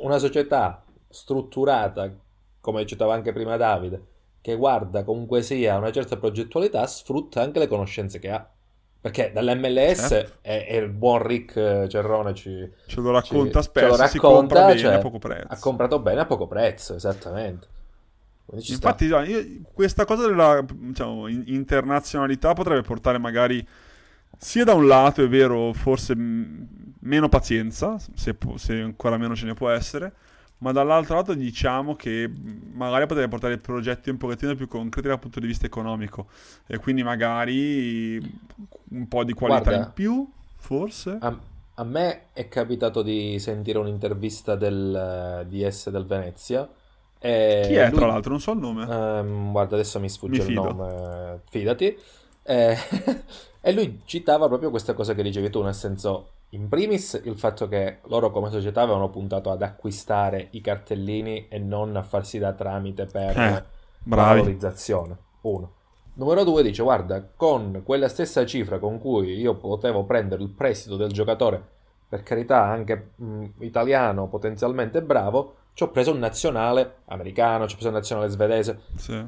una 0.03 0.17
società 0.17 0.83
strutturata, 1.09 2.11
come 2.59 2.85
citava 2.85 3.13
anche 3.13 3.31
prima 3.31 3.57
Davide, 3.57 4.01
che 4.41 4.55
guarda 4.55 5.03
comunque 5.03 5.41
sia 5.41 5.77
una 5.77 5.91
certa 5.91 6.17
progettualità, 6.17 6.85
sfrutta 6.87 7.41
anche 7.41 7.59
le 7.59 7.67
conoscenze 7.67 8.19
che 8.19 8.29
ha. 8.31 8.49
Perché 8.99 9.31
dall'MLS 9.31 10.07
Certo. 10.07 10.37
è, 10.41 10.65
è 10.65 10.75
il 10.77 10.89
buon 10.89 11.21
Rick 11.21 11.55
eh, 11.57 11.87
Cerrone 11.87 12.33
ci, 12.33 12.67
Ce 12.87 13.01
lo 13.01 13.11
racconta 13.11 13.59
ci- 13.61 13.67
spesso, 13.67 13.95
ce 13.95 14.01
lo 14.01 14.07
si 14.07 14.17
compra 14.17 14.61
racconta, 14.61 14.65
bene 14.65 14.79
cioè, 14.79 14.93
a 14.95 14.97
poco 14.97 15.19
prezzo. 15.19 15.47
Ha 15.49 15.59
comprato 15.59 15.99
bene 15.99 16.21
a 16.21 16.25
poco 16.25 16.47
prezzo, 16.47 16.95
esattamente. 16.95 17.67
Sta. 18.57 18.73
Infatti, 18.73 19.07
sai, 19.07 19.29
io- 19.29 19.61
questa 19.73 20.05
cosa 20.05 20.27
della 20.27 20.63
diciamo, 20.73 21.27
in- 21.27 21.43
internazionalità 21.47 22.53
potrebbe 22.53 22.81
portare 22.81 23.17
magari 23.17 23.65
sia 24.37 24.63
da 24.63 24.73
un 24.73 24.87
lato, 24.87 25.23
è 25.23 25.27
vero, 25.29 25.73
forse 25.73 26.15
mh, 26.15 26.93
meno 27.01 27.29
pazienza, 27.29 27.97
se, 28.15 28.33
pu- 28.35 28.57
se 28.57 28.81
ancora 28.81 29.17
meno 29.17 29.35
ce 29.35 29.45
ne 29.45 29.53
può 29.53 29.69
essere, 29.69 30.13
ma 30.59 30.71
dall'altro 30.71 31.15
lato 31.15 31.33
diciamo 31.33 31.95
che 31.95 32.31
magari 32.73 33.05
potrebbe 33.07 33.29
portare 33.29 33.57
progetti 33.57 34.09
un 34.09 34.17
pochettino 34.17 34.55
più 34.55 34.67
concreti 34.67 35.07
dal 35.07 35.19
punto 35.19 35.39
di 35.39 35.47
vista 35.47 35.65
economico 35.65 36.29
e 36.67 36.77
quindi 36.77 37.03
magari 37.03 38.17
un 38.91 39.07
po' 39.07 39.23
di 39.23 39.33
qualità 39.33 39.71
Guarda, 39.71 39.75
in 39.75 39.91
più, 39.93 40.27
forse. 40.57 41.21
a, 41.21 41.39
a 41.75 41.83
me 41.83 42.31
è 42.33 42.47
capitato 42.47 43.01
di 43.01 43.39
sentire 43.39 43.77
un'intervista 43.79 44.55
del 44.55 45.45
DS 45.49 45.89
del 45.89 46.05
Venezia 46.05 46.69
e 47.27 47.31
Chi 47.59 47.75
è, 47.75 47.91
tra 47.91 48.05
lui, 48.05 48.07
l'altro? 48.07 48.31
Non 48.31 48.39
so 48.39 48.51
il 48.53 48.59
nome. 48.59 48.89
ehm, 48.89 49.51
guarda, 49.51 49.75
adesso 49.75 49.99
mi 49.99 50.09
Mi 50.25 50.39
sfugge 50.39 50.43
il 50.43 50.49
fido. 50.49 50.51
nome, 50.51 51.41
fidati, 51.49 51.97
Eh, 52.43 52.75
e 53.61 53.71
lui 53.73 54.01
citava 54.05 54.47
proprio 54.47 54.69
questa 54.69 54.93
cosa 54.93 55.13
che 55.15 55.23
dicevi 55.23 55.49
tu, 55.49 55.61
nel 55.63 55.73
senso, 55.73 56.33
in 56.49 56.69
primis 56.69 57.19
il 57.25 57.37
fatto 57.37 57.67
che 57.67 57.99
loro 58.05 58.29
come 58.31 58.51
società 58.51 58.81
avevano 58.81 59.09
puntato 59.09 59.49
ad 59.51 59.61
acquistare 59.63 60.49
i 60.51 60.61
cartellini 60.61 61.47
e 61.47 61.57
non 61.59 61.95
a 61.95 62.03
farsi 62.03 62.37
da 62.39 62.53
tramite 62.53 63.07
per 63.07 63.35
Eh, 63.35 63.63
bravi. 64.05 64.43
valorizzazione. 64.43 65.17
Uno. 65.41 65.73
Numero 66.13 66.43
due 66.43 66.63
dice, 66.63 66.81
guarda, 66.83 67.23
con 67.35 67.81
quella 67.83 68.07
stessa 68.07 68.45
cifra 68.45 68.79
con 68.79 68.99
cui 68.99 69.33
io 69.37 69.55
potevo 69.57 70.05
prendere 70.05 70.43
il 70.43 70.49
prestito 70.49 70.95
del 70.95 71.11
giocatore, 71.11 71.61
per 72.07 72.23
carità 72.23 72.63
anche 72.63 73.11
mh, 73.15 73.45
italiano, 73.59 74.27
potenzialmente 74.29 75.01
bravo, 75.01 75.55
ci 75.75 75.83
ho 75.83 75.91
preso 75.91 76.11
un 76.11 76.19
nazionale 76.19 76.99
americano, 77.07 77.67
ci 77.67 77.73
ho 77.73 77.75
preso 77.75 77.89
un 77.89 77.95
nazionale 77.95 78.29
svedese. 78.29 78.79
Sì. 78.95 79.23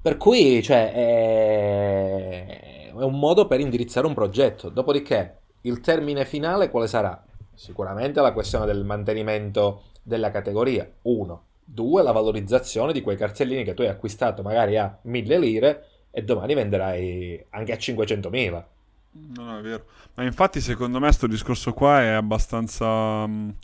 Per 0.00 0.16
cui, 0.16 0.62
cioè, 0.62 0.92
è... 0.92 2.46
è 2.88 3.02
un 3.02 3.18
modo 3.18 3.46
per 3.46 3.60
indirizzare 3.60 4.06
un 4.06 4.14
progetto. 4.14 4.70
Dopodiché, 4.70 5.40
il 5.62 5.80
termine 5.80 6.24
finale 6.24 6.70
quale 6.70 6.86
sarà? 6.86 7.22
Sicuramente 7.54 8.22
la 8.22 8.32
questione 8.32 8.64
del 8.64 8.82
mantenimento 8.82 9.82
della 10.02 10.30
categoria. 10.30 10.90
Uno. 11.02 11.44
Due, 11.62 12.02
la 12.02 12.12
valorizzazione 12.12 12.94
di 12.94 13.02
quei 13.02 13.18
cartellini 13.18 13.62
che 13.62 13.74
tu 13.74 13.82
hai 13.82 13.88
acquistato 13.88 14.42
magari 14.42 14.78
a 14.78 14.98
1000 15.02 15.38
lire 15.38 15.86
e 16.10 16.24
domani 16.24 16.54
venderai 16.54 17.44
anche 17.50 17.72
a 17.72 17.76
500.000. 17.76 18.64
No, 19.12 19.44
no, 19.44 19.58
è 19.58 19.60
vero. 19.60 19.84
Ma 20.14 20.24
infatti, 20.24 20.62
secondo 20.62 20.98
me, 20.98 21.12
sto 21.12 21.26
discorso 21.26 21.74
qua 21.74 22.00
è 22.00 22.08
abbastanza 22.08 23.26
mh, 23.26 23.54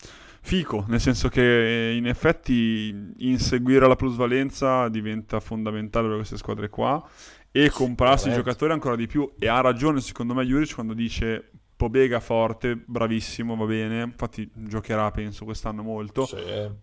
fico, 0.46 0.84
nel 0.86 1.00
senso 1.00 1.28
che 1.28 1.88
eh, 1.88 1.96
in 1.96 2.06
effetti 2.06 3.12
inseguire 3.18 3.88
la 3.88 3.96
plusvalenza 3.96 4.88
diventa 4.88 5.40
fondamentale 5.40 6.06
per 6.06 6.16
queste 6.18 6.36
squadre 6.36 6.68
qua 6.68 7.04
e 7.50 7.68
comprarsi 7.68 8.28
i 8.28 8.32
giocatori 8.32 8.72
ancora 8.72 8.94
di 8.94 9.08
più. 9.08 9.28
E 9.40 9.48
ha 9.48 9.60
ragione, 9.60 10.00
secondo 10.00 10.34
me, 10.34 10.44
Juric 10.44 10.74
quando 10.74 10.94
dice 10.94 11.50
Pobega 11.74 12.20
forte, 12.20 12.76
bravissimo, 12.76 13.56
va 13.56 13.64
bene. 13.64 14.02
Infatti, 14.02 14.48
giocherà, 14.54 15.10
penso, 15.10 15.44
quest'anno 15.44 15.82
molto. 15.82 16.24
Sì. 16.24 16.36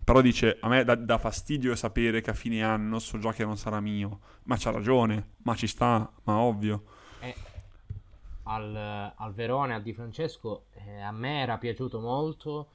Però 0.04 0.20
dice, 0.20 0.58
a 0.60 0.68
me 0.68 0.84
dà, 0.84 0.94
dà 0.94 1.16
fastidio 1.16 1.74
sapere 1.74 2.20
che 2.20 2.30
a 2.30 2.34
fine 2.34 2.62
anno 2.62 2.98
so 2.98 3.18
già 3.18 3.32
che 3.32 3.46
non 3.46 3.56
sarà 3.56 3.80
mio. 3.80 4.20
Ma 4.44 4.56
c'ha 4.58 4.70
ragione, 4.70 5.30
ma 5.38 5.54
ci 5.54 5.66
sta, 5.66 6.12
ma 6.24 6.36
ovvio. 6.36 6.82
E 7.20 7.34
al, 8.42 9.12
al 9.16 9.32
Verone, 9.32 9.74
a 9.74 9.80
Di 9.80 9.94
Francesco, 9.94 10.66
eh, 10.74 11.00
a 11.00 11.12
me 11.12 11.40
era 11.40 11.56
piaciuto 11.56 11.98
molto 11.98 12.68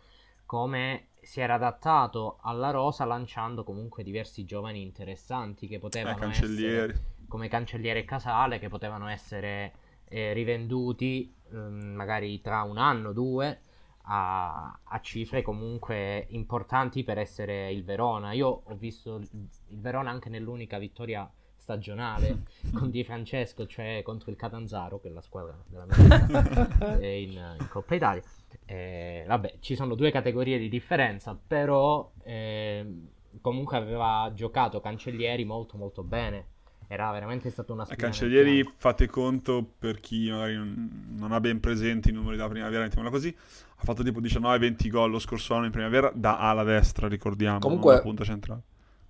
come 0.49 1.09
si 1.21 1.41
era 1.41 1.53
adattato 1.55 2.39
alla 2.41 2.71
rosa 2.71 3.05
lanciando 3.05 3.63
comunque 3.63 4.01
diversi 4.03 4.45
giovani 4.45 4.81
interessanti 4.81 5.67
che 5.67 5.77
Eh, 5.77 5.79
potevano 5.79 6.15
cancellieri. 6.15 6.93
essere 6.93 7.03
come 7.27 7.47
Cancelliere 7.47 8.03
Casale 8.03 8.57
che 8.57 8.67
potevano 8.67 9.07
essere 9.09 9.73
eh, 10.05 10.33
rivenduti 10.33 11.31
ehm, 11.51 11.93
magari 11.93 12.41
tra 12.41 12.63
un 12.63 12.79
anno, 12.79 13.13
due 13.13 13.61
a, 14.05 14.79
a 14.83 14.99
cifre 15.01 15.43
comunque 15.43 16.25
importanti 16.29 17.03
per 17.03 17.19
essere 17.19 17.71
il 17.71 17.83
Verona. 17.83 18.31
Io 18.31 18.47
ho 18.65 18.75
visto 18.75 19.17
il, 19.17 19.29
il 19.67 19.79
Verona 19.79 20.09
anche 20.09 20.29
nell'unica 20.29 20.79
vittoria 20.79 21.31
stagionale 21.57 22.45
con 22.73 22.89
Di 22.89 23.03
Francesco, 23.03 23.67
cioè 23.67 24.01
contro 24.03 24.31
il 24.31 24.35
Catanzaro, 24.37 24.99
che 24.99 25.09
è 25.09 25.11
la 25.11 25.21
squadra 25.21 25.55
della 25.67 25.85
mia 25.85 26.97
eh, 26.99 27.21
in, 27.21 27.33
in 27.59 27.67
Coppa 27.69 27.93
Italia. 27.93 28.23
Eh, 28.71 29.23
vabbè, 29.25 29.55
ci 29.61 29.75
sono 29.75 29.95
due 29.95 30.11
categorie 30.11 30.59
di 30.59 30.69
differenza, 30.69 31.35
però 31.35 32.11
ehm, 32.21 33.07
comunque 33.41 33.77
aveva 33.77 34.31
giocato 34.35 34.79
Cancellieri 34.79 35.43
molto 35.43 35.75
molto 35.75 36.03
bene. 36.03 36.45
Era 36.87 37.11
veramente 37.11 37.49
stata 37.49 37.73
una 37.73 37.83
sfida 37.85 37.99
Cancellieri 37.99 38.63
fate 38.77 39.07
conto 39.07 39.65
per 39.77 39.99
chi 39.99 40.29
magari 40.29 40.53
non, 40.53 41.15
non 41.17 41.31
ha 41.31 41.39
ben 41.39 41.59
presenti 41.59 42.09
i 42.09 42.13
numeri 42.13 42.35
della 42.37 42.47
primavera, 42.47 42.83
mettiamola 42.83 43.09
così. 43.09 43.35
Ha 43.75 43.83
fatto 43.83 44.03
tipo 44.03 44.21
19-20 44.21 44.89
gol 44.89 45.09
lo 45.09 45.19
scorso 45.19 45.55
anno 45.55 45.65
in 45.65 45.71
primavera 45.71 46.11
da 46.13 46.37
ala 46.37 46.63
destra, 46.63 47.07
ricordiamo, 47.07 47.57
Comunque- 47.57 47.93
non 47.93 48.01
punta 48.03 48.23
centrale. 48.23 48.61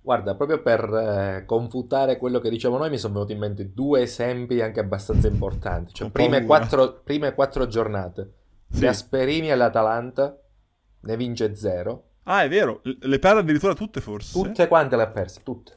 Guarda, 0.02 0.34
proprio 0.34 0.62
per 0.62 0.82
eh, 0.82 1.44
confutare 1.44 2.16
quello 2.16 2.38
che 2.38 2.48
diciamo 2.48 2.78
noi, 2.78 2.88
mi 2.88 2.96
sono 2.96 3.12
venuti 3.12 3.32
in 3.32 3.38
mente 3.38 3.70
due 3.74 4.00
esempi 4.00 4.62
anche 4.62 4.80
abbastanza 4.80 5.28
importanti. 5.28 5.92
Cioè, 5.92 6.08
prime 6.10 6.46
quattro, 6.46 7.02
prime 7.04 7.34
quattro 7.34 7.66
giornate, 7.66 8.39
Sì. 8.70 8.80
Gasperini 8.80 9.50
all'Atalanta 9.50 10.38
ne 11.00 11.16
vince 11.16 11.54
zero. 11.56 12.04
Ah, 12.24 12.42
è 12.44 12.48
vero, 12.48 12.80
le 12.82 13.18
perde 13.18 13.40
addirittura 13.40 13.74
tutte 13.74 14.00
forse. 14.00 14.32
Tutte 14.32 14.68
quante 14.68 14.96
le 14.96 15.02
ha 15.02 15.08
perse, 15.08 15.40
tutte. 15.42 15.76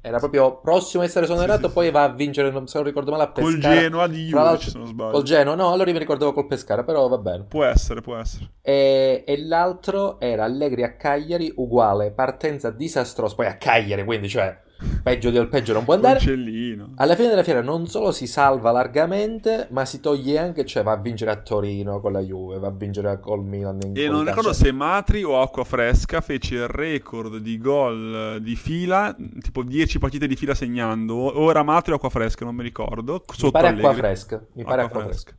Era 0.00 0.18
proprio 0.18 0.60
prossimo 0.60 1.02
a 1.02 1.06
essere 1.06 1.24
esonerato, 1.24 1.62
Sì, 1.62 1.66
sì, 1.66 1.72
poi 1.72 1.86
sì. 1.86 1.90
va 1.92 2.02
a 2.04 2.12
vincere, 2.12 2.50
non 2.52 2.68
se 2.68 2.78
non 2.78 2.86
ricordo 2.86 3.10
male, 3.10 3.24
a 3.24 3.32
Col 3.32 3.54
Pescara. 3.54 3.74
Genoa 3.74 4.06
di 4.06 4.26
Juve, 4.26 4.58
se 4.60 4.78
non 4.78 4.86
sbaglio. 4.86 5.10
Col 5.10 5.22
Genoa, 5.24 5.54
no, 5.56 5.72
allora 5.72 5.88
io 5.88 5.92
mi 5.94 5.98
ricordavo 5.98 6.32
col 6.32 6.46
Pescara, 6.46 6.84
però 6.84 7.08
va 7.08 7.18
bene. 7.18 7.44
Può 7.48 7.64
essere, 7.64 8.00
può 8.00 8.16
essere. 8.16 8.52
E, 8.62 9.24
e 9.26 9.44
l'altro 9.44 10.20
era 10.20 10.44
Allegri 10.44 10.84
a 10.84 10.94
Cagliari, 10.96 11.52
uguale, 11.56 12.12
partenza 12.12 12.70
disastrosa, 12.70 13.34
poi 13.34 13.46
a 13.46 13.56
Cagliari, 13.56 14.04
quindi 14.04 14.28
cioè 14.28 14.56
peggio 15.02 15.30
del 15.30 15.48
peggio 15.48 15.72
non 15.72 15.84
può 15.84 15.94
andare. 15.94 16.18
Concellino. 16.18 16.92
Alla 16.96 17.14
fine 17.14 17.28
della 17.28 17.42
fiera 17.42 17.60
non 17.62 17.86
solo 17.86 18.12
si 18.12 18.26
salva 18.26 18.70
largamente, 18.70 19.66
ma 19.70 19.84
si 19.84 20.00
toglie 20.00 20.38
anche, 20.38 20.64
cioè 20.64 20.82
va 20.82 20.92
a 20.92 20.96
vincere 20.96 21.30
a 21.30 21.36
Torino 21.36 22.00
con 22.00 22.12
la 22.12 22.20
Juve, 22.20 22.58
va 22.58 22.68
a 22.68 22.72
vincere 22.72 23.18
col 23.20 23.44
Milan 23.44 23.78
in 23.82 23.92
E 23.96 24.08
non 24.08 24.24
ricordo 24.24 24.52
se 24.52 24.72
Matri 24.72 25.22
o 25.22 25.40
Acqua 25.40 25.64
Fresca 25.64 26.20
fece 26.20 26.54
il 26.56 26.68
record 26.68 27.38
di 27.38 27.58
gol 27.58 28.38
di 28.40 28.56
fila, 28.56 29.14
tipo 29.40 29.62
10 29.62 29.98
partite 29.98 30.26
di 30.26 30.36
fila 30.36 30.54
segnando. 30.54 31.14
O 31.14 31.50
era 31.50 31.62
Matri 31.62 31.92
o 31.92 31.96
Acqua 31.96 32.10
Fresca, 32.10 32.44
non 32.44 32.54
mi 32.54 32.62
ricordo. 32.62 33.24
Mi 33.26 33.34
Sotto 33.34 33.50
pare 33.50 33.68
acqua 33.68 33.88
Allegri. 33.90 34.06
fresca, 34.06 34.44
mi 34.54 34.64
pare 34.64 34.82
acqua 34.82 35.04
fresca. 35.04 35.32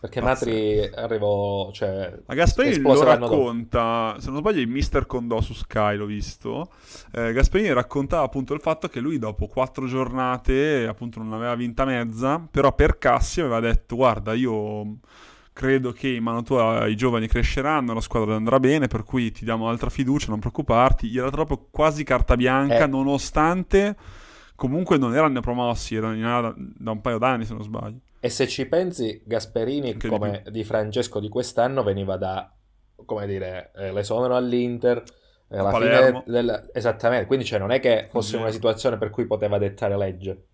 Perché 0.00 0.20
Pazzesco. 0.22 0.50
Matri 0.50 0.90
arrivò, 0.94 1.70
cioè... 1.72 2.18
Ma 2.24 2.34
Gasperini 2.34 2.80
lo 2.80 3.04
l'anno 3.04 3.28
dopo. 3.28 3.36
racconta, 3.36 4.16
se 4.18 4.30
non 4.30 4.38
sbaglio, 4.38 4.60
in 4.60 4.70
Mister 4.70 5.04
Condò 5.04 5.42
su 5.42 5.52
Sky, 5.52 5.96
l'ho 5.96 6.06
visto. 6.06 6.70
Eh, 7.12 7.34
Gasperini 7.34 7.70
raccontava 7.72 8.22
appunto 8.22 8.54
il 8.54 8.60
fatto 8.62 8.88
che 8.88 8.98
lui 8.98 9.18
dopo 9.18 9.46
quattro 9.46 9.86
giornate, 9.86 10.86
appunto 10.88 11.18
non 11.18 11.34
aveva 11.34 11.54
vinta 11.54 11.84
mezza, 11.84 12.42
però 12.50 12.74
per 12.74 12.96
Cassi 12.96 13.40
aveva 13.40 13.60
detto, 13.60 13.94
guarda, 13.94 14.32
io 14.32 15.00
credo 15.52 15.92
che 15.92 16.08
in 16.08 16.22
mano 16.22 16.42
tua 16.42 16.86
i 16.86 16.96
giovani 16.96 17.28
cresceranno, 17.28 17.92
la 17.92 18.00
squadra 18.00 18.34
andrà 18.34 18.58
bene, 18.58 18.86
per 18.86 19.04
cui 19.04 19.30
ti 19.30 19.44
diamo 19.44 19.68
altra 19.68 19.90
fiducia, 19.90 20.30
non 20.30 20.38
preoccuparti. 20.38 21.08
Gli 21.08 21.18
era 21.18 21.28
proprio 21.28 21.66
quasi 21.70 22.04
carta 22.04 22.36
bianca, 22.36 22.84
Eh. 22.84 22.86
nonostante 22.86 23.94
comunque 24.56 24.96
non 24.96 25.14
erano 25.14 25.40
promossi, 25.40 25.94
erano 25.94 26.14
in 26.14 26.22
da, 26.22 26.54
da 26.56 26.90
un 26.90 27.02
paio 27.02 27.18
d'anni, 27.18 27.44
se 27.44 27.52
non 27.52 27.62
sbaglio. 27.62 27.98
E 28.20 28.28
se 28.28 28.46
ci 28.46 28.66
pensi, 28.66 29.22
Gasperini, 29.24 29.96
come 29.96 30.44
di, 30.50 30.62
Francesco 30.62 31.20
di 31.20 31.28
quest'anno, 31.30 31.82
veniva 31.82 32.18
da, 32.18 32.54
come 33.06 33.26
dire, 33.26 33.72
eh, 33.74 33.92
l'esonero 33.92 34.36
all'Inter, 34.36 35.02
eh, 35.48 35.58
alla 35.58 35.72
fine 35.72 36.22
del... 36.26 36.70
Esattamente, 36.72 37.26
quindi 37.26 37.46
cioè, 37.46 37.58
non 37.58 37.70
è 37.70 37.80
che 37.80 38.08
fosse 38.10 38.36
una 38.36 38.50
situazione 38.50 38.98
per 38.98 39.08
cui 39.08 39.26
poteva 39.26 39.56
dettare 39.56 39.96
legge. 39.96 40.48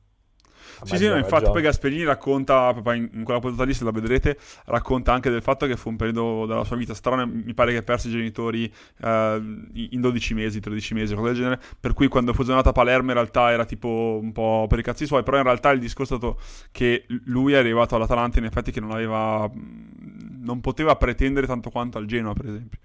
A 0.80 0.86
Sì, 0.86 0.96
sì, 0.98 1.08
no, 1.08 1.16
infatti 1.16 1.44
poi. 1.50 1.62
Gasperini 1.62 2.04
racconta, 2.04 2.74
in, 2.94 3.08
in 3.12 3.24
quella 3.24 3.40
puntata 3.40 3.64
lì, 3.64 3.74
se 3.74 3.84
la 3.84 3.90
vedrete, 3.90 4.38
racconta 4.66 5.12
anche 5.12 5.30
del 5.30 5.42
fatto 5.42 5.66
che 5.66 5.76
fu 5.76 5.88
un 5.88 5.96
periodo 5.96 6.46
della 6.46 6.64
sua 6.64 6.76
vita 6.76 6.94
strano, 6.94 7.26
mi 7.26 7.54
pare 7.54 7.72
che 7.72 7.82
perse 7.82 8.08
i 8.08 8.10
genitori 8.10 8.72
eh, 9.02 9.42
in 9.90 10.00
12 10.00 10.34
mesi, 10.34 10.60
13 10.60 10.94
mesi, 10.94 11.14
qualcosa 11.14 11.38
del 11.38 11.42
genere, 11.42 11.62
per 11.78 11.92
cui 11.94 12.08
quando 12.08 12.32
fu 12.32 12.42
esonerato 12.42 12.68
a 12.68 12.72
Palermo 12.72 13.08
in 13.08 13.14
realtà 13.14 13.50
era 13.50 13.64
tipo 13.64 14.18
un 14.20 14.32
po' 14.32 14.66
per 14.68 14.78
i 14.78 14.82
cazzi 14.82 15.06
suoi, 15.06 15.22
però 15.22 15.38
in 15.38 15.44
realtà 15.44 15.70
il 15.70 15.80
discorso 15.80 16.14
è 16.14 16.18
stato 16.18 16.38
che 16.72 17.06
lui 17.24 17.54
è 17.54 17.56
arrivato 17.56 17.94
all'Atalanta 17.96 18.38
in 18.38 18.44
effetti 18.44 18.70
che 18.70 18.80
non 18.80 18.90
aveva, 18.90 19.50
non 19.52 20.60
poteva 20.60 20.96
pretendere 20.96 21.46
tanto 21.46 21.70
quanto 21.70 21.98
al 21.98 22.06
Genoa, 22.06 22.32
per 22.32 22.46
esempio. 22.46 22.78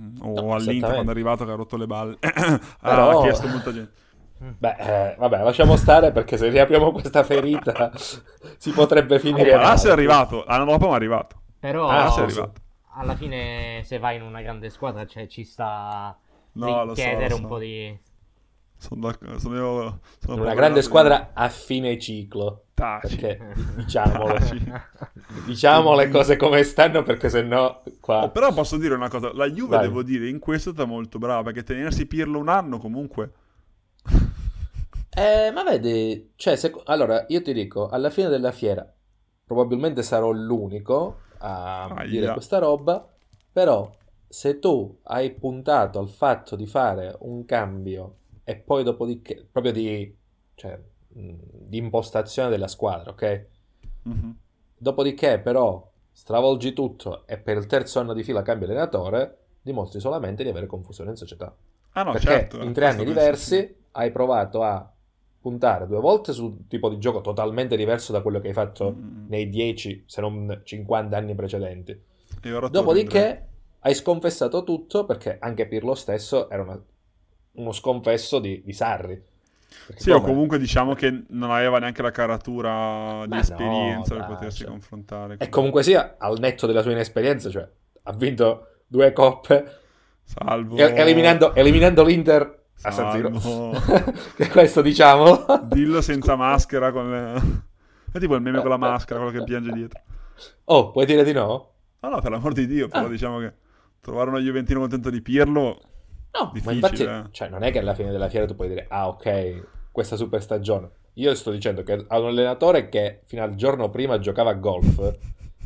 Mm, 0.00 0.16
O 0.20 0.46
No, 0.46 0.54
all'Inter 0.54 0.92
quando 0.92 1.10
è 1.10 1.14
arrivato 1.14 1.44
che 1.44 1.50
ha 1.50 1.54
rotto 1.54 1.76
le 1.76 1.86
balle. 1.86 2.16
Però- 2.20 3.10
ha 3.10 3.22
chiesto 3.22 3.46
molta 3.48 3.72
gente. 3.72 3.92
Beh, 4.42 4.76
eh, 4.78 5.14
vabbè, 5.18 5.42
lasciamo 5.42 5.76
stare 5.76 6.12
perché 6.12 6.36
se 6.38 6.48
riapriamo 6.48 6.92
questa 6.92 7.22
ferita 7.24 7.92
si 8.56 8.70
potrebbe 8.72 9.18
Oh, 9.18 9.18
finire 9.18 9.50
Palazzo 9.50 9.86
è 9.86 9.90
male. 9.90 9.92
arrivato, 9.92 10.44
l'anno 10.46 10.64
dopo 10.64 10.86
ma 10.86 10.92
è 10.92 10.96
arrivato. 10.96 11.40
Però 11.58 11.88
Ah, 11.88 12.06
è 12.20 12.24
arrivato. 12.24 12.60
alla 12.94 13.14
fine 13.16 13.82
se 13.84 13.98
vai 13.98 14.16
in 14.16 14.22
una 14.22 14.40
grande 14.42 14.70
squadra 14.70 15.06
cioè, 15.06 15.26
ci 15.26 15.44
sta 15.44 16.16
No, 16.52 16.84
lo 16.84 16.94
so, 16.94 17.02
richiedere 17.02 17.28
lo 17.28 17.36
un 17.36 17.42
so. 17.42 17.46
po' 17.46 17.58
di... 17.58 17.98
Sono, 18.76 19.12
sono, 19.36 20.00
sono 20.18 20.42
una 20.42 20.54
grande 20.54 20.80
squadra 20.82 21.30
a 21.34 21.48
fine 21.50 21.98
ciclo. 21.98 22.64
Taci. 22.74 23.16
Perché 23.16 23.52
diciamolo, 23.76 24.36
diciamo 25.44 25.94
le 25.94 26.08
cose 26.08 26.36
come 26.36 26.62
stanno 26.62 27.02
perché 27.02 27.28
sennò 27.28 27.82
qua... 28.00 28.24
Oh, 28.24 28.30
però 28.30 28.52
posso 28.52 28.76
dire 28.78 28.94
una 28.94 29.08
cosa, 29.08 29.32
la 29.34 29.48
Juve 29.50 29.76
Vai. 29.76 29.86
devo 29.86 30.02
dire 30.02 30.28
in 30.28 30.38
questo 30.38 30.70
è 30.70 30.72
stata 30.72 30.88
molto 30.88 31.18
brava 31.18 31.42
perché 31.42 31.62
tenersi 31.62 32.06
Pirlo 32.06 32.38
un 32.38 32.48
anno 32.48 32.78
comunque... 32.78 33.32
eh, 35.10 35.50
ma 35.50 35.62
vedi, 35.64 36.32
cioè, 36.36 36.56
se... 36.56 36.72
allora 36.84 37.24
io 37.28 37.42
ti 37.42 37.52
dico, 37.52 37.88
alla 37.88 38.10
fine 38.10 38.28
della 38.28 38.52
fiera 38.52 38.90
probabilmente 39.44 40.02
sarò 40.02 40.30
l'unico 40.30 41.22
a 41.38 41.86
Aia. 41.86 42.08
dire 42.08 42.32
questa 42.32 42.58
roba, 42.58 43.08
però 43.52 43.90
se 44.28 44.60
tu 44.60 45.00
hai 45.04 45.32
puntato 45.32 45.98
al 45.98 46.08
fatto 46.08 46.54
di 46.54 46.66
fare 46.66 47.16
un 47.22 47.44
cambio 47.44 48.18
e 48.44 48.56
poi 48.56 48.84
dopodiché, 48.84 49.44
proprio 49.50 49.72
di, 49.72 50.16
cioè, 50.54 50.80
di 51.08 51.78
impostazione 51.78 52.48
della 52.48 52.68
squadra, 52.68 53.10
ok? 53.10 53.46
Mm-hmm. 54.08 54.30
Dopodiché 54.78 55.40
però 55.40 55.90
stravolgi 56.12 56.72
tutto 56.72 57.26
e 57.26 57.38
per 57.38 57.56
il 57.56 57.66
terzo 57.66 57.98
anno 57.98 58.12
di 58.12 58.22
fila 58.22 58.42
cambi 58.42 58.64
allenatore, 58.64 59.38
dimostri 59.60 59.98
solamente 59.98 60.44
di 60.44 60.48
avere 60.48 60.66
confusione 60.66 61.10
in 61.10 61.16
società. 61.16 61.52
Ah 61.92 62.04
no, 62.04 62.12
Perché 62.12 62.26
certo, 62.26 62.62
in 62.62 62.72
tre 62.72 62.86
anni 62.86 63.04
diversi 63.04 63.56
sì. 63.56 63.74
hai 63.92 64.12
provato 64.12 64.62
a 64.62 64.88
puntare 65.40 65.86
due 65.86 66.00
volte 66.00 66.32
su 66.32 66.44
un 66.44 66.66
tipo 66.66 66.88
di 66.88 66.98
gioco 66.98 67.20
totalmente 67.20 67.76
diverso 67.76 68.12
da 68.12 68.20
quello 68.20 68.40
che 68.40 68.48
hai 68.48 68.52
fatto 68.52 68.92
mm-hmm. 68.92 69.28
nei 69.28 69.48
10, 69.48 70.04
se 70.06 70.20
non 70.20 70.60
50 70.62 71.16
anni 71.16 71.34
precedenti. 71.34 71.98
Dopodiché 72.70 73.46
hai 73.80 73.94
sconfessato 73.94 74.62
tutto 74.64 75.04
perché 75.04 75.38
anche 75.40 75.66
Pirlo 75.66 75.94
stesso 75.94 76.50
era 76.50 76.62
una 76.62 76.80
uno 77.52 77.72
sconfesso 77.72 78.38
di, 78.38 78.62
di 78.64 78.72
Sarri. 78.72 79.20
Sì, 79.94 80.10
o 80.10 80.20
comunque 80.20 80.58
diciamo 80.58 80.94
che 80.94 81.24
non 81.28 81.50
aveva 81.50 81.78
neanche 81.78 82.02
la 82.02 82.10
caratura 82.10 83.24
di 83.26 83.36
esperienza 83.38 84.14
no, 84.14 84.20
per 84.20 84.34
potersi 84.34 84.58
cioè. 84.58 84.68
confrontare. 84.68 85.36
E 85.38 85.48
comunque 85.48 85.82
sia, 85.82 86.16
al 86.18 86.38
netto 86.38 86.66
della 86.66 86.82
sua 86.82 86.92
inesperienza, 86.92 87.50
cioè, 87.50 87.68
ha 88.02 88.12
vinto 88.12 88.66
due 88.86 89.12
coppe. 89.12 89.78
Salvo. 90.24 90.76
Eliminando, 90.76 91.54
eliminando 91.54 92.04
l'Inter 92.04 92.59
a 92.82 92.90
San 92.90 93.12
Siro. 93.12 93.30
che 94.36 94.48
questo 94.48 94.82
diciamo. 94.82 95.44
Dillo 95.64 96.00
senza 96.00 96.36
maschera. 96.36 96.92
Con 96.92 97.10
le... 97.10 97.62
È 98.12 98.18
tipo 98.18 98.34
il 98.34 98.42
meme 98.42 98.60
con 98.60 98.70
la 98.70 98.76
maschera, 98.76 99.20
quello 99.20 99.38
che 99.38 99.44
piange 99.44 99.72
dietro. 99.72 100.00
Oh, 100.64 100.90
puoi 100.90 101.06
dire 101.06 101.24
di 101.24 101.32
no? 101.32 101.68
No, 102.00 102.08
no, 102.08 102.20
per 102.20 102.30
l'amor 102.30 102.52
di 102.52 102.66
Dio, 102.66 102.88
però 102.88 103.06
ah. 103.06 103.08
diciamo 103.08 103.38
che 103.38 103.52
trovare 104.00 104.30
uno 104.30 104.40
Juventino 104.40 104.80
contento 104.80 105.10
di 105.10 105.20
Pirlo 105.20 105.80
No, 106.32 106.52
ma 106.64 106.72
infatti, 106.72 107.02
eh. 107.02 107.24
cioè, 107.32 107.48
non 107.48 107.64
è 107.64 107.72
che 107.72 107.80
alla 107.80 107.94
fine 107.94 108.10
della 108.10 108.28
fiera 108.28 108.46
tu 108.46 108.54
puoi 108.54 108.68
dire, 108.68 108.86
ah 108.88 109.08
ok, 109.08 109.66
questa 109.90 110.16
super 110.16 110.40
stagione. 110.40 110.90
Io 111.14 111.34
sto 111.34 111.50
dicendo 111.50 111.82
che 111.82 112.04
ha 112.06 112.18
un 112.20 112.26
allenatore 112.26 112.88
che 112.88 113.22
fino 113.26 113.42
al 113.42 113.56
giorno 113.56 113.90
prima 113.90 114.18
giocava 114.20 114.50
a 114.50 114.54
golf 114.54 115.18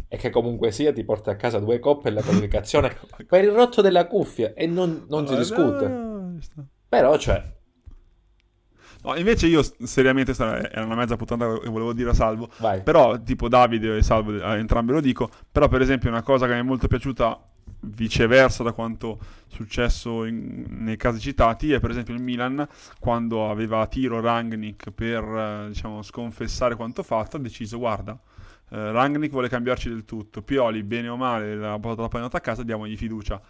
e 0.08 0.16
che 0.16 0.30
comunque 0.30 0.72
sia 0.72 0.92
ti 0.92 1.04
porta 1.04 1.32
a 1.32 1.36
casa 1.36 1.58
due 1.58 1.78
coppe 1.78 2.08
e 2.08 2.12
la 2.12 2.22
qualificazione 2.24 2.96
per 3.26 3.44
il 3.44 3.50
rotto 3.50 3.82
della 3.82 4.06
cuffia 4.06 4.54
e 4.54 4.66
non, 4.66 5.04
non 5.08 5.26
si 5.26 5.36
discute. 5.36 6.72
Però, 7.00 7.18
cioè... 7.18 7.52
No, 9.02 9.16
invece 9.16 9.46
io 9.48 9.62
seriamente 9.82 10.32
era 10.38 10.84
una 10.84 10.94
mezza 10.94 11.16
puttana 11.16 11.58
che 11.58 11.68
volevo 11.68 11.92
dire 11.92 12.10
a 12.10 12.14
Salvo. 12.14 12.48
Vai. 12.58 12.82
Però, 12.82 13.20
tipo 13.22 13.48
Davide 13.48 13.98
e 13.98 14.02
Salvo, 14.02 14.42
a 14.42 14.56
entrambi 14.56 14.92
lo 14.92 15.00
dico. 15.00 15.30
Però, 15.52 15.68
per 15.68 15.82
esempio, 15.82 16.08
una 16.08 16.22
cosa 16.22 16.46
che 16.46 16.54
mi 16.54 16.60
è 16.60 16.62
molto 16.62 16.88
piaciuta 16.88 17.38
viceversa 17.80 18.62
da 18.62 18.72
quanto 18.72 19.18
successo 19.46 20.24
in, 20.24 20.64
nei 20.68 20.96
casi 20.96 21.20
citati 21.20 21.72
è 21.72 21.80
per 21.80 21.90
esempio 21.90 22.14
il 22.14 22.22
Milan 22.22 22.66
quando 22.98 23.50
aveva 23.50 23.80
a 23.80 23.86
tiro 23.86 24.20
Rangnick 24.20 24.90
per 24.90 25.22
eh, 25.22 25.68
diciamo, 25.68 26.02
sconfessare 26.02 26.76
quanto 26.76 27.02
fatto 27.02 27.36
ha 27.36 27.40
deciso 27.40 27.78
guarda 27.78 28.18
eh, 28.70 28.90
Rangnick 28.90 29.30
vuole 29.30 29.48
cambiarci 29.48 29.88
del 29.88 30.04
tutto 30.04 30.42
Pioli 30.42 30.82
bene 30.82 31.08
o 31.08 31.16
male 31.16 31.54
l'ha 31.54 31.78
portato 31.78 32.02
la 32.02 32.08
panata 32.08 32.38
a 32.38 32.40
casa 32.40 32.62
diamogli 32.62 32.96
fiducia 32.96 33.40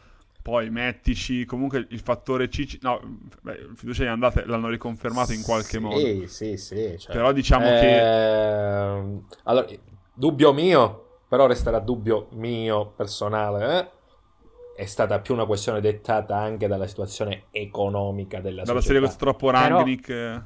poi 0.45 0.68
mettici 0.68 1.47
comunque 1.47 1.86
il 1.88 2.01
fattore 2.01 2.51
Cici 2.51 2.78
no 2.82 3.01
beh, 3.40 3.70
fiducia 3.76 4.05
è 4.05 4.09
andata 4.09 4.45
l'hanno 4.45 4.68
riconfermato 4.68 5.32
in 5.32 5.42
qualche 5.42 5.70
sì, 5.70 5.78
modo 5.78 5.97
sì 5.97 6.26
sì 6.26 6.57
sì 6.59 6.97
cioè, 6.99 7.14
però 7.14 7.32
diciamo 7.32 7.64
eh, 7.64 7.80
che 7.80 9.36
allora 9.45 9.66
dubbio 10.12 10.53
mio 10.53 11.20
però 11.26 11.47
resterà 11.47 11.78
dubbio 11.78 12.28
mio 12.32 12.92
personale 12.95 13.78
eh? 13.78 14.82
è 14.82 14.84
stata 14.84 15.18
più 15.20 15.32
una 15.32 15.47
questione 15.47 15.80
dettata 15.80 16.36
anche 16.36 16.66
dalla 16.66 16.86
situazione 16.86 17.45
economica 17.51 18.40
della 18.40 18.64
dalla 18.64 18.80
società. 18.80 18.82
serie 18.82 19.01
questo 19.01 19.24
troppo 19.24 19.49
Rangnick 19.49 20.07
Però... 20.07 20.42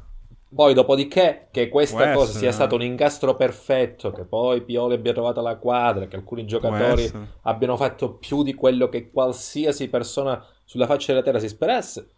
Eh. 0.51 0.55
Poi, 0.55 0.75
dopodiché, 0.75 1.49
che 1.51 1.69
questa 1.69 2.13
Può 2.13 2.21
cosa 2.21 2.39
sia 2.39 2.53
stato 2.53 2.75
un 2.75 2.83
incastro 2.83 3.37
perfetto, 3.37 4.11
che 4.13 4.25
poi 4.25 4.63
Pioli 4.63 4.95
abbia 4.95 5.13
trovato 5.13 5.41
la 5.41 5.57
quadra, 5.57 6.07
che 6.07 6.17
alcuni 6.17 6.47
giocatori 6.47 7.11
abbiano 7.43 7.77
fatto 7.77 8.15
più 8.15 8.43
di 8.43 8.55
quello 8.55 8.89
che 8.89 9.11
qualsiasi 9.11 9.89
persona 9.89 10.45
sulla 10.65 10.87
faccia 10.87 11.13
della 11.13 11.25
terra 11.25 11.39
si 11.39 11.49
sperasse, 11.49 12.11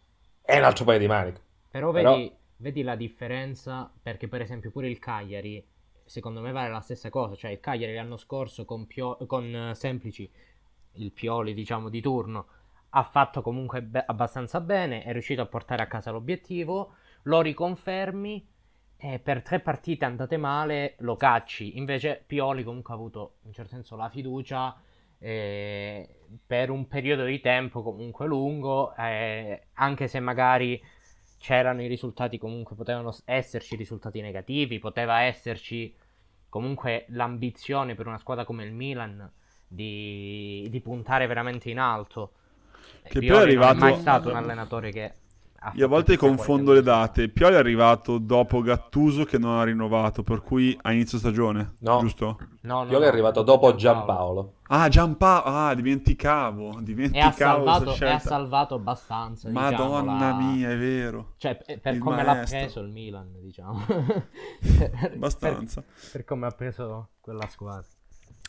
è 0.43 0.59
un 0.59 0.65
altro 0.65 0.85
paio 0.85 0.99
di 0.99 1.07
maniche. 1.07 1.41
Però, 1.71 1.91
Però... 1.93 2.17
Vedi, 2.17 2.33
vedi, 2.57 2.83
la 2.83 2.97
differenza, 2.97 3.91
perché 4.03 4.29
per 4.29 4.41
esempio 4.41 4.71
pure 4.71 4.89
il 4.89 4.99
Cagliari, 4.99 5.65
secondo 6.05 6.41
me 6.41 6.53
vale 6.53 6.71
la 6.71 6.81
stessa 6.81 7.11
cosa, 7.11 7.35
cioè 7.35 7.51
il 7.51 7.61
Cagliari 7.61 7.95
l'anno 7.95 8.17
scorso 8.17 8.65
con, 8.65 8.87
Pio... 8.87 9.17
con 9.27 9.71
uh, 9.71 9.75
Semplici 9.75 10.31
il 10.95 11.13
Pioli, 11.13 11.55
diciamo, 11.55 11.89
di 11.89 12.01
turno, 12.01 12.47
ha 12.91 13.03
fatto 13.03 13.43
comunque 13.43 13.83
be- 13.83 14.05
abbastanza 14.05 14.61
bene, 14.61 15.03
è 15.03 15.13
riuscito 15.13 15.43
a 15.43 15.47
portare 15.47 15.83
a 15.83 15.87
casa 15.87 16.11
l'obiettivo, 16.11 16.95
lo 17.23 17.41
riconfermi 17.41 18.49
e 18.97 19.19
per 19.19 19.43
tre 19.43 19.61
partite 19.61 20.05
andate 20.05 20.37
male 20.37 20.95
lo 20.99 21.17
cacci. 21.17 21.79
Invece 21.79 22.23
Pioli 22.27 22.63
comunque 22.63 22.93
ha 22.93 22.97
avuto 22.97 23.37
in 23.45 23.53
certo 23.53 23.71
senso 23.71 23.97
la 23.97 24.11
fiducia 24.11 24.77
eh, 25.19 26.09
per 26.47 26.71
un 26.71 26.87
periodo 26.87 27.25
di 27.25 27.41
tempo 27.41 27.83
comunque 27.83 28.27
lungo, 28.27 28.95
eh, 28.97 29.69
anche 29.75 30.07
se 30.07 30.21
magari 30.21 30.83
c'erano 31.39 31.83
i 31.83 31.87
risultati 31.87 32.37
comunque, 32.39 32.77
potevano 32.77 33.15
esserci 33.25 33.77
risultati 33.77 34.21
negativi, 34.21 34.79
poteva 34.79 35.23
esserci 35.23 35.95
comunque 36.49 37.07
l'ambizione 37.09 37.95
per 37.95 38.07
una 38.07 38.19
squadra 38.19 38.45
come 38.45 38.65
il 38.65 38.73
Milan 38.73 39.31
di, 39.67 40.67
di 40.69 40.81
puntare 40.81 41.27
veramente 41.27 41.71
in 41.71 41.79
alto. 41.79 42.33
Che 43.03 43.19
Pioli 43.19 43.39
è 43.39 43.43
arrivato... 43.43 43.79
non 43.79 43.89
è 43.89 43.91
mai 43.93 44.01
stato 44.01 44.29
un 44.29 44.37
allenatore 44.37 44.91
che 44.91 45.13
io 45.75 45.85
a 45.85 45.89
volte 45.89 46.17
confondo 46.17 46.73
le 46.73 46.83
date. 46.83 47.29
Pioli 47.29 47.55
è 47.55 47.59
arrivato 47.59 48.17
dopo 48.17 48.63
Gattuso 48.63 49.25
che 49.25 49.37
non 49.37 49.59
ha 49.59 49.65
rinnovato, 49.65 50.23
per 50.23 50.41
cui 50.41 50.77
a 50.81 50.93
inizio 50.93 51.19
stagione, 51.19 51.75
no. 51.81 51.99
giusto? 52.01 52.39
No, 52.63 52.83
no, 52.83 52.87
Pioli 52.87 53.05
no, 53.05 53.11
è 53.11 53.13
arrivato 53.13 53.43
dopo 53.43 53.75
Giampaolo. 53.75 54.55
Ah, 54.69 54.89
Giampaolo, 54.89 55.45
ah, 55.45 55.75
dimenticavo, 55.75 56.79
dimenticavo. 56.81 57.65
E 57.65 57.69
ha 57.69 57.75
salvato, 57.75 58.05
e 58.05 58.09
ha 58.09 58.19
salvato 58.19 58.75
abbastanza, 58.75 59.51
Madonna 59.51 60.01
diciamo, 60.01 60.19
la... 60.19 60.35
mia, 60.35 60.71
è 60.71 60.79
vero. 60.79 61.35
Cioè, 61.37 61.57
per 61.81 61.95
il 61.95 62.01
come 62.01 62.23
maestro. 62.23 62.57
l'ha 62.57 62.65
preso 62.65 62.81
il 62.81 62.89
Milan, 62.89 63.29
diciamo. 63.41 63.85
abbastanza. 65.13 65.83
per, 65.83 66.11
per 66.13 66.25
come 66.25 66.47
ha 66.47 66.51
preso 66.53 67.09
quella 67.21 67.47
squadra. 67.49 67.89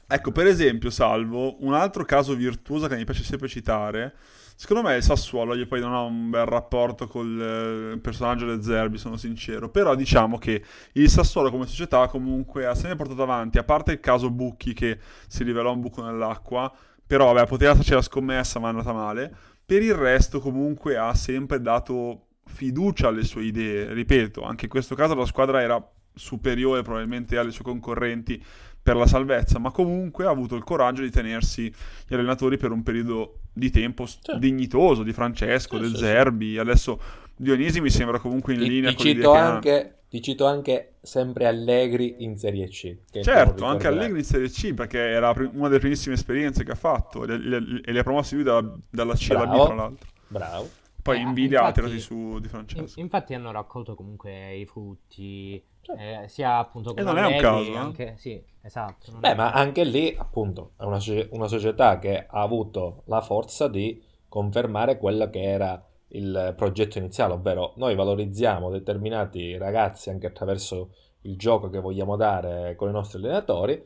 Ecco, 0.08 0.32
per 0.32 0.46
esempio, 0.46 0.90
Salvo, 0.90 1.64
un 1.64 1.74
altro 1.74 2.04
caso 2.04 2.36
virtuoso 2.36 2.88
che 2.88 2.96
mi 2.98 3.06
piace 3.06 3.24
sempre 3.24 3.48
citare, 3.48 4.14
secondo 4.62 4.88
me 4.88 4.96
il 4.96 5.02
Sassuolo, 5.02 5.56
io 5.56 5.66
poi 5.66 5.80
non 5.80 5.92
ho 5.92 6.06
un 6.06 6.30
bel 6.30 6.46
rapporto 6.46 7.08
col 7.08 7.94
eh, 7.96 7.98
personaggio 7.98 8.46
del 8.46 8.62
Zerbi, 8.62 9.00
sono 9.00 9.18
sincero, 9.18 9.70
però 9.70 9.96
diciamo 9.96 10.38
che 10.38 10.64
il 10.92 11.10
Sassuolo 11.10 11.50
come 11.50 11.66
società 11.66 12.06
comunque 12.06 12.68
ha 12.68 12.76
sempre 12.76 12.98
portato 12.98 13.24
avanti, 13.24 13.58
a 13.58 13.64
parte 13.64 13.94
il 13.94 14.00
caso 14.00 14.30
Bucchi 14.30 14.74
che 14.74 15.00
si 15.28 15.44
rivelò 15.44 15.74
un 15.74 15.82
buco 15.82 16.04
nell'acqua, 16.04 16.72
però 17.08 17.34
vabbè, 17.34 17.48
poteva 17.48 17.72
esserci 17.72 17.94
la 17.94 18.04
scommessa 18.04 18.60
ma 18.60 18.68
è 18.68 18.70
andata 18.70 18.94
male, 18.94 19.36
per 19.66 19.82
il 19.82 19.96
resto 19.96 20.40
comunque 20.40 20.96
ha 20.96 21.16
sempre 21.16 21.60
dato 21.60 22.28
fiducia 22.46 23.08
alle 23.08 23.24
sue 23.24 23.46
idee, 23.46 23.92
ripeto, 23.92 24.44
anche 24.44 24.66
in 24.66 24.72
questo 24.72 24.94
caso 24.94 25.16
la 25.16 25.26
squadra 25.26 25.60
era 25.60 25.84
superiore 26.14 26.84
probabilmente 26.84 27.36
alle 27.36 27.50
sue 27.50 27.64
concorrenti 27.64 28.40
per 28.80 28.96
la 28.96 29.08
salvezza, 29.08 29.58
ma 29.58 29.72
comunque 29.72 30.26
ha 30.26 30.30
avuto 30.30 30.56
il 30.56 30.64
coraggio 30.64 31.02
di 31.02 31.10
tenersi 31.10 31.74
gli 32.08 32.14
allenatori 32.14 32.58
per 32.58 32.70
un 32.70 32.84
periodo 32.84 33.41
di 33.54 33.70
tempo 33.70 34.06
sì. 34.06 34.18
dignitoso 34.38 35.04
di 35.04 35.14
Francesco, 35.14 35.76
sì, 35.76 35.82
del 35.82 35.92
sì, 35.92 35.98
Zerbi, 35.98 36.58
adesso 36.58 37.00
Dionisi 37.36 37.82
mi 37.82 37.90
sembra 37.90 38.20
comunque 38.20 38.54
in 38.54 38.60
ti, 38.60 38.70
linea 38.70 38.90
ti 38.92 38.96
con 38.96 39.06
cito 39.06 39.32
anche, 39.34 39.96
Ti 40.10 40.22
cito 40.22 40.46
anche 40.46 40.96
sempre 41.02 41.48
Allegri 41.48 42.16
in 42.20 42.38
Serie 42.38 42.68
C. 42.68 42.98
certo, 43.22 43.64
anche 43.66 43.88
Allegri 43.88 44.20
in 44.20 44.26
Serie 44.26 44.50
C 44.50 44.74
perché 44.74 45.00
era 45.00 45.34
una 45.54 45.68
delle 45.70 45.80
primissime 45.80 46.16
esperienze 46.16 46.64
che 46.64 46.72
ha 46.72 46.76
fatto 46.76 47.24
e 47.24 47.28
le, 47.28 47.38
le, 47.38 47.82
le 47.84 48.00
ha 48.00 48.04
promosse 48.04 48.36
lui 48.36 48.44
da, 48.44 48.62
dalla 48.90 49.16
C 49.16 49.30
alla 49.32 49.48
B 49.48 49.64
tra 49.64 49.74
l'altro. 49.74 50.08
Bravo. 50.28 50.70
Poi 51.02 51.18
eh, 51.18 51.22
invidia 51.22 51.60
infatti, 51.60 51.80
tirati 51.82 52.00
su 52.00 52.40
di 52.40 52.48
Francesco. 52.48 53.00
infatti 53.00 53.34
hanno 53.34 53.52
raccolto 53.52 53.96
comunque 53.96 54.56
i 54.56 54.66
frutti 54.66 55.64
eh, 55.98 56.28
sia 56.28 56.58
appunto 56.58 56.94
come 56.94 57.02
e 57.02 57.04
non 57.04 57.18
è 57.18 57.26
un 57.26 57.38
caso, 57.40 57.76
anche, 57.76 58.16
sì, 58.18 58.42
esatto. 58.62 59.12
Beh, 59.18 59.34
ma 59.34 59.52
anche 59.52 59.84
lì, 59.84 60.16
appunto, 60.18 60.74
è 60.78 60.84
una, 60.84 61.00
una, 61.32 61.48
società 61.48 61.98
che 61.98 62.26
ha 62.28 62.42
avuto 62.42 63.04
la 63.06 63.22
forza 63.22 63.68
di 63.68 64.02
confermare 64.28 64.98
quella 64.98 65.30
che 65.30 65.42
era 65.42 65.84
il 66.10 66.54
progetto 66.56 66.98
iniziale, 66.98 67.34
ovvero 67.34 67.74
noi 67.78 67.96
valorizziamo 67.96 68.70
determinati 68.70 69.58
ragazzi 69.58 70.10
anche 70.10 70.28
attraverso 70.28 70.94
il 71.22 71.38
gioco 71.38 71.70
che 71.70 71.80
vogliamo 71.80 72.16
dare 72.16 72.76
con 72.76 72.90
i 72.90 72.94
nostri 72.94 73.18
allenatori. 73.18 73.84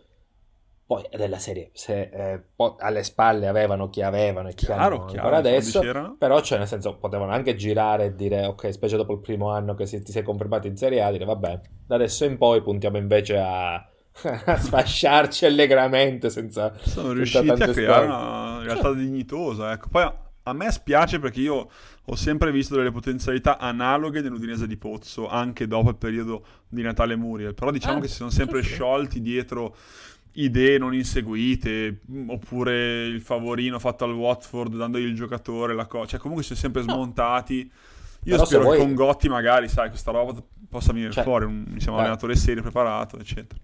Poi 0.88 1.04
della 1.16 1.40
serie, 1.40 1.72
se 1.74 2.10
eh, 2.14 2.44
alle 2.78 3.04
spalle 3.04 3.48
avevano 3.48 3.90
chi 3.90 4.04
avevano 4.04 4.50
e 4.50 4.54
chi 4.54 4.66
chiaro, 4.68 4.98
hanno 4.98 5.06
chiaro, 5.06 5.36
adesso, 5.36 5.82
però 6.20 6.42
cioè 6.42 6.60
nel 6.60 6.68
senso 6.68 6.98
potevano 6.98 7.32
anche 7.32 7.56
girare 7.56 8.06
e 8.06 8.16
dire 8.16 8.46
ok, 8.46 8.72
specie 8.72 8.96
dopo 8.96 9.14
il 9.14 9.20
primo 9.20 9.50
anno 9.50 9.74
che 9.74 9.88
si, 9.88 10.04
ti 10.04 10.12
sei 10.12 10.22
confermato 10.22 10.68
in 10.68 10.78
Serie 10.78 11.02
A, 11.02 11.10
dire 11.10 11.26
vabbè, 11.26 11.60
da 11.88 11.96
adesso 11.96 12.24
in 12.26 12.38
poi 12.38 12.62
puntiamo 12.62 12.98
invece 12.98 13.40
a, 13.40 13.74
a 14.46 14.58
sfasciarci 14.58 15.46
allegramente 15.48 16.30
senza... 16.30 16.72
Sono 16.78 17.14
senza 17.16 17.42
riusciti 17.42 17.64
a 17.64 17.68
creare 17.68 18.06
una 18.06 18.60
realtà 18.62 18.90
cioè. 18.90 18.96
dignitosa, 18.96 19.72
ecco. 19.72 19.88
Poi 19.90 20.12
a 20.48 20.54
me 20.54 20.72
spiace 20.72 21.18
perché 21.18 21.42
io 21.42 21.68
ho 22.04 22.16
sempre 22.16 22.52
visto 22.52 22.76
delle 22.76 22.92
potenzialità 22.92 23.58
analoghe 23.58 24.22
nell'Udinese 24.22 24.68
di 24.68 24.78
Pozzo, 24.78 25.28
anche 25.28 25.66
dopo 25.66 25.90
il 25.90 25.96
periodo 25.96 26.46
di 26.68 26.84
Natale 26.84 27.16
Muriel, 27.16 27.56
però 27.56 27.72
diciamo 27.72 27.98
ah, 27.98 28.02
che 28.02 28.08
si 28.08 28.16
sono 28.16 28.30
sempre 28.30 28.62
sì, 28.62 28.70
sciolti 28.70 29.22
dietro 29.22 29.76
idee 30.36 30.78
non 30.78 30.94
inseguite, 30.94 32.02
oppure 32.28 33.06
il 33.06 33.22
favorino 33.22 33.80
fatto 33.80 34.06
al 34.06 34.14
Watford 34.14 34.76
dandogli 34.76 35.04
il 35.04 35.16
giocatore, 35.16 35.74
la 35.74 35.86
cosa, 35.86 36.06
cioè 36.06 36.20
comunque 36.20 36.44
si 36.44 36.56
sono 36.56 36.62
sempre 36.62 36.82
smontati. 36.82 37.72
Io 38.24 38.32
però 38.32 38.46
spero 38.46 38.64
vuoi... 38.64 38.78
che 38.78 38.84
con 38.84 38.96
Gotti 38.96 39.30
magari, 39.30 39.68
sai, 39.68 39.90
questa 39.90 40.12
roba 40.12 40.42
possa 40.70 40.94
venire 40.94 41.12
cioè, 41.12 41.24
fuori, 41.24 41.46
un 41.46 41.66
diciamo, 41.68 41.98
allenatore 41.98 42.36
serio, 42.36 42.62
preparato, 42.62 43.20
eccetera. 43.20 43.60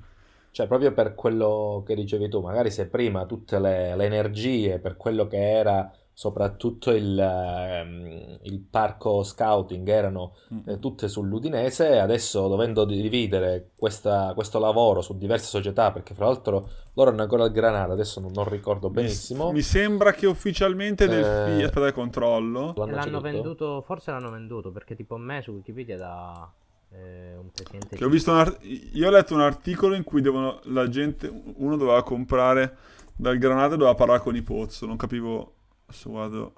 Cioè, 0.51 0.67
proprio 0.67 0.91
per 0.93 1.15
quello 1.15 1.83
che 1.85 1.95
dicevi 1.95 2.29
tu, 2.29 2.41
magari 2.41 2.71
se 2.71 2.87
prima 2.87 3.25
tutte 3.25 3.59
le, 3.59 3.95
le 3.95 4.05
energie 4.05 4.79
per 4.79 4.97
quello 4.97 5.25
che 5.25 5.37
era 5.37 5.91
soprattutto 6.21 6.91
il, 6.91 7.17
ehm, 7.17 8.37
il 8.43 8.59
parco 8.59 9.23
scouting 9.23 9.87
erano 9.89 10.35
mm. 10.53 10.69
eh, 10.69 10.77
tutte 10.77 11.07
sull'Udinese, 11.07 11.97
adesso 11.97 12.47
dovendo 12.47 12.85
dividere 12.85 13.71
questa, 13.75 14.31
questo 14.35 14.59
lavoro 14.59 15.01
su 15.01 15.17
diverse 15.17 15.47
società, 15.47 15.91
perché 15.91 16.13
fra 16.13 16.27
l'altro 16.27 16.69
loro 16.93 17.09
hanno 17.09 17.23
ancora 17.23 17.45
il 17.45 17.51
Granada, 17.51 17.93
adesso 17.93 18.19
non, 18.19 18.33
non 18.35 18.47
ricordo 18.47 18.91
benissimo. 18.91 19.47
Mi, 19.47 19.53
mi, 19.53 19.61
sembra 19.63 20.11
che 20.11 20.27
ufficialmente 20.27 21.07
del 21.07 21.23
eh, 21.23 21.55
FI, 21.57 21.63
aspetta 21.63 21.91
controllo. 21.91 22.75
L'hanno, 22.77 22.93
l'hanno 22.93 23.19
venduto, 23.19 23.81
forse 23.81 24.11
l'hanno 24.11 24.29
venduto, 24.29 24.69
perché 24.71 24.93
tipo 24.93 25.15
a 25.15 25.19
me 25.19 25.41
su 25.41 25.53
Wikipedia 25.53 25.97
da... 25.97 26.51
Eh, 26.93 27.35
un 27.35 27.49
presidente 27.51 28.03
ho 28.03 28.09
visto 28.09 28.33
art- 28.33 28.59
io 28.63 29.07
ho 29.07 29.11
letto 29.11 29.33
un 29.33 29.39
articolo 29.39 29.95
in 29.95 30.03
cui 30.03 30.21
devono, 30.21 30.59
la 30.65 30.87
gente 30.87 31.31
uno 31.55 31.77
doveva 31.77 32.03
comprare 32.03 32.75
dal 33.15 33.37
Granada 33.37 33.73
e 33.73 33.77
doveva 33.77 33.95
parlare 33.95 34.19
con 34.19 34.35
i 34.35 34.41
Pozzo 34.41 34.85
non 34.85 34.97
capivo 34.97 35.53
Adesso 35.91 36.09
vado. 36.09 36.53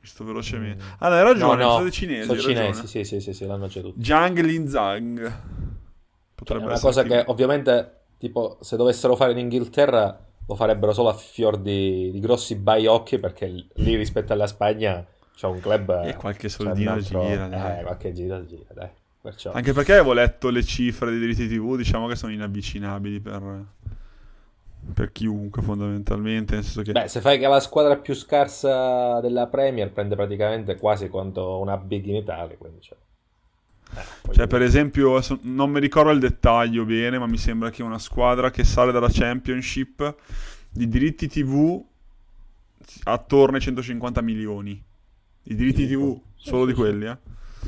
Visto 0.00 0.24
velocemente. 0.24 0.82
Mm. 0.82 0.88
Ah, 0.98 1.08
no, 1.08 1.14
hai 1.16 1.22
ragione, 1.24 1.62
no, 1.62 1.68
no. 1.70 1.76
sono 1.76 1.90
cinesi. 1.90 2.26
Sono 2.26 2.40
cinesi, 2.40 2.86
sì, 2.86 3.04
sì, 3.04 3.20
sì, 3.20 3.32
sì, 3.34 3.46
l'hanno 3.46 3.68
ceduto. 3.68 3.98
Jiang 3.98 4.38
Linzang. 4.38 5.18
Potrebbe 6.34 6.62
cioè, 6.62 6.70
una 6.70 6.80
cosa 6.80 7.02
che 7.02 7.24
ovviamente, 7.26 8.04
tipo, 8.16 8.56
se 8.60 8.76
dovessero 8.76 9.14
fare 9.16 9.32
in 9.32 9.38
Inghilterra, 9.38 10.24
lo 10.46 10.54
farebbero 10.54 10.92
solo 10.92 11.10
a 11.10 11.14
fior 11.14 11.58
di, 11.58 12.10
di 12.12 12.20
grossi 12.20 12.54
baiocchi, 12.54 13.18
perché 13.18 13.46
lì 13.46 13.96
rispetto 13.96 14.32
alla 14.32 14.46
Spagna 14.46 15.04
c'è 15.34 15.46
un 15.46 15.60
club... 15.60 16.02
E 16.06 16.14
qualche 16.14 16.48
soldino 16.48 16.92
altro... 16.92 17.26
gira. 17.26 17.48
Dai. 17.48 17.80
Eh, 17.80 17.82
qualche 17.82 18.12
giro 18.12 18.46
gira, 18.46 18.72
dai. 18.72 18.88
Perciò... 19.20 19.52
Anche 19.52 19.74
perché 19.74 19.92
avevo 19.92 20.14
letto 20.14 20.48
le 20.48 20.62
cifre 20.62 21.10
dei 21.10 21.18
diritti 21.18 21.46
TV, 21.46 21.76
diciamo 21.76 22.06
che 22.06 22.16
sono 22.16 22.32
inavvicinabili 22.32 23.20
per 23.20 23.66
per 24.94 25.12
chiunque 25.12 25.62
fondamentalmente. 25.62 26.54
Nel 26.54 26.64
senso 26.64 26.82
che... 26.82 26.92
Beh, 26.92 27.08
se 27.08 27.20
fai 27.20 27.38
che 27.38 27.46
la 27.46 27.60
squadra 27.60 27.96
più 27.96 28.14
scarsa 28.14 29.20
della 29.20 29.46
Premier 29.46 29.90
prende 29.90 30.16
praticamente 30.16 30.76
quasi 30.76 31.08
quanto 31.08 31.58
una 31.58 31.76
big 31.76 32.06
in 32.06 32.16
Italia. 32.16 32.56
Quindi 32.56 32.80
cioè... 32.80 32.96
Eh, 33.96 34.32
cioè, 34.32 34.46
per 34.46 34.62
esempio, 34.62 35.20
non 35.42 35.70
mi 35.70 35.80
ricordo 35.80 36.10
il 36.10 36.20
dettaglio 36.20 36.84
bene, 36.84 37.18
ma 37.18 37.26
mi 37.26 37.38
sembra 37.38 37.70
che 37.70 37.82
una 37.82 37.98
squadra 37.98 38.50
che 38.50 38.64
sale 38.64 38.92
dalla 38.92 39.08
Championship 39.10 40.14
di 40.70 40.88
diritti 40.88 41.26
TV 41.28 41.82
attorno 43.04 43.56
ai 43.56 43.62
150 43.62 44.20
milioni. 44.22 44.82
I 45.44 45.54
diritti 45.54 45.86
sì, 45.86 45.94
TV, 45.94 46.20
solo 46.36 46.66
sì, 46.66 46.72
di 46.72 46.74
quelli, 46.74 47.06
eh. 47.06 47.16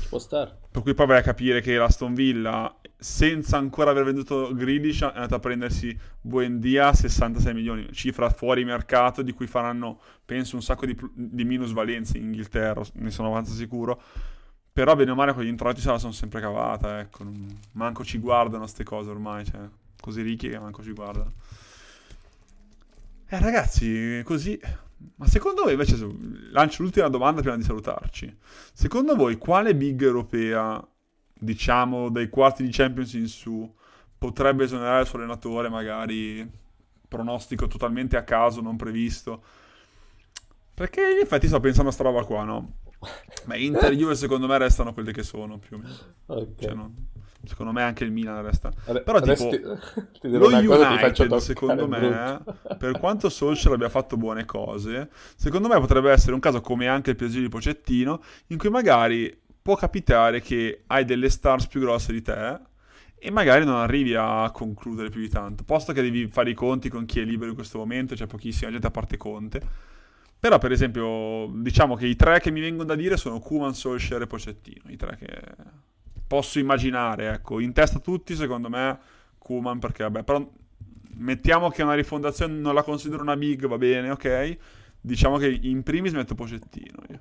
Può 0.09 0.19
stare. 0.19 0.59
Per 0.71 0.83
cui 0.83 0.95
poi 0.95 1.07
vai 1.07 1.19
a 1.19 1.23
capire 1.23 1.61
che 1.61 1.77
l'Aston 1.77 2.15
Villa 2.15 2.75
senza 3.03 3.57
ancora 3.57 3.91
aver 3.91 4.05
venduto 4.05 4.55
Grealish 4.55 5.03
è 5.03 5.07
andato 5.07 5.35
a 5.35 5.41
prendersi 5.41 5.99
Buendia 6.21 6.89
a 6.89 6.95
66 6.95 7.53
milioni, 7.53 7.93
cifra 7.93 8.31
fuori 8.31 8.65
mercato 8.65 9.23
di 9.23 9.33
cui 9.33 9.49
faranno 9.49 10.01
penso 10.25 10.55
un 10.55 10.63
sacco 10.63 10.87
di, 10.87 10.97
di 11.13 11.45
minusvalenze 11.45 12.17
in 12.19 12.27
Inghilterra, 12.27 12.83
ne 12.95 13.11
sono 13.11 13.29
abbastanza 13.29 13.59
sicuro. 13.59 14.01
Però 14.73 14.95
bene 14.95 15.11
o 15.11 15.15
male 15.15 15.35
con 15.35 15.43
gli 15.43 15.49
introiti 15.49 15.81
se 15.81 15.91
la 15.91 15.99
sono 15.99 16.13
sempre 16.13 16.41
cavata, 16.41 17.01
ecco, 17.01 17.25
non... 17.25 17.59
manco 17.73 18.05
ci 18.05 18.19
guardano 18.19 18.63
queste 18.63 18.85
cose 18.85 19.11
ormai, 19.11 19.45
cioè, 19.45 19.61
così 20.01 20.23
ricchi 20.23 20.49
che 20.49 20.59
manco 20.59 20.83
ci 20.83 20.93
guardano. 20.93 21.33
Eh 23.27 23.39
ragazzi, 23.39 24.23
così... 24.25 24.59
Ma 25.17 25.27
secondo 25.27 25.65
voi 25.65 25.73
invece, 25.73 25.99
lancio 26.53 26.83
l'ultima 26.83 27.09
domanda 27.09 27.41
prima 27.41 27.57
di 27.57 27.65
salutarci. 27.65 28.35
Secondo 28.73 29.17
voi 29.17 29.37
quale 29.37 29.75
big 29.75 30.01
europea 30.01 30.83
diciamo, 31.43 32.09
dai 32.09 32.29
quarti 32.29 32.63
di 32.63 32.71
Champions 32.71 33.13
in 33.15 33.27
su, 33.27 33.71
potrebbe 34.17 34.65
esonerare 34.65 35.03
il 35.03 35.07
suo 35.09 35.19
allenatore, 35.19 35.69
magari 35.69 36.49
pronostico 37.09 37.67
totalmente 37.67 38.17
a 38.17 38.23
caso, 38.23 38.61
non 38.61 38.77
previsto. 38.77 39.43
Perché 40.75 41.01
in 41.01 41.19
effetti 41.19 41.49
sto 41.49 41.61
pensando 41.61 41.91
a 41.91 41.93
sta 41.93 42.05
roba 42.05 42.25
qua, 42.25 42.45
no? 42.45 42.77
Beh, 43.45 43.59
Inter 43.59 43.93
e 43.93 43.97
Juve 43.97 44.15
secondo 44.15 44.47
me 44.47 44.57
restano 44.59 44.93
quelle 44.93 45.13
che 45.13 45.25
sono, 45.25 45.59
più 45.59 45.77
o 45.77 45.81
meno. 45.81 45.95
Okay. 46.27 46.55
Cioè, 46.61 46.75
no, 46.75 46.95
secondo 47.45 47.73
me 47.73 47.83
anche 47.83 48.05
il 48.05 48.13
Milan 48.13 48.43
resta. 48.43 48.71
Però 48.87 49.21
tipo, 49.21 49.49
ti, 49.51 49.61
ti 50.21 50.31
lo 50.31 50.47
United, 50.47 51.35
secondo 51.37 51.89
me, 51.89 52.41
per 52.79 52.99
quanto 53.01 53.29
Solskjaer 53.29 53.75
abbia 53.75 53.89
fatto 53.89 54.17
buone 54.17 54.45
cose, 54.45 55.11
secondo 55.35 55.67
me 55.67 55.79
potrebbe 55.81 56.13
essere 56.13 56.35
un 56.35 56.41
caso 56.41 56.61
come 56.61 56.87
anche 56.87 57.11
il 57.11 57.17
PSG 57.17 57.41
di 57.41 57.49
Pocettino, 57.49 58.23
in 58.47 58.59
cui 58.59 58.71
magari 58.71 59.41
può 59.63 59.77
capitare 59.77 60.41
che 60.41 60.83
hai 60.89 61.05
delle 61.05 61.31
stars 61.31 61.69
più 61.69 61.81
grosse 61.81 62.13
di 62.13 62.21
te 62.21 62.61
e 63.19 63.31
magari 63.31 63.65
non 63.65 63.77
arrivi 63.77 64.15
a 64.17 64.51
concludere 64.53 65.09
più 65.09 65.21
di 65.21 65.29
tanto, 65.29 65.63
posto 65.63 65.93
che 65.93 66.03
devi 66.03 66.27
fare 66.27 66.51
i 66.51 66.55
conti 66.55 66.89
con 66.89 67.07
chi 67.07 67.21
è 67.21 67.25
libero 67.25 67.51
in 67.51 67.55
questo 67.55 67.79
momento, 67.79 68.17
c'è 68.17 68.27
pochissima 68.27 68.71
gente 68.71 68.89
a 68.89 68.91
parte 68.91 69.17
Conte. 69.17 69.61
Però, 70.41 70.59
per 70.59 70.73
esempio, 70.73 71.49
diciamo 71.55 71.95
che 71.95 72.09
i 72.09 72.17
tre 72.17 72.41
che 72.41 72.51
mi 72.51 72.61
vengono 72.61 72.83
da 72.83 72.97
dire 72.97 73.17
sono 73.17 73.39
Kuman, 73.39 73.75
Solskjaer 73.75 74.23
e 74.23 74.27
Pocettino, 74.27 74.91
i 74.91 74.97
tre 74.97 75.17
che 75.17 75.41
posso 76.27 76.59
immaginare, 76.59 77.29
ecco, 77.35 77.61
in 77.61 77.73
testa 77.73 78.01
tutti, 78.01 78.35
secondo 78.35 78.69
me, 78.69 78.99
Kuman, 79.39 79.79
perché 79.79 80.03
vabbè, 80.03 80.25
però 80.25 80.45
mettiamo 81.15 81.71
che 81.71 81.85
una 81.85 81.95
rifondazione 81.95 82.55
non 82.55 82.75
la 82.75 82.83
considero 82.83 83.23
una 83.23 83.37
big, 83.37 83.69
va 83.69 83.79
bene, 83.79 84.11
ok? 84.11 84.57
Diciamo 85.01 85.37
che 85.37 85.47
in 85.47 85.85
primis 85.85 86.13
metto 86.13 86.35
Pocettino 86.35 87.03
io. 87.09 87.21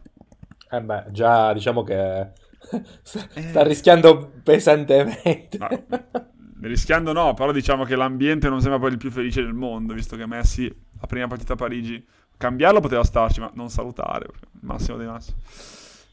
Eh 0.72 0.82
beh, 0.82 1.06
già 1.10 1.52
diciamo 1.52 1.84
che 1.84 2.32
sta, 3.04 3.28
eh. 3.34 3.64
rischiando 3.64 4.32
pesantemente. 4.42 5.58
No, 5.58 5.68
rischiando 6.62 7.12
no, 7.12 7.34
però 7.34 7.52
diciamo 7.52 7.84
che 7.84 7.96
l'ambiente 7.96 8.48
non 8.48 8.62
sembra 8.62 8.80
poi 8.80 8.92
il 8.92 8.98
più 8.98 9.12
felice 9.12 9.42
del 9.42 9.54
mondo, 9.54 9.94
visto 9.94 10.16
che 10.16 10.26
Messi, 10.26 10.74
la 11.00 11.08
prima 11.08 11.28
partita 11.28 11.54
a 11.54 11.58
Parigi, 11.58 12.06
cambiarlo 12.38 12.80
poteva 12.80 13.04
starci, 13.04 13.42
ma 13.42 13.52
non 13.54 13.70
salutare, 13.70 14.28
massimo 14.62 14.96
dei 14.96 15.08
massimi. 15.08 15.38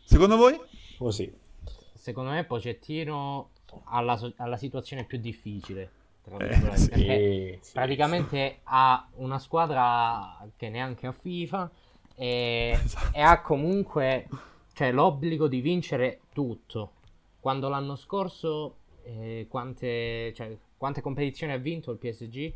Secondo 0.04 0.36
voi? 0.36 0.58
Così. 0.96 1.32
Secondo 1.94 2.30
me 2.30 2.44
Pocettino 2.44 3.50
ha 3.84 4.00
la, 4.00 4.18
ha 4.36 4.46
la 4.46 4.56
situazione 4.56 5.04
più 5.04 5.18
difficile. 5.18 5.92
Eh, 6.40 6.76
sì, 6.76 7.58
sì, 7.60 7.72
praticamente 7.72 8.48
sì. 8.48 8.60
ha 8.64 9.08
una 9.14 9.38
squadra 9.38 10.46
che 10.56 10.68
neanche 10.68 11.06
a 11.06 11.12
FIFA 11.12 11.70
e, 12.18 12.76
esatto. 12.82 13.16
e 13.16 13.20
ha 13.20 13.40
comunque 13.40 14.28
cioè, 14.74 14.90
l'obbligo 14.90 15.46
di 15.46 15.60
vincere 15.60 16.20
tutto. 16.32 16.92
Quando 17.40 17.68
l'anno 17.68 17.94
scorso, 17.94 18.76
eh, 19.04 19.46
quante, 19.48 20.32
cioè, 20.34 20.56
quante 20.76 21.00
competizioni 21.00 21.52
ha 21.52 21.58
vinto 21.58 21.92
il 21.92 21.98
PSG? 21.98 22.52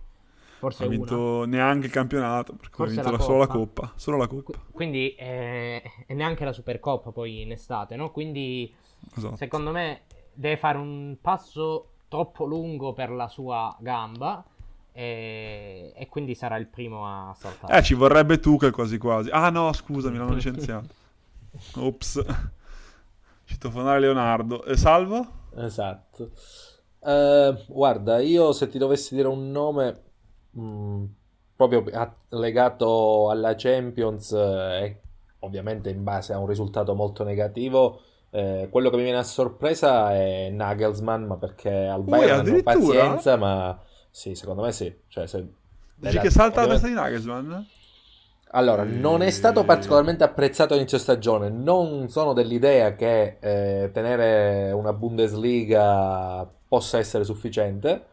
Forse 0.58 0.84
ha 0.84 0.88
vinto 0.88 1.38
una. 1.38 1.46
neanche 1.46 1.86
il 1.86 1.92
campionato, 1.92 2.54
perché 2.54 2.74
Forse 2.74 3.00
ha 3.00 3.02
vinto 3.02 3.16
la 3.16 3.22
solo 3.22 3.38
la 3.38 3.46
Coppa. 3.46 3.92
Solo 3.94 4.16
la 4.16 4.26
Coppa. 4.26 4.58
Quindi, 4.72 5.14
eh, 5.14 5.82
e 6.06 6.14
neanche 6.14 6.44
la 6.44 6.52
Supercoppa 6.52 7.12
poi 7.12 7.42
in 7.42 7.52
estate, 7.52 7.94
no? 7.94 8.10
Quindi, 8.10 8.72
esatto. 9.16 9.36
secondo 9.36 9.70
me, 9.70 10.02
deve 10.32 10.56
fare 10.56 10.78
un 10.78 11.16
passo 11.20 11.90
troppo 12.08 12.44
lungo 12.44 12.92
per 12.92 13.10
la 13.10 13.28
sua 13.28 13.74
gamba 13.80 14.44
e, 14.92 15.92
e, 15.96 16.08
quindi 16.08 16.34
sarà 16.34 16.56
il 16.56 16.66
primo 16.66 17.06
a 17.06 17.34
saltare. 17.34 17.78
Eh, 17.78 17.82
ci 17.82 17.94
vorrebbe 17.94 18.38
Tuchel 18.38 18.70
quasi 18.70 18.98
quasi. 18.98 19.30
Ah 19.30 19.50
no, 19.50 19.72
scusami, 19.72 20.18
l'hanno 20.18 20.34
licenziato. 20.34 20.88
Ops. 21.76 22.24
Citofonare 23.44 24.00
Leonardo. 24.00 24.64
E 24.64 24.76
Salvo? 24.76 25.26
Esatto. 25.56 26.30
Uh, 27.00 27.56
guarda, 27.66 28.20
io 28.20 28.52
se 28.52 28.68
ti 28.68 28.78
dovessi 28.78 29.14
dire 29.14 29.26
un 29.26 29.50
nome 29.50 30.02
mh, 30.50 30.62
mm, 30.62 31.04
proprio 31.56 31.84
a- 31.92 32.14
legato 32.28 33.28
alla 33.28 33.54
Champions 33.56 34.30
eh, 34.32 35.00
ovviamente 35.40 35.90
in 35.90 36.04
base 36.04 36.32
a 36.32 36.38
un 36.38 36.46
risultato 36.46 36.94
molto 36.94 37.24
negativo. 37.24 38.00
Eh, 38.30 38.68
quello 38.70 38.88
che 38.88 38.96
mi 38.96 39.02
viene 39.02 39.18
a 39.18 39.24
sorpresa 39.24 40.14
è 40.14 40.48
Nagelsmann, 40.50 41.24
ma 41.24 41.36
perché 41.36 41.86
al 41.86 42.02
Bayern 42.02 42.48
hanno 42.48 42.62
pazienza, 42.62 43.36
ma 43.36 43.78
sì, 44.12 44.34
secondo 44.34 44.62
me 44.62 44.72
sì. 44.72 44.94
Cioè, 45.08 45.26
se... 45.26 45.44
Dici 45.96 46.18
che 46.18 46.30
salta 46.30 46.60
la 46.60 46.72
testa 46.74 46.86
di 46.86 46.92
Nagelsmann? 46.92 47.54
Allora, 48.54 48.84
non 48.84 49.22
è 49.22 49.30
stato 49.30 49.64
particolarmente 49.64 50.22
apprezzato 50.22 50.74
all'inizio 50.74 50.98
stagione. 50.98 51.48
Non 51.48 52.10
sono 52.10 52.34
dell'idea 52.34 52.94
che 52.94 53.38
eh, 53.40 53.90
tenere 53.90 54.70
una 54.72 54.92
Bundesliga 54.92 56.46
possa 56.68 56.98
essere 56.98 57.24
sufficiente. 57.24 58.04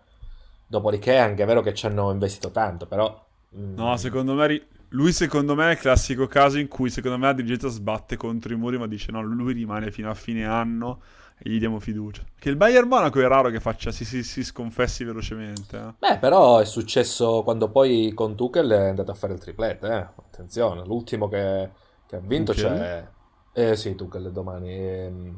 Dopodiché 0.66 1.16
è 1.16 1.18
anche 1.18 1.44
vero 1.44 1.62
che 1.62 1.74
ci 1.74 1.86
hanno 1.88 2.12
investito 2.12 2.52
tanto, 2.52 2.86
però... 2.86 3.26
Mm... 3.58 3.76
No, 3.76 3.98
secondo 3.98 4.34
me... 4.34 4.68
Lui 4.94 5.12
secondo 5.12 5.54
me 5.54 5.68
è 5.68 5.72
il 5.74 5.78
classico 5.78 6.26
caso 6.26 6.58
in 6.58 6.68
cui 6.68 6.90
secondo 6.90 7.18
me 7.18 7.26
la 7.26 7.34
dirigenza 7.34 7.68
sbatte 7.68 8.18
contro 8.18 8.54
i 8.54 8.56
muri 8.56 8.80
ma 8.80 8.88
dice 8.88 9.12
no, 9.12 9.22
lui 9.22 9.54
rimane 9.54 9.92
fino 9.92 10.10
a 10.10 10.16
fine 10.16 10.46
anno 10.46 11.02
e 11.42 11.50
gli 11.50 11.58
diamo 11.58 11.80
fiducia. 11.80 12.24
Che 12.38 12.50
il 12.50 12.58
Bayern 12.58 12.88
Monaco 12.88 13.20
è 13.22 13.28
raro 13.28 13.50
che 13.50 13.60
faccia, 13.60 13.92
si, 13.92 14.04
si, 14.04 14.24
si 14.24 14.44
sconfessi 14.44 15.06
velocemente. 15.06 15.78
Eh. 15.78 15.94
Beh, 15.98 16.18
però 16.18 16.60
è 16.60 16.66
successo 16.66 17.44
quando 17.44 17.70
poi 17.70 18.12
con 18.14 18.36
Tuchel 18.36 18.70
è 18.70 18.90
andato 18.90 19.12
a 19.12 19.16
fare 19.16 19.34
il 19.34 19.40
triplete, 19.40 19.88
eh. 19.88 20.08
Attenzione, 20.16 20.86
l'ultimo 20.86 21.30
che, 21.30 21.70
che 22.06 22.16
ha 22.18 22.22
vinto 22.22 22.54
Tuchel? 22.54 22.78
c'è... 22.78 23.08
Eh 23.54 23.76
sì, 23.76 23.96
Tuchel 23.96 24.32
domani. 24.32 24.72
Ehm... 24.72 25.36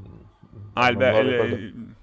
Ah, 0.73 0.89
il, 0.89 0.97
be- 0.97 1.19
il... 1.19 1.95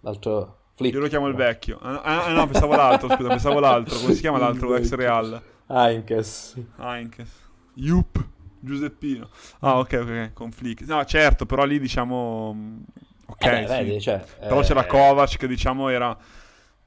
L'altro... 0.00 0.58
Flick. 0.74 0.94
Io 0.94 1.00
lo 1.00 1.08
chiamo 1.08 1.26
il 1.26 1.34
vecchio. 1.34 1.78
Ah, 1.80 2.26
ah 2.26 2.32
no, 2.32 2.46
pensavo 2.46 2.76
l'altro, 2.76 3.08
scusa, 3.08 3.28
pensavo 3.28 3.60
l'altro. 3.60 3.98
Come 3.98 4.12
si 4.12 4.20
chiama 4.20 4.36
l'altro 4.38 4.74
ex 4.76 4.92
Real? 4.92 5.42
Heinkes. 5.68 6.62
Heinkes. 6.78 7.30
Yup. 7.76 8.22
Giuseppino. 8.60 9.30
Ah, 9.60 9.78
ok, 9.78 9.98
ok, 10.02 10.32
con 10.34 10.50
Flick. 10.50 10.82
No, 10.82 11.02
certo, 11.06 11.46
però 11.46 11.64
lì 11.64 11.78
diciamo 11.78 12.84
Ok, 13.26 13.44
eh 13.44 13.50
beh, 13.50 13.66
sì. 13.66 13.66
vedi, 13.66 14.00
cioè, 14.00 14.22
però 14.40 14.60
eh... 14.60 14.64
c'era 14.64 14.84
Kovac 14.86 15.36
che 15.36 15.46
diciamo 15.46 15.88
era... 15.88 16.16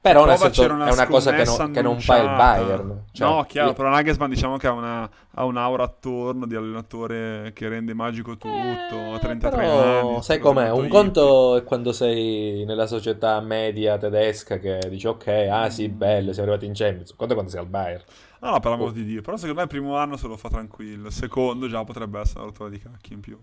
Però 0.02 0.24
nel 0.24 0.38
senso, 0.38 0.64
una 0.64 0.86
è 0.88 0.92
una 0.92 1.06
cosa 1.06 1.30
che, 1.34 1.44
non, 1.44 1.72
che 1.72 1.82
non 1.82 2.00
fa 2.00 2.16
il 2.16 2.28
Bayern. 2.28 3.04
Cioè, 3.12 3.28
no, 3.28 3.44
chiaro, 3.44 3.68
io... 3.68 3.74
però 3.74 3.90
Nagelsmann 3.90 4.30
diciamo 4.30 4.56
che 4.56 4.66
ha, 4.66 4.72
una, 4.72 5.10
ha 5.32 5.44
un'aura 5.44 5.84
attorno 5.84 6.46
di 6.46 6.54
allenatore 6.54 7.52
che 7.52 7.68
rende 7.68 7.92
magico 7.92 8.38
tutto, 8.38 8.48
eh, 8.48 9.12
a 9.12 9.18
33 9.18 9.50
però, 9.50 10.10
anni. 10.12 10.22
Sai 10.22 10.38
com'è? 10.38 10.70
Un 10.70 10.88
conto 10.88 11.56
è 11.56 11.64
quando 11.64 11.92
sei 11.92 12.64
nella 12.64 12.86
società 12.86 13.38
media 13.40 13.98
tedesca 13.98 14.56
che 14.56 14.78
dici 14.88 15.06
ok, 15.06 15.26
ah 15.50 15.68
sì, 15.68 15.90
mm. 15.90 15.98
bello, 15.98 16.32
siamo 16.32 16.48
arrivati 16.48 16.66
in 16.66 16.74
Champions. 16.74 17.10
Un 17.10 17.16
conto 17.18 17.32
è 17.34 17.36
quando 17.36 17.52
sei 17.52 17.60
al 17.60 17.68
Bayern. 17.68 18.02
No, 18.40 18.50
no 18.52 18.60
per 18.60 18.70
l'amor 18.70 18.88
oh. 18.88 18.92
di 18.92 19.04
Dio. 19.04 19.20
Però 19.20 19.36
secondo 19.36 19.56
me 19.56 19.62
il 19.64 19.68
primo 19.68 19.98
anno 19.98 20.16
se 20.16 20.26
lo 20.26 20.38
fa 20.38 20.48
tranquillo, 20.48 21.08
il 21.08 21.12
secondo 21.12 21.68
già 21.68 21.84
potrebbe 21.84 22.20
essere 22.20 22.38
una 22.38 22.48
rottura 22.48 22.70
di 22.70 22.78
cacchi 22.78 23.12
in 23.12 23.20
più. 23.20 23.38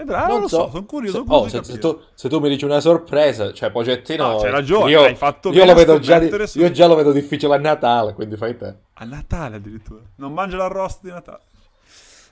Vedrà, 0.00 0.26
non, 0.26 0.40
non 0.40 0.48
so, 0.48 0.56
so, 0.56 0.70
sono 0.70 0.84
curioso. 0.86 1.18
Se, 1.18 1.24
oh, 1.28 1.48
se, 1.48 1.62
se, 1.62 1.78
tu, 1.78 2.00
se, 2.14 2.28
tu, 2.30 2.38
mi 2.38 2.48
dici 2.48 2.64
una 2.64 2.80
sorpresa, 2.80 3.52
cioè 3.52 3.70
Pocettino... 3.70 4.32
No, 4.32 4.38
c'hai 4.38 4.50
ragione, 4.50 4.90
io, 4.90 5.02
hai 5.02 5.14
fatto 5.14 5.50
io, 5.52 5.64
lo 5.66 5.74
vedo 5.74 5.98
già 5.98 6.18
di, 6.18 6.30
io 6.54 6.70
già 6.70 6.86
lo 6.86 6.94
vedo 6.94 7.12
difficile 7.12 7.54
a 7.54 7.58
Natale, 7.58 8.14
quindi 8.14 8.36
fai 8.36 8.56
te. 8.56 8.74
A 8.94 9.04
Natale 9.04 9.56
addirittura? 9.56 10.00
Non 10.16 10.32
mangia 10.32 10.56
l'arrosto 10.56 11.00
di 11.02 11.10
Natale? 11.10 11.42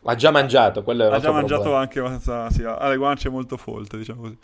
L'ha 0.03 0.15
già 0.15 0.31
mangiato, 0.31 0.83
quello 0.83 1.09
è 1.09 1.13
Ha 1.13 1.19
già 1.19 1.33
mangiato 1.33 1.63
problema. 1.63 1.81
anche 1.81 1.99
abbastanza, 1.99 2.51
sì, 2.51 2.63
ha 2.63 2.89
le 2.89 2.97
guance 2.97 3.29
molto 3.29 3.57
folte, 3.57 3.99
diciamo 3.99 4.23
così. 4.23 4.39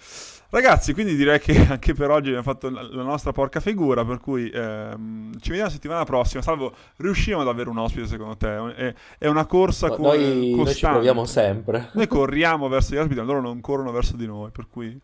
Ragazzi, 0.55 0.93
quindi 0.95 1.17
direi 1.17 1.41
che 1.41 1.67
anche 1.69 1.95
per 1.95 2.11
oggi 2.11 2.29
abbiamo 2.29 2.45
fatto 2.45 2.71
la 2.71 3.03
nostra 3.03 3.33
porca 3.33 3.59
figura, 3.59 4.05
per 4.05 4.21
cui 4.21 4.49
ehm, 4.49 5.33
ci 5.41 5.49
vediamo 5.49 5.65
la 5.65 5.71
settimana 5.71 6.05
prossima. 6.05 6.43
Salvo, 6.43 6.73
riusciamo 6.99 7.41
ad 7.41 7.49
avere 7.49 7.69
un 7.71 7.79
ospite 7.79 8.07
secondo 8.07 8.37
te? 8.37 8.75
È, 8.75 8.95
è 9.19 9.27
una 9.27 9.47
corsa 9.47 9.89
no, 9.89 9.95
co- 9.97 10.03
noi, 10.03 10.53
costante. 10.53 10.63
Noi 10.63 10.75
ci 10.75 10.87
proviamo 10.87 11.25
sempre. 11.25 11.89
Noi 11.93 12.07
corriamo 12.07 12.69
verso 12.69 12.95
gli 12.95 12.99
ospiti, 12.99 13.21
loro 13.21 13.41
non 13.41 13.61
corrono 13.61 13.91
verso 13.91 14.17
di 14.17 14.27
noi, 14.27 14.51
per 14.51 14.67
cui... 14.71 15.01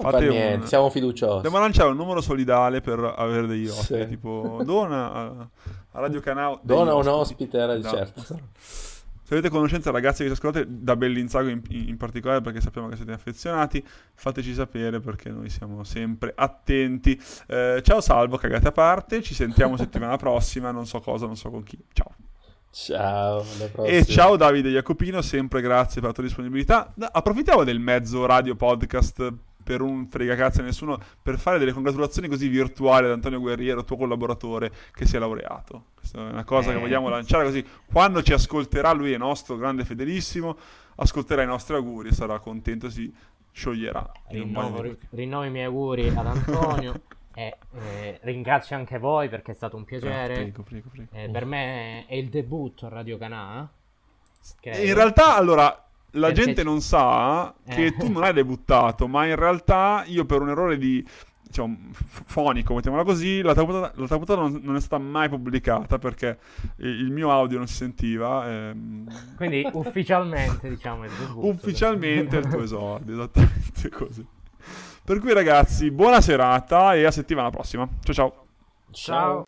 Fate 0.00 0.28
niente, 0.28 0.62
un... 0.62 0.66
siamo 0.66 0.90
fiduciosi. 0.90 1.42
Dobbiamo 1.42 1.58
lanciare 1.58 1.90
un 1.90 1.96
numero 1.96 2.20
solidale 2.20 2.80
per 2.80 3.00
avere 3.00 3.48
degli 3.48 3.66
ospiti, 3.66 4.02
sì. 4.02 4.08
tipo 4.08 4.60
dona 4.64 5.12
a, 5.12 5.24
a 5.92 6.00
Radio 6.00 6.20
Canale. 6.20 6.58
Dona 6.62 6.94
un 6.94 7.06
ospite, 7.08 7.58
era 7.58 7.74
di 7.74 7.80
esatto. 7.80 7.96
certo. 7.96 8.38
Se 9.28 9.34
avete 9.34 9.50
conoscenza, 9.50 9.90
ragazzi 9.90 10.22
che 10.22 10.28
ci 10.28 10.32
ascoltate, 10.32 10.64
da 10.70 10.96
Bellinzago 10.96 11.50
in, 11.50 11.60
in, 11.68 11.98
particolare, 11.98 12.40
perché 12.40 12.62
sappiamo 12.62 12.88
che 12.88 12.96
siete 12.96 13.12
affezionati, 13.12 13.86
fateci 14.14 14.54
sapere 14.54 15.00
perché 15.00 15.28
noi 15.28 15.50
siamo 15.50 15.84
sempre 15.84 16.32
attenti. 16.34 17.20
Eh, 17.46 17.82
ciao 17.84 18.00
Salvo, 18.00 18.38
cagate 18.38 18.68
a 18.68 18.72
parte, 18.72 19.20
ci 19.20 19.34
sentiamo 19.34 19.76
settimana 19.76 20.16
prossima, 20.16 20.70
non 20.70 20.86
so 20.86 21.00
cosa, 21.00 21.26
non 21.26 21.36
so 21.36 21.50
con 21.50 21.62
chi. 21.62 21.78
Ciao. 21.92 22.14
Ciao, 22.70 23.44
e 23.84 24.06
ciao 24.06 24.36
Davide 24.36 24.70
Jacopino, 24.70 25.20
sempre 25.20 25.60
grazie 25.60 26.00
per 26.00 26.08
la 26.08 26.14
tua 26.14 26.24
disponibilità. 26.24 26.94
Approfittiamo 26.98 27.64
del 27.64 27.80
mezzo 27.80 28.24
radio 28.24 28.56
podcast 28.56 29.30
per 29.68 29.82
un 29.82 30.06
fregacazzo 30.08 30.62
a 30.62 30.64
nessuno, 30.64 30.98
per 31.20 31.38
fare 31.38 31.58
delle 31.58 31.74
congratulazioni 31.74 32.26
così 32.26 32.48
virtuali 32.48 33.04
ad 33.04 33.12
Antonio 33.12 33.38
Guerriero, 33.38 33.84
tuo 33.84 33.98
collaboratore, 33.98 34.72
che 34.94 35.04
si 35.04 35.16
è 35.16 35.18
laureato. 35.18 35.88
Questa 35.94 36.26
è 36.26 36.30
una 36.30 36.44
cosa 36.44 36.70
eh. 36.70 36.72
che 36.72 36.80
vogliamo 36.80 37.10
lanciare 37.10 37.44
così. 37.44 37.62
Quando 37.84 38.22
ci 38.22 38.32
ascolterà, 38.32 38.92
lui 38.92 39.12
è 39.12 39.18
nostro 39.18 39.56
grande 39.58 39.84
fedelissimo, 39.84 40.56
ascolterà 40.94 41.42
i 41.42 41.46
nostri 41.46 41.74
auguri 41.74 42.08
e 42.08 42.12
sarà 42.12 42.38
contento, 42.38 42.88
si 42.88 43.12
scioglierà. 43.52 44.10
Rinnovo, 44.28 44.96
rinnovo 45.10 45.44
i 45.44 45.50
miei 45.50 45.66
auguri 45.66 46.08
ad 46.08 46.26
Antonio. 46.26 47.02
E 47.34 47.56
eh, 47.74 48.18
ringrazio 48.22 48.74
anche 48.74 48.98
voi 48.98 49.28
perché 49.28 49.52
è 49.52 49.54
stato 49.54 49.76
un 49.76 49.84
piacere. 49.84 50.32
Ah, 50.32 50.36
prego, 50.38 50.62
prego, 50.62 50.88
prego. 50.90 51.08
Eh, 51.12 51.28
per 51.28 51.44
me 51.44 52.06
è 52.06 52.14
il 52.14 52.30
debutto 52.30 52.86
a 52.86 52.88
Radio 52.88 53.18
Canà. 53.18 53.70
In 54.64 54.94
realtà, 54.94 55.36
allora, 55.36 55.87
la 56.12 56.28
Perché 56.28 56.44
gente 56.44 56.62
non 56.62 56.80
sa 56.80 57.54
che 57.68 57.86
eh. 57.86 57.96
tu 57.96 58.10
non 58.10 58.22
hai 58.22 58.32
debuttato, 58.32 59.06
ma 59.06 59.26
in 59.26 59.36
realtà 59.36 60.04
io 60.06 60.24
per 60.24 60.40
un 60.40 60.48
errore 60.48 60.78
di 60.78 61.04
diciamo, 61.48 61.76
fonico, 61.92 62.74
mettiamola 62.74 63.04
così, 63.04 63.40
la 63.40 63.54
tua 63.54 63.64
puntata 63.64 64.34
non, 64.36 64.60
non, 64.62 64.76
è 64.76 64.80
stata 64.80 65.02
mai 65.02 65.28
pubblicata 65.28 65.98
perché 65.98 66.38
il 66.76 67.10
mio 67.10 67.30
audio 67.30 67.58
non 67.58 67.66
si 67.66 67.74
sentiva. 67.74 68.48
Ehm... 68.48 69.06
Quindi 69.36 69.66
ufficialmente, 69.72 70.68
diciamo, 70.68 71.04
il 71.04 71.10
debutto. 71.18 71.46
Ufficialmente 71.46 72.36
il 72.36 72.48
tuo 72.48 72.62
esordio, 72.62 73.14
esattamente 73.14 73.88
così. 73.90 74.26
Per 75.04 75.18
cui 75.20 75.32
ragazzi, 75.32 75.90
buona 75.90 76.20
serata 76.20 76.94
e 76.94 77.04
a 77.04 77.10
settimana 77.10 77.48
prossima. 77.50 77.88
Ciao. 78.02 78.12
Ciao. 78.12 78.42
ciao. 78.92 79.42